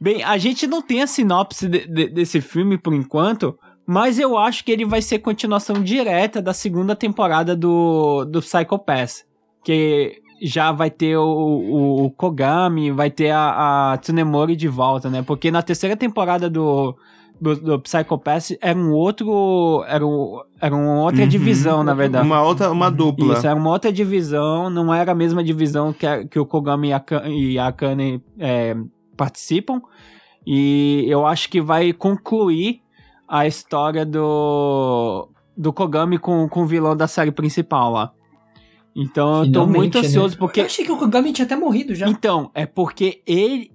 [0.01, 4.37] Bem, a gente não tem a sinopse de- de- desse filme por enquanto, mas eu
[4.37, 9.25] acho que ele vai ser continuação direta da segunda temporada do, do Psycho Pass.
[9.65, 15.09] Que já vai ter o, o, o Kogami, vai ter a, a Tsunemori de volta,
[15.11, 15.23] né?
[15.23, 16.95] Porque na terceira temporada do,
[17.41, 19.83] do, do Psycho Pass era um outro.
[19.89, 21.29] Era, um, era uma outra Uhum.
[21.29, 22.27] divisão, na verdade.
[22.27, 23.35] Uma outra, uma dupla.
[23.35, 26.89] Isso, era uma outra divisão, não era a mesma divisão que, a- que o Kogami
[26.89, 28.77] e a, e a Akane é,
[29.17, 29.81] participam.
[30.47, 32.81] E eu acho que vai concluir
[33.29, 38.13] a história do, do Kogami com, com o vilão da série principal lá.
[38.97, 40.07] Então eu tô Finalmente, muito né?
[40.09, 40.61] ansioso porque.
[40.61, 42.09] Eu achei que o Kogami tinha até morrido já.
[42.09, 43.71] Então, é porque ele.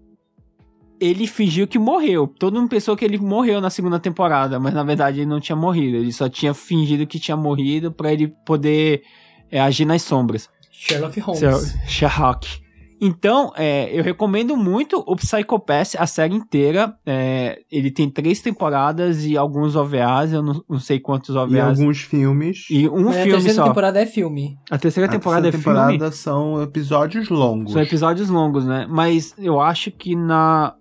[0.99, 2.27] Ele fingiu que morreu.
[2.27, 5.56] Todo mundo pensou que ele morreu na segunda temporada, mas na verdade ele não tinha
[5.56, 5.98] morrido.
[5.98, 9.02] Ele só tinha fingido que tinha morrido pra ele poder
[9.49, 10.48] é, agir nas sombras.
[10.72, 11.76] Sherlock Holmes.
[11.88, 12.60] Sherlock.
[13.03, 16.95] Então, é, eu recomendo muito o Psycho Pass, a série inteira.
[17.03, 21.79] É, ele tem três temporadas e alguns OVAs, eu não, não sei quantos E OVAs.
[21.79, 22.67] alguns filmes.
[22.69, 23.63] E um a filme terceira só.
[23.67, 24.55] temporada é filme.
[24.69, 25.93] A terceira A temporada terceira é filme.
[25.97, 27.73] temporada são episódios longos.
[27.73, 28.85] São episódios longos, né?
[28.87, 30.75] Mas eu acho que na.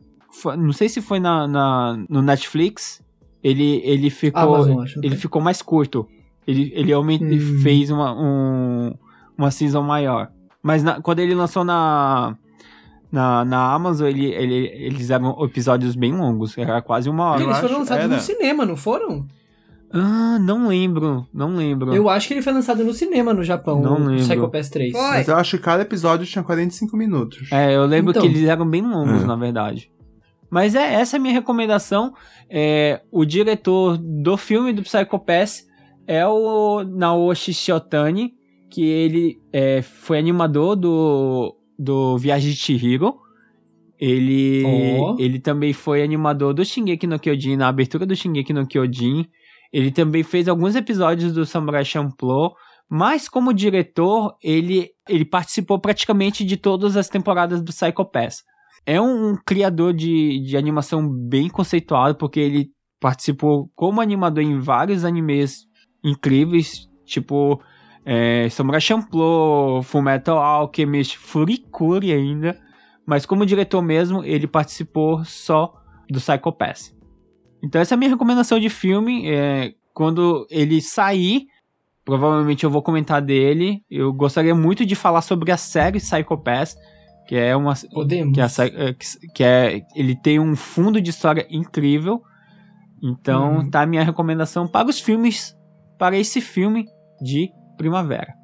[0.59, 3.03] Não sei se foi na, na- no Netflix.
[3.43, 4.43] Ele, ele ficou.
[4.57, 5.01] Amazon, acho.
[5.03, 6.07] ele ficou mais curto.
[6.47, 7.61] Ele, ele Hum.
[7.63, 8.95] fez uma, um,
[9.39, 10.31] uma season maior.
[10.63, 12.37] Mas na- quando ele lançou na,
[13.11, 16.57] na, na Amazon, ele, ele, eles eram episódios bem longos.
[16.59, 17.39] Era quase uma hora.
[17.39, 18.15] Porque eles foram acho- lançados era.
[18.15, 19.27] no cinema, não foram?
[19.93, 21.27] Ah, não lembro.
[21.35, 21.93] Não lembro.
[21.95, 24.25] Eu acho que ele foi lançado no cinema no Japão, Não o lembro.
[24.25, 24.93] Psycho Pass 3.
[24.93, 25.01] Foi.
[25.01, 27.51] Mas eu acho que cada episódio tinha 45 minutos.
[27.51, 28.23] É, eu lembro Então.
[28.23, 29.27] que eles eram bem longos, É.
[29.27, 29.91] na verdade.
[30.49, 32.13] Mas é essa é a minha recomendação.
[32.49, 35.65] É, o diretor do filme do Psycho Pass
[36.07, 38.35] é o Naoshi Shiotani,
[38.71, 43.15] que ele é, foi animador do, do Viagem de Chihiro.
[43.99, 45.17] Ele, Oh.
[45.19, 49.27] ele também foi animador do Shingeki no Kyojin, na abertura do Shingeki no Kyojin.
[49.73, 52.55] Ele também fez alguns episódios do Samurai Champloo,
[52.89, 58.43] mas como diretor, ele, ele participou praticamente de todas as temporadas do Psycho Pass.
[58.87, 65.05] É um, criador de, de animação bem conceituado, porque ele participou como animador em vários
[65.05, 65.67] animes
[66.03, 67.61] incríveis, tipo
[68.05, 72.59] é, Samurai Champloo, Fullmetal Alchemist, Furikuri ainda.
[73.07, 75.75] Mas como diretor mesmo, ele participou só
[76.09, 76.95] do Psycho Pass.
[77.63, 79.29] Então essa é a minha recomendação de filme.
[79.29, 81.47] É, quando ele sair,
[82.05, 83.83] provavelmente eu vou comentar dele.
[83.91, 86.77] Eu gostaria muito de falar sobre a série Psycho Pass,
[87.27, 88.35] que é uma Podemos.
[88.35, 88.45] que, é,
[88.89, 88.95] é,
[89.35, 92.23] que- é ele tem um fundo de história incrível.
[93.03, 93.71] Então Uhum.
[93.71, 95.55] tá a minha recomendação para os filmes,
[95.99, 96.87] para esse filme
[97.23, 97.51] de
[97.81, 98.35] primavera.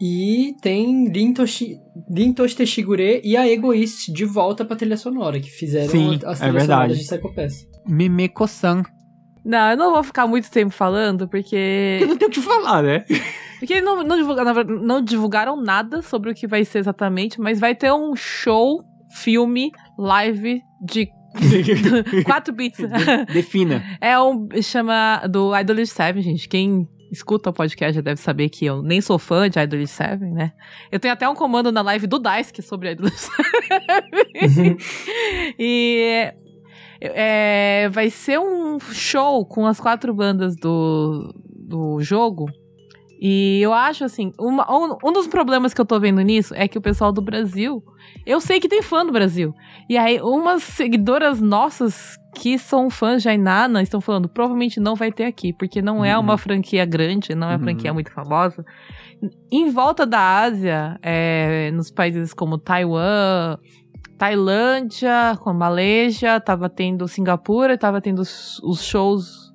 [0.00, 1.78] E tem Rintoshi,
[2.14, 6.44] Rintoshi Teshigure e a Egoist de volta pra trilha sonora, que fizeram Sim, as é
[6.44, 6.66] trilhas verdade.
[6.66, 7.66] sonoras de Psycho Pass.
[7.86, 8.82] Mimeko-san.
[9.44, 11.98] Não, eu não vou ficar muito tempo falando, porque.
[12.00, 13.04] Eu não tenho o que falar, né?
[13.58, 17.40] Porque não, não, divulga- na verdade, não divulgaram nada sobre o que vai ser exatamente,
[17.40, 18.82] mas vai ter um show,
[19.22, 21.08] filme, live de
[22.26, 22.80] 4 bits.
[23.32, 23.82] Defina.
[24.00, 24.46] É um.
[24.62, 26.48] chama do Idol 7, gente.
[26.48, 30.24] Quem escuta o podcast já deve saber que eu nem sou fã de Idol 7,
[30.26, 30.52] né?
[30.90, 34.76] Eu tenho até um comando na live do Daisuke sobre Idol 7.
[35.58, 36.32] e.
[37.00, 42.46] é, vai ser um show com as quatro bandas do, do jogo.
[43.20, 46.68] E eu acho assim, uma- um, um dos problemas que eu tô vendo nisso é
[46.68, 47.82] que o pessoal do Brasil.
[48.26, 49.54] Eu sei que tem fã do Brasil.
[49.88, 55.10] E aí, umas seguidoras nossas que são fãs de Ainana estão falando, provavelmente não vai
[55.10, 56.22] ter aqui, porque não é Uhum.
[56.22, 57.64] uma franquia grande, não é uma Uhum.
[57.64, 58.62] franquia muito famosa.
[59.50, 63.56] Em volta da Ásia, é, nos países como Taiwan,
[64.18, 69.46] Tailândia, com Malésia, tava tendo Singapura, tava tendo os, os shows.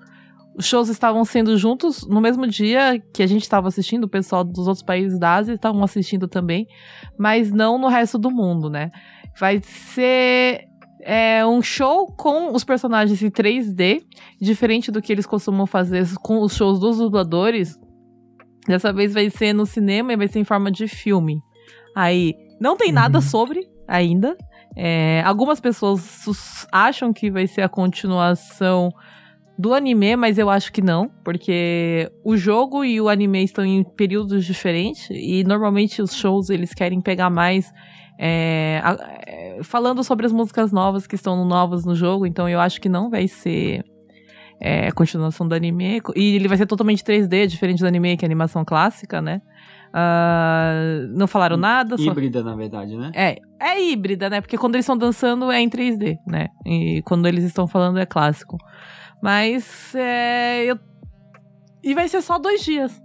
[0.57, 4.43] Os shows estavam sendo juntos no mesmo dia que a gente estava assistindo, o pessoal
[4.43, 6.67] dos outros países da Ásia estavam assistindo também,
[7.17, 8.91] mas não no resto do mundo, né?
[9.39, 10.65] Vai ser
[11.03, 14.03] é, um show com os personagens em 3D,
[14.39, 17.79] diferente do que eles costumam fazer com os shows dos dubladores.
[18.67, 21.41] Dessa vez vai ser no cinema e vai ser em forma de filme.
[21.95, 23.21] Aí, não tem nada Uhum.
[23.23, 24.37] sobre ainda.
[24.77, 28.89] É, algumas pessoas acham que vai ser a continuação
[29.57, 33.83] do anime, mas eu acho que não, porque o jogo e o anime estão em
[33.83, 37.71] períodos diferentes e normalmente os shows eles querem pegar mais
[38.17, 38.81] é,
[39.63, 43.09] falando sobre as músicas novas que estão novas no jogo, então eu acho que não
[43.09, 43.83] vai ser
[44.59, 48.25] é, a continuação do anime e ele vai ser totalmente 3D, diferente do anime que
[48.25, 49.41] é animação clássica, né?
[49.93, 50.73] Ah,
[51.09, 53.11] não falaram nada, só Híbrida, na verdade, né?
[53.13, 54.39] é, é híbrida, né?
[54.39, 56.47] Porque quando eles estão dançando é em 3D, né?
[56.65, 58.57] E quando eles estão falando é clássico.
[59.21, 60.63] Mas é.
[60.65, 60.79] Eu...
[61.83, 63.01] E vai ser só dois dias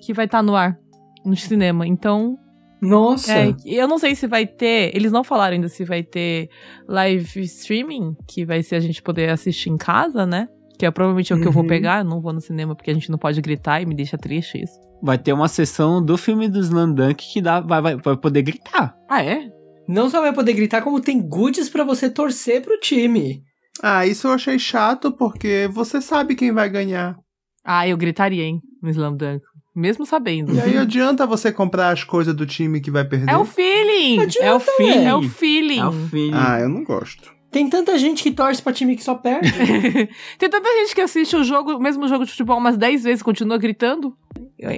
[0.00, 0.76] que vai estar no ar
[1.24, 1.86] no cinema.
[1.86, 2.38] Então,
[2.88, 3.32] Nossa!
[3.32, 4.94] é, eu não sei se vai ter.
[4.94, 6.48] Eles não falaram ainda se vai ter
[6.88, 10.48] live streaming, que vai ser a gente poder assistir em casa, né?
[10.78, 11.68] Que é provavelmente o que eu vou Uhum.
[11.68, 11.98] pegar.
[12.00, 14.60] Eu não vou no cinema porque a gente não pode gritar e me deixa triste
[14.62, 14.72] isso.
[15.02, 18.94] Vai ter uma sessão do filme do Slandunk que dá, vai, vai, vai poder gritar.
[19.08, 19.48] Ah, é?
[19.86, 23.42] Não só vai poder gritar, como tem goodies pra você torcer pro time.
[23.82, 27.16] Ah, isso eu achei chato porque você sabe quem vai ganhar.
[27.64, 28.60] Ah, eu gritaria, hein?
[28.82, 29.42] No Slam Dunk.
[29.74, 30.54] Mesmo sabendo.
[30.54, 33.32] E aí adianta você comprar as coisas do time que vai perder?
[33.32, 34.20] É o feeling!
[34.20, 35.04] Adianta, É o feeling.
[35.04, 35.78] É o feeling.
[35.80, 36.32] É o feeling.
[36.34, 37.34] Ah, eu não gosto.
[37.50, 39.48] Tem tanta gente que torce pra time que só perde.
[40.38, 43.20] Tem tanta gente que assiste o jogo, o mesmo jogo de futebol umas 10 vezes
[43.20, 44.16] e continua gritando.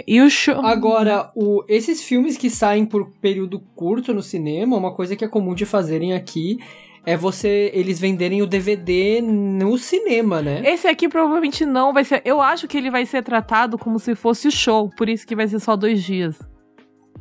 [0.06, 0.64] E o show.
[0.64, 5.28] Agora, o- esses filmes que saem por período curto no cinema, uma coisa que é
[5.28, 6.59] comum de fazerem aqui
[7.06, 10.60] é você eles venderem o DVD no cinema, né?
[10.64, 12.20] Esse aqui provavelmente não vai ser.
[12.24, 15.46] Eu acho que ele vai ser tratado como se fosse show, por isso que vai
[15.48, 16.36] ser só dois dias.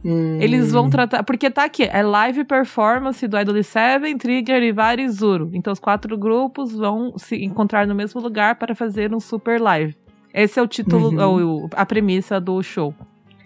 [0.03, 0.37] Hum.
[0.39, 1.23] Eles vão tratar.
[1.23, 5.49] Porque tá aqui, é live performance do Idol 7, Trigger e Vari Zuru.
[5.53, 9.95] Então os quatro grupos vão se encontrar no mesmo lugar para fazer um super live.
[10.33, 11.65] Esse é o título, Uhum.
[11.65, 12.93] o- a premissa do show.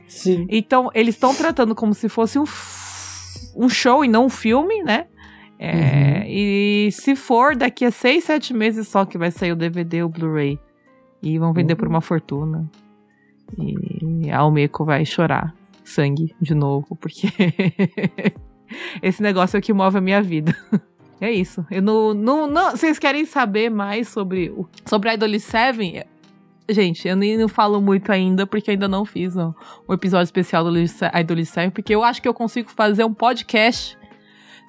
[0.08, 0.48] Sim.
[0.50, 2.46] Então, eles estão tratando como se fosse um,
[3.56, 5.06] um show e não um filme, né?
[5.60, 10.02] É, E se for, daqui a seis, sete meses só que vai sair o DVD
[10.02, 10.58] o Blu-ray.
[11.22, 12.70] E vão vender por uma fortuna.
[13.58, 15.54] E a Almeco vai chorar
[15.84, 17.28] sangue de novo, porque
[19.02, 20.56] esse negócio é o que move a minha vida.
[21.22, 21.66] É isso.
[21.70, 26.06] Eu não, não, não, vocês querem saber mais sobre o sobre Idol 7?
[26.70, 29.54] Gente, eu nem não falo muito ainda, porque ainda não fiz um,
[29.86, 33.99] um episódio especial do Idol 7, porque eu acho que eu consigo fazer um podcast.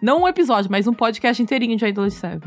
[0.03, 2.41] Não um episódio, mas um podcast inteirinho de Idol 7.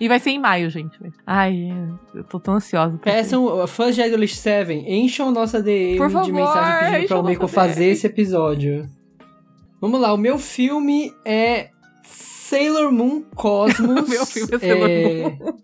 [0.00, 0.98] e vai ser em maio, gente.
[1.26, 1.68] Ai,
[2.14, 2.98] eu tô tão ansiosa.
[2.98, 7.20] Peçam, uh, fãs de Idolish 7, encham nossa DM Por favor, de mensagem pedindo pra
[7.20, 8.88] o Meiko fazer esse episódio.
[9.80, 11.70] Vamos lá, o meu filme é
[12.04, 14.08] Sailor Moon Cosmos.
[14.08, 15.58] Meu filme é Sailor Moon.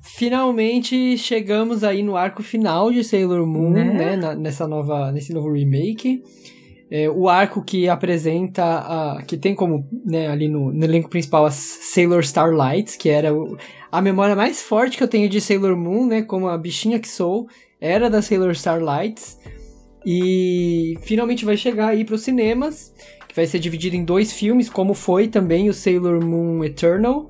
[0.00, 3.84] Finalmente chegamos aí no arco final de Sailor Moon, Né?
[3.92, 4.16] né?
[4.16, 6.22] na- nessa nova, nesse novo remake.
[6.90, 11.44] É, o arco que apresenta, a, que tem como, né, ali no, no elenco principal
[11.44, 13.56] as Sailor Starlights, que era o-
[13.90, 17.08] a memória mais forte que eu tenho de Sailor Moon, né, como a bichinha que
[17.08, 17.48] sou,
[17.80, 19.36] era da Sailor Starlights.
[20.04, 22.94] E finalmente vai chegar aí pros cinemas,
[23.28, 27.28] que vai ser dividido em dois filmes, como foi também o Sailor Moon Eternal.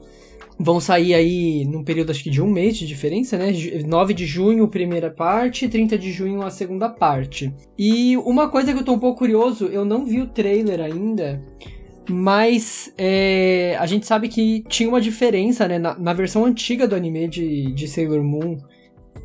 [0.58, 3.52] Vão sair aí num período acho que de um mês de diferença, né?
[3.52, 7.52] Ju- 9 de junho, primeira parte, 30 de junho, a segunda parte.
[7.78, 11.42] E uma coisa que eu tô um pouco curioso, eu não vi o trailer ainda,
[12.08, 15.78] mas é, a gente sabe que tinha uma diferença, né?
[15.78, 18.56] Na, na versão antiga do anime de, de Sailor Moon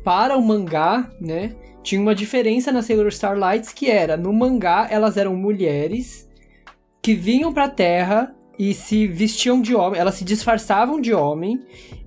[0.04, 1.54] para o mangá, né?
[1.82, 6.28] Tinha uma diferença na Sailor Starlights que era, no mangá elas eram mulheres
[7.00, 11.60] que vinham pra Terra e se vestiam de homem, elas se disfarçavam de homem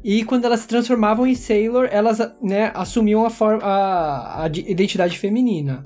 [0.03, 5.17] e quando elas se transformavam em Sailor, elas né, assumiam a, forma, a, a identidade
[5.17, 5.83] feminina.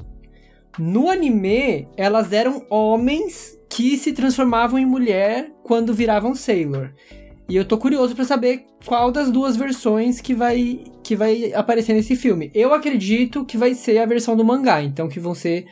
[0.77, 6.91] No anime, elas eram homens que se transformavam em mulher quando viravam Sailor.
[7.47, 11.93] E eu tô curioso pra saber qual das duas versões que vai que vai aparecer
[11.93, 12.51] nesse filme.
[12.53, 15.65] Eu acredito que vai ser a versão do mangá, então que vão ser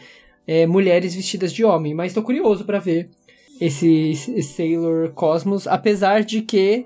[0.47, 3.11] é, mulheres vestidas de homem, mas tô curioso pra ver
[3.59, 6.85] esse, esse Sailor Cosmos, apesar de que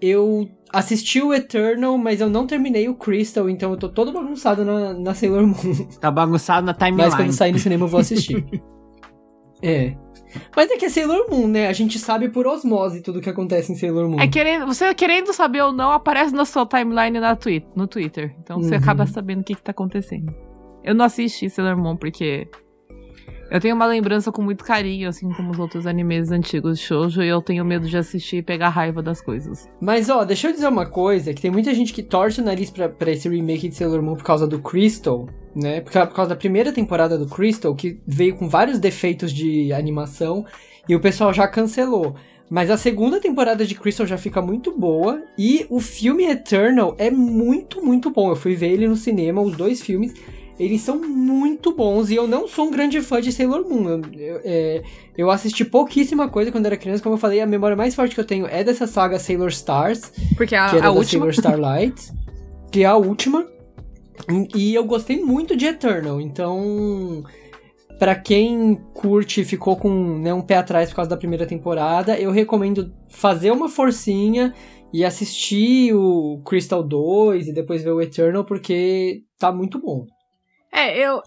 [0.00, 4.64] eu assisti o Eternal, mas eu não terminei o Crystal, então eu tô todo bagunçado
[4.64, 5.54] na, na Sailor Moon.
[6.00, 7.02] Tá bagunçado na timeline.
[7.10, 8.44] Mas quando sair no cinema eu vou assistir.
[9.62, 9.94] é.
[10.54, 11.68] Mas é que é Sailor Moon, né?
[11.68, 14.20] A gente sabe por osmose tudo que acontece em Sailor Moon.
[14.20, 18.34] É querendo, você querendo saber ou não, aparece na sua timeline na twi no Twitter.
[18.40, 18.80] Então você Uhum.
[18.80, 20.32] acaba sabendo o que, que tá acontecendo.
[20.84, 22.46] Eu não assisti Sailor Moon porque
[23.50, 27.22] eu tenho uma lembrança com muito carinho, assim como os outros animes antigos de shoujo,
[27.22, 29.68] e eu tenho medo de assistir e pegar raiva das coisas.
[29.80, 32.70] Mas ó, deixa eu dizer uma coisa, que tem muita gente que torce o nariz
[32.70, 35.80] pra, pra esse remake de Sailor Moon por causa do Crystal, né?
[35.80, 39.72] Por, ca- por causa da primeira temporada do Crystal, que veio com vários defeitos de
[39.72, 40.44] animação,
[40.88, 42.14] e o pessoal já cancelou.
[42.50, 47.10] Mas a segunda temporada de Crystal já fica muito boa, e o filme Eternal é
[47.10, 48.30] muito, muito bom.
[48.30, 50.14] Eu fui ver ele no cinema, os dois filmes.
[50.58, 53.88] Eles são muito bons e eu não sou um grande fã de Sailor Moon.
[53.88, 54.82] Eu, eu, é,
[55.16, 57.02] eu assisti pouquíssima coisa quando era criança.
[57.02, 60.12] Como eu falei, a memória mais forte que eu tenho é dessa saga Sailor Stars,
[60.36, 61.20] Porque a, que era a da última.
[61.20, 62.12] Sailor Starlight,
[62.72, 63.46] que é a última.
[64.54, 67.22] E eu gostei muito de Eternal, então.
[67.98, 72.16] Pra quem curte e ficou com né, um pé atrás por causa da primeira temporada,
[72.16, 74.54] eu recomendo fazer uma forcinha
[74.92, 80.06] e assistir o Crystal 2 e depois ver o Eternal, porque tá muito bom.
[80.72, 81.20] É, eu.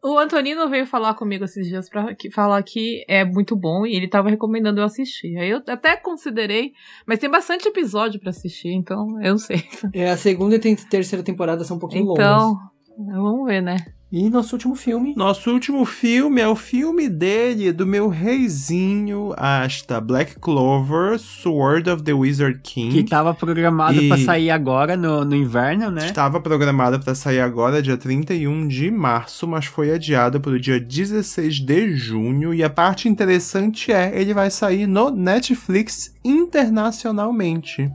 [0.00, 3.96] O Antonino veio falar comigo esses dias pra que- falar que é muito bom e
[3.96, 5.36] ele tava recomendando eu assistir.
[5.36, 6.70] Aí eu até considerei,
[7.04, 9.60] mas tem bastante episódio pra assistir, então eu não sei.
[9.92, 12.48] É, a segunda e terceira temporada são um pouquinho Então,
[12.96, 13.12] longas.
[13.12, 13.76] vamos ver, né?
[14.10, 15.12] E nosso último filme.
[15.14, 22.02] Nosso último filme é o filme dele, do meu reizinho, Asta, Black Clover, Sword of
[22.02, 22.90] the Wizard King.
[22.90, 26.06] Que tava programado E- pra sair agora no, no inverno, né?
[26.06, 30.80] Estava programada para sair agora, dia 31 de março, mas foi adiado para o dia
[30.80, 32.54] 16 de junho.
[32.54, 37.90] E a parte interessante é, ele vai sair no Netflix internacionalmente.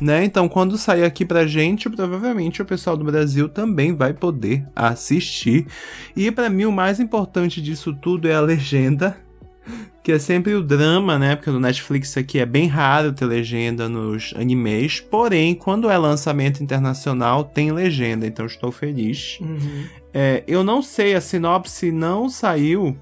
[0.00, 0.24] Né?
[0.24, 5.66] Então, quando sair aqui pra gente, provavelmente o pessoal do Brasil também vai poder assistir.
[6.14, 9.16] E pra mim o mais importante disso tudo é a legenda,
[10.02, 11.34] que é sempre o drama, né?
[11.34, 15.00] Porque no Netflix aqui é bem raro ter legenda nos animes.
[15.00, 19.38] Porém, quando é lançamento internacional, tem legenda, então estou feliz.
[19.40, 19.84] Uhum.
[20.14, 22.96] É, eu não sei, a sinopse não saiu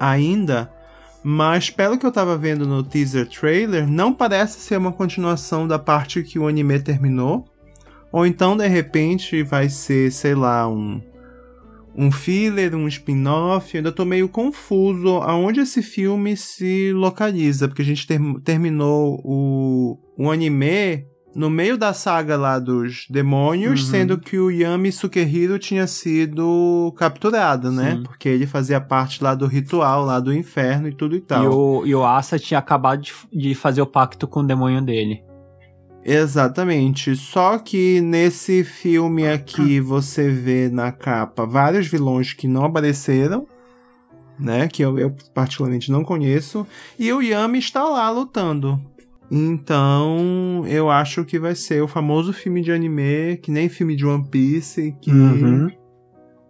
[0.00, 0.70] ainda,
[1.22, 5.78] mas pelo que eu tava vendo no teaser trailer, não parece ser uma continuação da
[5.78, 7.44] parte que o anime terminou.
[8.10, 11.00] Ou então, de repente, vai ser, sei lá, um,
[11.94, 13.76] um filler, um spin-off.
[13.76, 19.98] Ainda tô meio confuso aonde esse filme se localiza, porque a gente ter- terminou o,
[20.16, 21.04] o anime
[21.38, 23.90] no meio da saga lá dos demônios, Uhum.
[23.90, 27.92] sendo que o Yami Sukehiro tinha sido capturado, né?
[27.96, 28.02] Sim.
[28.02, 31.44] Porque ele fazia parte lá do ritual, lá do inferno e tudo e tal.
[31.44, 34.82] E o, e o Asa tinha acabado de, de fazer o pacto com o demônio
[34.82, 35.22] dele.
[36.04, 37.14] Exatamente.
[37.14, 43.46] Só que nesse filme aqui você vê na capa vários vilões que não apareceram,
[44.38, 44.66] né?
[44.66, 46.66] Que eu, eu particularmente não conheço.
[46.98, 48.80] E o Yami está lá lutando.
[49.30, 54.06] Então, eu acho que vai ser o famoso filme de anime, que nem filme de
[54.06, 55.68] One Piece, que Uhum.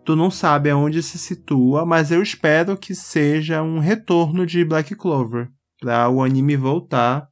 [0.05, 4.95] tu não sabe aonde se situa, mas eu espero que seja um retorno de Black
[4.95, 5.49] Clover,
[5.81, 7.29] para o anime voltar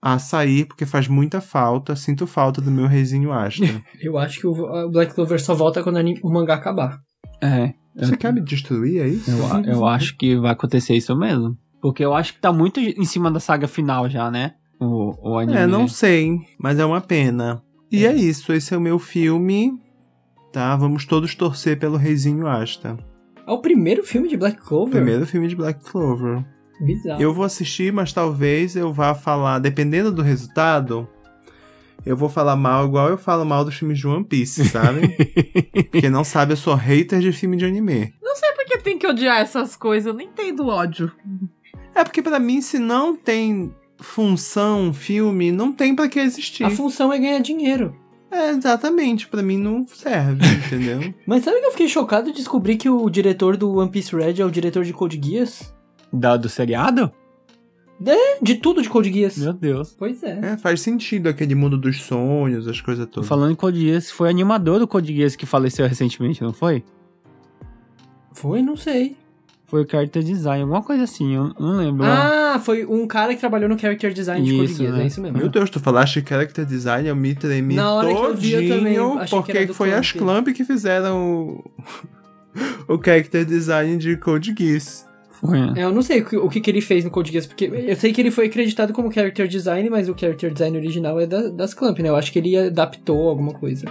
[0.00, 3.64] a sair, porque faz muita falta, sinto falta do meu reizinho Asta.
[4.00, 6.98] Eu acho que o Black Clover só volta quando o mangá acabar.
[7.42, 7.74] É.
[7.96, 9.28] Você quer me destruir, é isso?
[9.28, 11.58] Eu, eu acho que vai acontecer isso mesmo.
[11.82, 14.52] Porque eu acho que tá muito em cima da saga final já, né?
[14.80, 15.58] O, o anime.
[15.58, 17.62] É, não sei, mas é uma pena.
[17.90, 18.14] E é.
[18.14, 19.72] isso, esse é o meu filme,
[20.52, 20.76] tá?
[20.76, 22.96] Vamos todos torcer pelo reizinho Asta.
[23.46, 24.92] É o primeiro filme de Black Clover?
[24.92, 26.44] Primeiro filme de Black Clover.
[26.80, 27.20] Bizarro.
[27.20, 31.08] Eu vou assistir, mas talvez eu vá falar, dependendo do resultado,
[32.04, 35.08] eu vou falar mal igual eu falo mal dos filmes de One Piece, sabe?
[35.90, 38.14] Porque não sabe, eu sou hater de filme de anime.
[38.22, 41.10] Não sei por que tem que odiar essas coisas, eu nem entendo ódio.
[41.94, 46.64] É porque pra mim, se não tem função, filme, não tem pra que existir.
[46.64, 47.94] A função é ganhar dinheiro.
[48.30, 51.14] É, exatamente, pra mim não serve, entendeu?
[51.26, 54.40] Mas sabe que eu fiquei chocado de descobrir que o diretor do One Piece Red
[54.40, 55.74] é o diretor de Code Geass?
[56.12, 57.10] Da, do seriado?
[58.40, 59.38] De tudo de Code Geass.
[59.38, 59.94] Meu Deus.
[59.98, 60.38] Pois é.
[60.42, 63.28] É, faz sentido aquele mundo dos sonhos, as coisas todas.
[63.28, 66.84] falando em Code Geass, foi animador do Code Geass que faleceu recentemente, não foi?
[68.32, 69.16] Foi, não sei.
[69.68, 72.06] Foi o character design, alguma coisa assim, eu não lembro.
[72.06, 75.02] Ah, foi um cara que trabalhou no character design de Code Isso, Geass, né?
[75.02, 75.36] é isso mesmo.
[75.36, 78.60] Meu Deus, tu falaste character design, eu me tremi Na hora que eu vi, eu
[78.68, 80.24] também todinho, achei que porque do foi as Clamp.
[80.46, 81.70] Clamp que fizeram o,
[82.94, 85.06] o character design de Code Geass.
[85.32, 85.74] Foi, né?
[85.76, 87.66] É, eu não sei o que, o que que ele fez no Code Geass, porque
[87.66, 91.26] eu sei que ele foi acreditado como character design, mas o character design original é
[91.26, 92.08] da- das Clamp, né?
[92.08, 93.84] Eu acho que ele adaptou alguma coisa.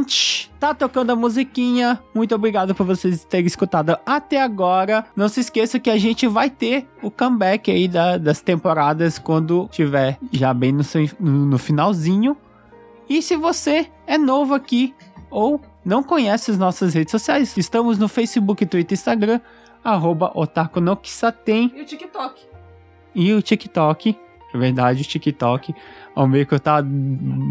[0.00, 0.50] Gente.
[0.58, 1.98] Tá tocando a musiquinha.
[2.14, 5.04] Muito obrigado por vocês terem escutado até agora.
[5.16, 9.68] Não se esqueça que a gente vai ter o comeback aí da- das temporadas quando
[9.70, 12.36] tiver já bem no, seu- no- finalzinho.
[13.08, 14.94] E se você é novo aqui
[15.30, 19.40] ou não conhece as nossas redes sociais, estamos no Facebook, Twitter e Instagram,
[19.82, 22.42] arroba Otaku no Kisaten E o TikTok?
[23.14, 24.16] e o TikTok.
[24.52, 25.74] É verdade, o TikTok.
[26.14, 26.86] Ao meio que eu tava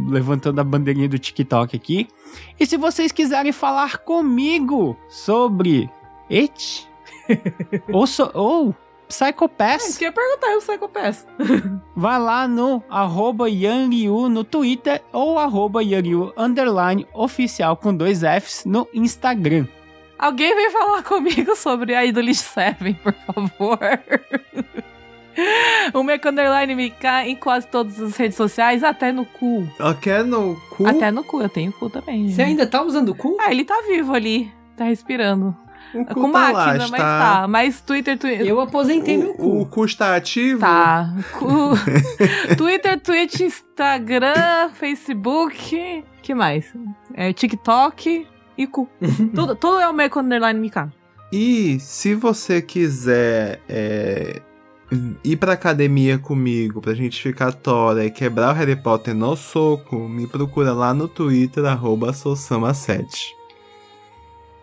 [0.07, 2.07] levantando a bandeirinha do TikTok aqui.
[2.59, 5.89] E se vocês quiserem falar comigo sobre
[6.29, 6.87] It
[7.91, 8.75] ou, so, ou
[9.07, 11.25] Psycho É, Pass, isso que eu ia perguntar, eu peço.
[11.95, 18.65] vai lá no arroba Yanryu no Twitter ou arroba Yanryu underline oficial com dois Fs
[18.65, 19.67] no Instagram.
[20.17, 23.79] Alguém vem falar comigo sobre a Idolish 7, por favor.
[25.93, 29.67] o Meco Underline me cai em quase todas as redes sociais, até no cu.
[30.01, 30.87] Quer no cu?
[30.87, 32.29] Até no cu, eu tenho cu também.
[32.29, 33.37] Você ainda tá usando o cu?
[33.39, 35.55] Ah, ele tá vivo ali, tá respirando.
[35.93, 37.19] o cu Com tá máquina, lá, mas está...
[37.41, 37.47] tá.
[37.47, 38.45] Mas Twitter, Twitter.
[38.45, 39.61] Eu aposentei meu O, cu.
[39.61, 40.59] o cu está ativo?
[40.59, 41.13] Tá.
[41.37, 41.47] Cu...
[42.57, 46.03] Twitter, Twitch, Instagram, Facebook.
[46.21, 46.73] que mais?
[47.13, 48.27] É, TikTok
[48.57, 48.87] e cu.
[49.33, 50.89] tudo, tudo é o Meco Underline MK.
[51.31, 54.41] E se você quiser é,
[55.23, 59.95] ir pra academia comigo, pra gente ficar tora e quebrar o Harry Potter no soco,
[60.07, 63.39] me procura lá no Twitter, arroba Sousama7.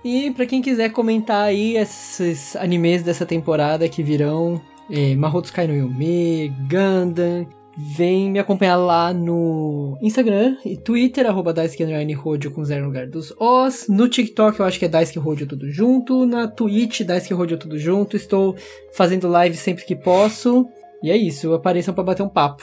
[0.04, 5.66] E pra quem quiser comentar aí esses animes dessa temporada que virão, é, Mahoutsu Kai
[5.66, 7.46] no Yume, Gundam,
[7.76, 12.86] vem me acompanhar lá no Instagram e Twitter, arroba Daisuke Underline Rodio com zero no
[12.88, 13.86] lugar dos Os.
[13.88, 16.24] No TikTok eu acho que é Daisuke Rodio tudo junto.
[16.24, 18.16] Na Twitch, Daisuke Rodio tudo junto.
[18.16, 18.56] Estou
[18.94, 20.66] fazendo live sempre que posso.
[21.02, 22.62] E é isso, apareçam pra bater um papo.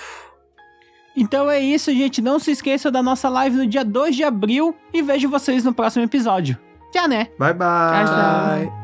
[1.15, 2.21] Então é isso, gente.
[2.21, 5.73] Não se esqueça da nossa live no dia 2 de abril e vejo vocês no
[5.73, 6.57] próximo episódio.
[6.91, 7.29] Tchau, né?
[7.37, 8.05] Bye bye!
[8.05, 8.82] Tchau, tchau.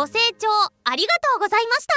[0.00, 0.48] ご清聴
[0.84, 1.92] ありがとうございました。